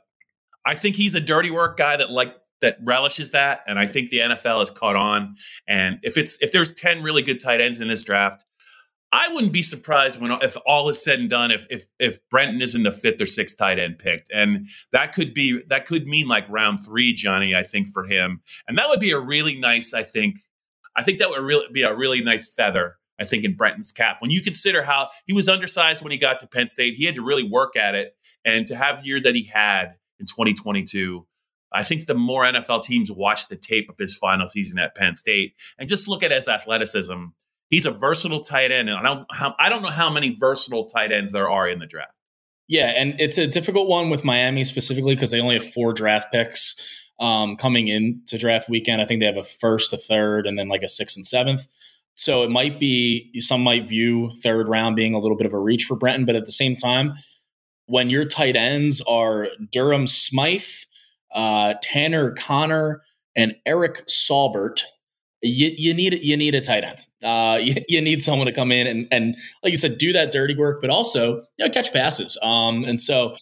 I 0.65 0.75
think 0.75 0.95
he's 0.95 1.15
a 1.15 1.21
dirty 1.21 1.51
work 1.51 1.77
guy 1.77 1.97
that 1.97 2.11
like 2.11 2.35
that 2.61 2.77
relishes 2.83 3.31
that. 3.31 3.61
And 3.67 3.77
I 3.77 3.85
think 3.85 4.09
the 4.09 4.19
NFL 4.19 4.59
has 4.59 4.71
caught 4.71 4.95
on. 4.95 5.35
And 5.67 5.99
if 6.03 6.17
it's 6.17 6.41
if 6.41 6.51
there's 6.51 6.73
10 6.73 7.03
really 7.03 7.21
good 7.21 7.39
tight 7.39 7.61
ends 7.61 7.79
in 7.79 7.87
this 7.87 8.03
draft, 8.03 8.45
I 9.11 9.29
wouldn't 9.33 9.53
be 9.53 9.63
surprised 9.63 10.19
when 10.19 10.31
if 10.41 10.57
all 10.65 10.89
is 10.89 11.01
said 11.01 11.19
and 11.19 11.29
done 11.29 11.51
if 11.51 11.65
if 11.69 11.85
if 11.97 12.19
Brenton 12.29 12.61
isn't 12.61 12.83
the 12.83 12.91
fifth 12.91 13.21
or 13.21 13.25
sixth 13.25 13.57
tight 13.57 13.79
end 13.79 13.99
picked, 13.99 14.29
and 14.33 14.67
that 14.91 15.13
could 15.13 15.33
be 15.33 15.61
that 15.67 15.85
could 15.85 16.05
mean 16.05 16.27
like 16.27 16.45
round 16.49 16.79
three, 16.83 17.13
Johnny. 17.13 17.55
I 17.55 17.63
think 17.63 17.87
for 17.87 18.03
him, 18.03 18.41
and 18.67 18.77
that 18.77 18.89
would 18.89 18.99
be 18.99 19.11
a 19.11 19.19
really 19.19 19.57
nice. 19.57 19.93
I 19.93 20.03
think 20.03 20.41
I 20.97 21.03
think 21.03 21.19
that 21.19 21.29
would 21.29 21.39
really 21.39 21.67
be 21.71 21.83
a 21.83 21.95
really 21.95 22.21
nice 22.21 22.53
feather. 22.53 22.97
I 23.19 23.25
think 23.25 23.43
in 23.43 23.55
Brenton's 23.55 23.91
cap 23.91 24.17
when 24.19 24.29
you 24.29 24.41
consider 24.41 24.83
how 24.83 25.09
he 25.25 25.33
was 25.33 25.49
undersized 25.49 26.03
when 26.03 26.11
he 26.11 26.17
got 26.17 26.39
to 26.41 26.47
Penn 26.47 26.67
State, 26.67 26.93
he 26.95 27.05
had 27.05 27.15
to 27.15 27.23
really 27.23 27.43
work 27.43 27.75
at 27.75 27.95
it, 27.95 28.15
and 28.45 28.65
to 28.67 28.75
have 28.75 29.01
the 29.01 29.07
year 29.07 29.21
that 29.21 29.35
he 29.35 29.43
had 29.43 29.95
in 30.19 30.25
2022. 30.25 31.25
I 31.73 31.83
think 31.83 32.05
the 32.05 32.13
more 32.13 32.43
NFL 32.43 32.83
teams 32.83 33.11
watch 33.11 33.49
the 33.49 33.57
tape 33.57 33.89
of 33.89 33.97
his 33.97 34.15
final 34.15 34.47
season 34.47 34.79
at 34.79 34.95
Penn 34.95 35.15
State 35.15 35.53
and 35.77 35.89
just 35.89 36.07
look 36.07 36.23
at 36.23 36.31
his 36.31 36.47
athleticism 36.47 37.25
he's 37.69 37.85
a 37.85 37.91
versatile 37.91 38.41
tight 38.41 38.71
end, 38.71 38.89
and 38.89 38.97
I 38.97 39.03
don't 39.03 39.25
I 39.59 39.69
don't 39.69 39.81
know 39.81 39.89
how 39.89 40.09
many 40.09 40.35
versatile 40.35 40.85
tight 40.85 41.11
ends 41.11 41.31
there 41.31 41.49
are 41.49 41.67
in 41.67 41.79
the 41.79 41.85
draft. 41.85 42.13
Yeah, 42.67 42.87
and 42.95 43.19
it's 43.19 43.37
a 43.37 43.47
difficult 43.47 43.87
one 43.87 44.09
with 44.09 44.25
Miami 44.25 44.63
specifically 44.63 45.15
because 45.15 45.31
they 45.31 45.39
only 45.39 45.55
have 45.55 45.71
four 45.71 45.93
draft 45.93 46.31
picks 46.33 46.96
um, 47.19 47.55
coming 47.55 47.87
into 47.87 48.37
draft 48.37 48.69
weekend. 48.69 49.01
I 49.01 49.05
think 49.05 49.19
they 49.19 49.25
have 49.25 49.37
a 49.37 49.43
first, 49.43 49.93
a 49.93 49.97
third, 49.97 50.45
and 50.45 50.57
then 50.57 50.67
like 50.67 50.83
a 50.83 50.87
sixth 50.87 51.17
and 51.17 51.25
seventh. 51.25 51.67
So 52.15 52.43
it 52.43 52.49
might 52.49 52.79
be 52.79 53.31
some 53.39 53.61
might 53.61 53.87
view 53.87 54.29
third 54.29 54.67
round 54.67 54.95
being 54.95 55.13
a 55.13 55.19
little 55.19 55.37
bit 55.37 55.45
of 55.45 55.53
a 55.53 55.59
reach 55.59 55.85
for 55.85 55.95
Brenton, 55.95 56.25
but 56.25 56.35
at 56.35 56.45
the 56.45 56.51
same 56.51 56.75
time, 56.75 57.13
when 57.85 58.09
your 58.09 58.25
tight 58.25 58.55
ends 58.55 59.01
are 59.01 59.47
Durham 59.71 60.07
Smythe, 60.07 60.63
uh, 61.33 61.75
Tanner 61.81 62.31
Conner, 62.31 63.03
and 63.35 63.55
Eric 63.65 64.07
Saubert, 64.07 64.81
you, 65.41 65.71
you 65.77 65.93
need 65.93 66.23
you 66.23 66.35
need 66.35 66.55
a 66.55 66.61
tight 66.61 66.83
end. 66.83 66.99
Uh, 67.23 67.57
you, 67.61 67.75
you, 67.87 68.01
need 68.01 68.23
someone 68.23 68.47
to 68.47 68.53
come 68.53 68.71
in 68.71 68.87
and 68.87 69.07
and 69.11 69.37
like 69.63 69.71
you 69.71 69.77
said, 69.77 69.97
do 69.97 70.11
that 70.13 70.31
dirty 70.31 70.55
work, 70.55 70.81
but 70.81 70.89
also 70.89 71.43
you 71.57 71.65
know 71.65 71.69
catch 71.69 71.93
passes. 71.93 72.37
Um, 72.41 72.83
and 72.83 72.99
so 72.99 73.35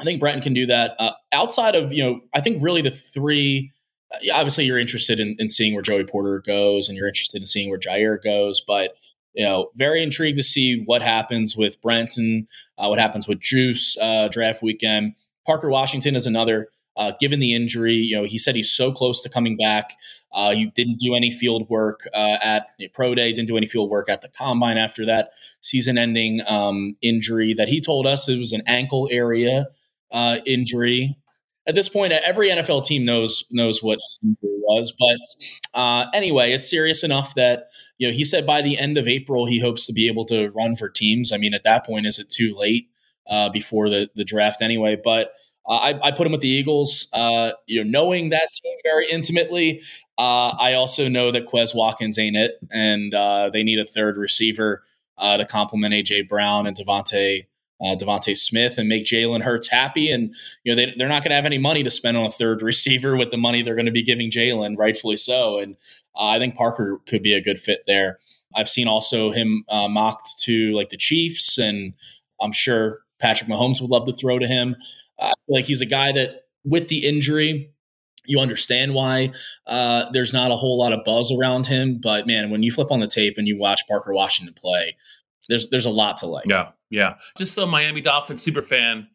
I 0.00 0.04
think 0.04 0.20
Brenton 0.20 0.42
can 0.42 0.54
do 0.54 0.66
that. 0.66 0.96
Uh, 0.98 1.12
outside 1.32 1.74
of 1.74 1.92
you 1.92 2.02
know, 2.02 2.20
I 2.34 2.40
think 2.40 2.62
really 2.62 2.82
the 2.82 2.90
three. 2.90 3.72
Uh, 4.12 4.18
obviously, 4.34 4.64
you're 4.64 4.78
interested 4.78 5.20
in, 5.20 5.36
in 5.38 5.48
seeing 5.48 5.74
where 5.74 5.82
Joey 5.82 6.04
Porter 6.04 6.42
goes, 6.44 6.88
and 6.88 6.96
you're 6.96 7.08
interested 7.08 7.40
in 7.40 7.46
seeing 7.46 7.70
where 7.70 7.78
Ji'Ayir 7.78 8.22
goes, 8.22 8.60
but 8.60 8.96
you 9.34 9.44
know, 9.44 9.70
very 9.74 10.02
intrigued 10.02 10.36
to 10.36 10.42
see 10.42 10.82
what 10.84 11.02
happens 11.02 11.56
with 11.56 11.80
Brenton, 11.82 12.46
uh, 12.78 12.86
what 12.86 13.00
happens 13.00 13.26
with 13.26 13.40
Juice 13.40 13.98
uh, 13.98 14.28
draft 14.28 14.62
weekend. 14.62 15.14
Parker 15.44 15.68
Washington 15.68 16.14
is 16.14 16.26
another 16.26 16.68
uh, 16.96 17.12
given 17.18 17.40
the 17.40 17.54
injury, 17.54 17.94
you 17.94 18.16
know, 18.16 18.24
he 18.24 18.38
said 18.38 18.54
he's 18.54 18.70
so 18.70 18.92
close 18.92 19.20
to 19.22 19.28
coming 19.28 19.56
back. 19.56 19.94
Uh, 20.32 20.52
he 20.52 20.66
didn't 20.66 20.98
do 20.98 21.14
any 21.14 21.30
field 21.30 21.68
work 21.68 22.06
uh, 22.14 22.36
at 22.42 22.68
pro 22.92 23.14
day, 23.14 23.32
didn't 23.32 23.48
do 23.48 23.56
any 23.56 23.66
field 23.66 23.90
work 23.90 24.08
at 24.08 24.20
the 24.20 24.28
combine 24.28 24.78
after 24.78 25.04
that 25.06 25.30
season-ending 25.60 26.40
um, 26.48 26.96
injury 27.02 27.52
that 27.54 27.68
he 27.68 27.80
told 27.80 28.06
us 28.06 28.28
it 28.28 28.38
was 28.38 28.52
an 28.52 28.62
ankle 28.66 29.08
area 29.10 29.66
uh, 30.14 30.38
injury. 30.46 31.16
At 31.66 31.74
this 31.74 31.88
point, 31.88 32.12
every 32.12 32.48
NFL 32.48 32.84
team 32.84 33.04
knows 33.04 33.44
knows 33.50 33.82
what 33.82 33.98
injury 34.22 34.58
was, 34.62 34.94
but 34.98 35.78
uh, 35.78 36.06
anyway, 36.14 36.52
it's 36.52 36.70
serious 36.70 37.02
enough 37.02 37.34
that 37.34 37.68
you 37.98 38.06
know 38.06 38.14
he 38.14 38.24
said 38.24 38.46
by 38.46 38.62
the 38.62 38.78
end 38.78 38.96
of 38.96 39.08
April 39.08 39.44
he 39.44 39.60
hopes 39.60 39.86
to 39.86 39.92
be 39.92 40.06
able 40.06 40.24
to 40.26 40.48
run 40.50 40.76
for 40.76 40.88
teams. 40.88 41.32
I 41.32 41.36
mean, 41.36 41.52
at 41.52 41.64
that 41.64 41.84
point, 41.84 42.06
is 42.06 42.18
it 42.18 42.30
too 42.30 42.54
late 42.54 42.88
uh, 43.28 43.48
before 43.48 43.90
the 43.90 44.08
the 44.14 44.24
draft 44.24 44.62
anyway? 44.62 44.96
But 45.02 45.32
uh, 45.66 45.76
I, 45.76 46.08
I, 46.08 46.10
put 46.10 46.26
him 46.26 46.32
with 46.32 46.42
the 46.42 46.48
Eagles. 46.48 47.08
Uh, 47.14 47.52
you 47.66 47.82
know, 47.82 47.90
knowing 47.90 48.28
that 48.28 48.48
team 48.62 48.76
very 48.84 49.06
intimately, 49.10 49.80
uh, 50.18 50.54
I 50.60 50.74
also 50.74 51.08
know 51.08 51.32
that 51.32 51.46
Quez 51.46 51.74
Watkins 51.74 52.18
ain't 52.18 52.36
it, 52.36 52.58
and 52.70 53.12
they 53.52 53.62
need 53.62 53.78
a 53.78 53.86
third 53.86 54.18
receiver 54.18 54.84
to 55.18 55.46
complement 55.48 55.94
AJ 55.94 56.28
Brown 56.28 56.66
and 56.66 56.76
DeVonta 56.76 57.46
uh, 57.80 57.96
DeVonta 57.96 58.36
Smith 58.36 58.78
and 58.78 58.88
make 58.88 59.04
Jalen 59.04 59.42
Hurts 59.42 59.68
happy. 59.68 60.10
And 60.10 60.34
you 60.64 60.74
know, 60.74 60.76
they, 60.76 60.94
they're 60.96 61.08
not 61.08 61.22
going 61.22 61.30
to 61.30 61.36
have 61.36 61.46
any 61.46 61.58
money 61.58 61.82
to 61.82 61.90
spend 61.90 62.16
on 62.16 62.26
a 62.26 62.30
third 62.30 62.62
receiver 62.62 63.16
with 63.16 63.30
the 63.30 63.36
money 63.36 63.62
they're 63.62 63.74
going 63.74 63.86
to 63.86 63.92
be 63.92 64.02
giving 64.02 64.30
Jalen, 64.30 64.76
rightfully 64.78 65.16
so. 65.16 65.58
And 65.58 65.76
I 66.16 66.38
think 66.38 66.54
Parker 66.54 67.00
could 67.06 67.22
be 67.22 67.34
a 67.34 67.42
good 67.42 67.58
fit 67.58 67.84
there. 67.86 68.18
I've 68.54 68.68
seen 68.68 68.86
also 68.86 69.32
him 69.32 69.64
mocked 69.68 70.38
to 70.42 70.72
like 70.74 70.90
the 70.90 70.96
Chiefs, 70.96 71.58
and 71.58 71.92
I'm 72.40 72.52
sure 72.52 73.00
Patrick 73.20 73.50
Mahomes 73.50 73.80
would 73.80 73.90
love 73.90 74.04
to 74.04 74.12
throw 74.12 74.38
to 74.38 74.46
him. 74.46 74.76
I 75.18 75.32
feel 75.46 75.56
like 75.56 75.64
he's 75.64 75.80
a 75.80 75.86
guy 75.86 76.12
that, 76.12 76.42
with 76.64 76.88
the 76.88 77.04
injury, 77.06 77.72
you 78.26 78.40
understand 78.40 78.94
why 78.94 79.32
uh, 79.66 80.10
there's 80.12 80.32
not 80.32 80.50
a 80.50 80.56
whole 80.56 80.78
lot 80.78 80.92
of 80.92 81.04
buzz 81.04 81.32
around 81.32 81.66
him. 81.66 81.98
But 82.02 82.26
man, 82.26 82.50
when 82.50 82.62
you 82.62 82.72
flip 82.72 82.90
on 82.90 83.00
the 83.00 83.06
tape 83.06 83.34
and 83.36 83.46
you 83.46 83.58
watch 83.58 83.86
Parker 83.86 84.12
Washington 84.12 84.54
play, 84.54 84.96
there's 85.48 85.68
there's 85.70 85.86
a 85.86 85.90
lot 85.90 86.16
to 86.18 86.26
like. 86.26 86.46
Yeah, 86.46 86.70
yeah. 86.94 87.14
Just 87.36 87.54
so 87.54 87.66
Miami 87.66 88.00
Dolphins 88.00 88.40
super 88.40 88.62
fan, 88.62 89.08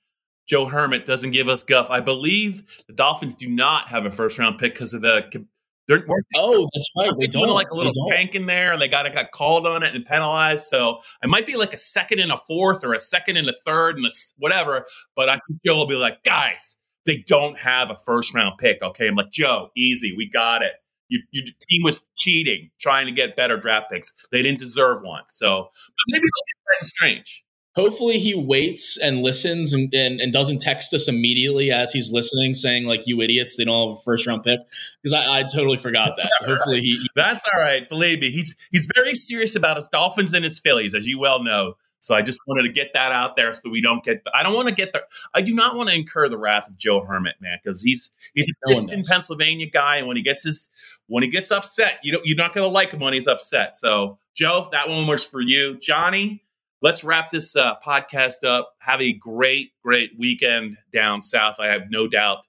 Joe 0.48 0.66
Hermit 0.66 1.06
doesn't 1.06 1.32
give 1.32 1.48
us 1.48 1.64
guff. 1.64 1.90
I 1.90 2.02
believe 2.02 2.84
the 2.88 2.94
Dolphins 2.94 3.36
do 3.36 3.50
not 3.50 3.88
have 3.88 4.06
a 4.06 4.12
first 4.12 4.38
round 4.38 4.60
pick 4.60 4.74
because 4.74 4.94
of 4.94 5.02
the. 5.02 5.46
They're, 5.88 6.06
oh, 6.36 6.70
that's 6.76 6.92
right. 6.98 7.12
They 7.20 7.26
don't 7.26 7.50
like 7.50 7.72
a 7.72 7.76
little 7.76 7.94
tank 8.12 8.36
in 8.36 8.46
there, 8.46 8.74
and 8.74 8.82
they 8.82 8.88
got 8.88 9.12
got 9.12 9.32
called 9.32 9.66
on 9.66 9.82
it 9.82 9.96
and 9.96 10.06
penalized. 10.06 10.66
So 10.66 11.00
it 11.24 11.30
might 11.30 11.48
be 11.48 11.56
like 11.56 11.74
a 11.74 11.78
second 11.78 12.20
and 12.20 12.32
a 12.32 12.38
fourth, 12.38 12.84
or 12.84 12.94
a 12.94 13.00
second 13.00 13.38
and 13.38 13.50
a 13.50 13.54
third, 13.66 13.96
and 13.98 14.06
a, 14.06 14.10
whatever. 14.38 14.86
But 15.16 15.30
I 15.30 15.38
think 15.48 15.62
Joe 15.66 15.78
will 15.78 15.88
be 15.88 15.96
like, 15.96 16.22
guys, 16.24 16.76
they 17.06 17.24
don't 17.28 17.58
have 17.58 17.90
a 17.90 17.96
first 17.96 18.36
round 18.36 18.60
pick. 18.60 18.84
Okay, 18.84 19.08
I'm 19.08 19.16
like 19.16 19.32
Joe, 19.32 19.70
easy, 19.76 20.14
we 20.16 20.30
got 20.30 20.62
it. 20.62 20.74
Your, 21.08 21.22
your 21.32 21.46
team 21.68 21.82
was 21.82 22.02
cheating, 22.18 22.70
trying 22.80 23.08
to 23.08 23.12
get 23.12 23.36
better 23.36 23.58
draft 23.58 23.90
picks. 23.90 24.14
They 24.32 24.44
didn't 24.44 24.60
deserve 24.60 25.02
one. 25.02 25.24
So 25.30 25.64
but 25.64 26.04
maybe 26.10 26.26
they'll 26.26 26.78
get 26.78 26.86
strange 26.86 27.44
hopefully 27.80 28.20
he 28.20 28.36
waits 28.36 28.98
and 28.98 29.22
listens 29.22 29.74
and, 29.74 29.94
and, 29.94 30.20
and, 30.20 30.34
doesn't 30.34 30.60
text 30.60 30.94
us 30.94 31.08
immediately 31.08 31.72
as 31.72 31.92
he's 31.92 32.12
listening 32.12 32.54
saying 32.54 32.86
like 32.86 33.08
you 33.08 33.22
idiots 33.22 33.56
they 33.56 33.64
don't 33.64 33.90
have 33.90 33.98
a 33.98 34.02
first 34.02 34.28
round 34.28 34.44
pick 34.44 34.60
because 35.02 35.14
I, 35.14 35.40
I, 35.40 35.44
totally 35.44 35.78
forgot 35.78 36.14
that's 36.16 36.24
that 36.24 36.48
hopefully 36.48 36.78
right. 36.78 36.84
he 36.84 37.10
that's 37.16 37.44
all 37.54 37.60
right 37.60 37.88
believe 37.90 38.20
me 38.20 38.32
he's 38.32 38.56
he's 38.72 38.88
very 38.96 39.16
serious 39.16 39.56
about 39.56 39.78
his 39.78 39.88
dolphins 39.88 40.34
and 40.34 40.44
his 40.44 40.60
phillies 40.60 40.94
as 40.94 41.08
you 41.08 41.20
well 41.20 41.44
know 41.44 41.76
So 42.02 42.16
I 42.16 42.22
just 42.22 42.40
wanted 42.48 42.64
to 42.64 42.74
get 42.74 42.88
that 42.94 43.12
out 43.12 43.36
there 43.36 43.54
so 43.54 43.70
we 43.70 43.82
don't 43.82 44.04
get. 44.04 44.24
I 44.34 44.42
don't 44.42 44.54
want 44.54 44.70
to 44.70 44.74
get 44.74 44.94
the. 44.94 45.04
I 45.34 45.42
do 45.42 45.54
not 45.54 45.76
want 45.76 45.90
to 45.90 45.96
incur 45.96 46.30
the 46.30 46.38
wrath 46.38 46.70
of 46.70 46.78
Joe 46.78 47.04
hermit 47.04 47.36
man, 47.42 47.58
because 47.62 47.82
he's 47.84 48.12
he's 48.34 48.50
a 48.50 48.54
Princeton, 48.66 49.04
Pennsylvania 49.06 49.70
guy, 49.70 49.98
and 49.98 50.08
when 50.08 50.16
he 50.16 50.24
gets 50.24 50.44
his 50.44 50.70
when 51.08 51.24
he 51.24 51.30
gets 51.30 51.52
upset, 51.52 52.00
you 52.02 52.14
know 52.14 52.20
you're 52.24 52.38
not 52.38 52.54
going 52.54 52.66
to 52.66 52.72
like 52.72 52.92
him 52.92 53.02
when 53.02 53.14
he's 53.14 53.28
upset. 53.28 53.76
So 53.76 54.18
Joe, 54.34 54.70
that 54.72 54.88
one 54.88 55.08
was 55.08 55.26
for 55.26 55.42
you, 55.42 55.78
Johnny. 55.78 56.44
Let's 56.82 57.04
wrap 57.04 57.30
this 57.30 57.58
uh, 57.58 57.76
podcast 57.86 58.46
up. 58.46 58.76
Have 58.80 59.02
a 59.02 59.12
great, 59.12 59.72
great 59.84 60.12
weekend 60.18 60.78
down 60.94 61.22
south. 61.22 61.58
I 61.60 61.68
have 61.68 61.90
no 61.90 62.08
doubt 62.08 62.46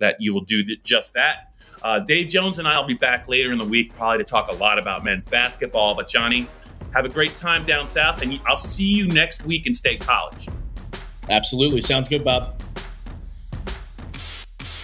that 0.00 0.16
you 0.20 0.34
will 0.34 0.44
do 0.44 0.62
just 0.84 1.14
that. 1.14 1.54
Uh, 1.82 1.98
Dave 2.00 2.28
Jones 2.28 2.58
and 2.58 2.68
I 2.68 2.78
will 2.78 2.86
be 2.86 2.92
back 2.92 3.26
later 3.26 3.52
in 3.52 3.58
the 3.58 3.64
week, 3.64 3.94
probably 3.94 4.18
to 4.18 4.24
talk 4.24 4.50
a 4.50 4.54
lot 4.54 4.78
about 4.78 5.02
men's 5.02 5.24
basketball. 5.24 5.94
But 5.94 6.08
Johnny, 6.08 6.46
have 6.92 7.06
a 7.06 7.08
great 7.08 7.36
time 7.36 7.64
down 7.64 7.88
south, 7.88 8.20
and 8.20 8.38
I'll 8.46 8.58
see 8.58 8.84
you 8.84 9.08
next 9.08 9.46
week 9.46 9.66
in 9.66 9.72
State 9.72 10.00
College. 10.00 10.48
Absolutely. 11.30 11.80
Sounds 11.80 12.06
good, 12.06 12.22
Bob. 12.22 12.60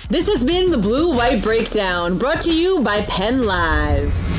This 0.08 0.26
has 0.28 0.42
been 0.42 0.70
the 0.70 0.78
Blue 0.78 1.14
White 1.14 1.42
Breakdown, 1.42 2.16
brought 2.16 2.40
to 2.42 2.54
you 2.54 2.80
by 2.80 3.02
PennLive. 3.02 4.35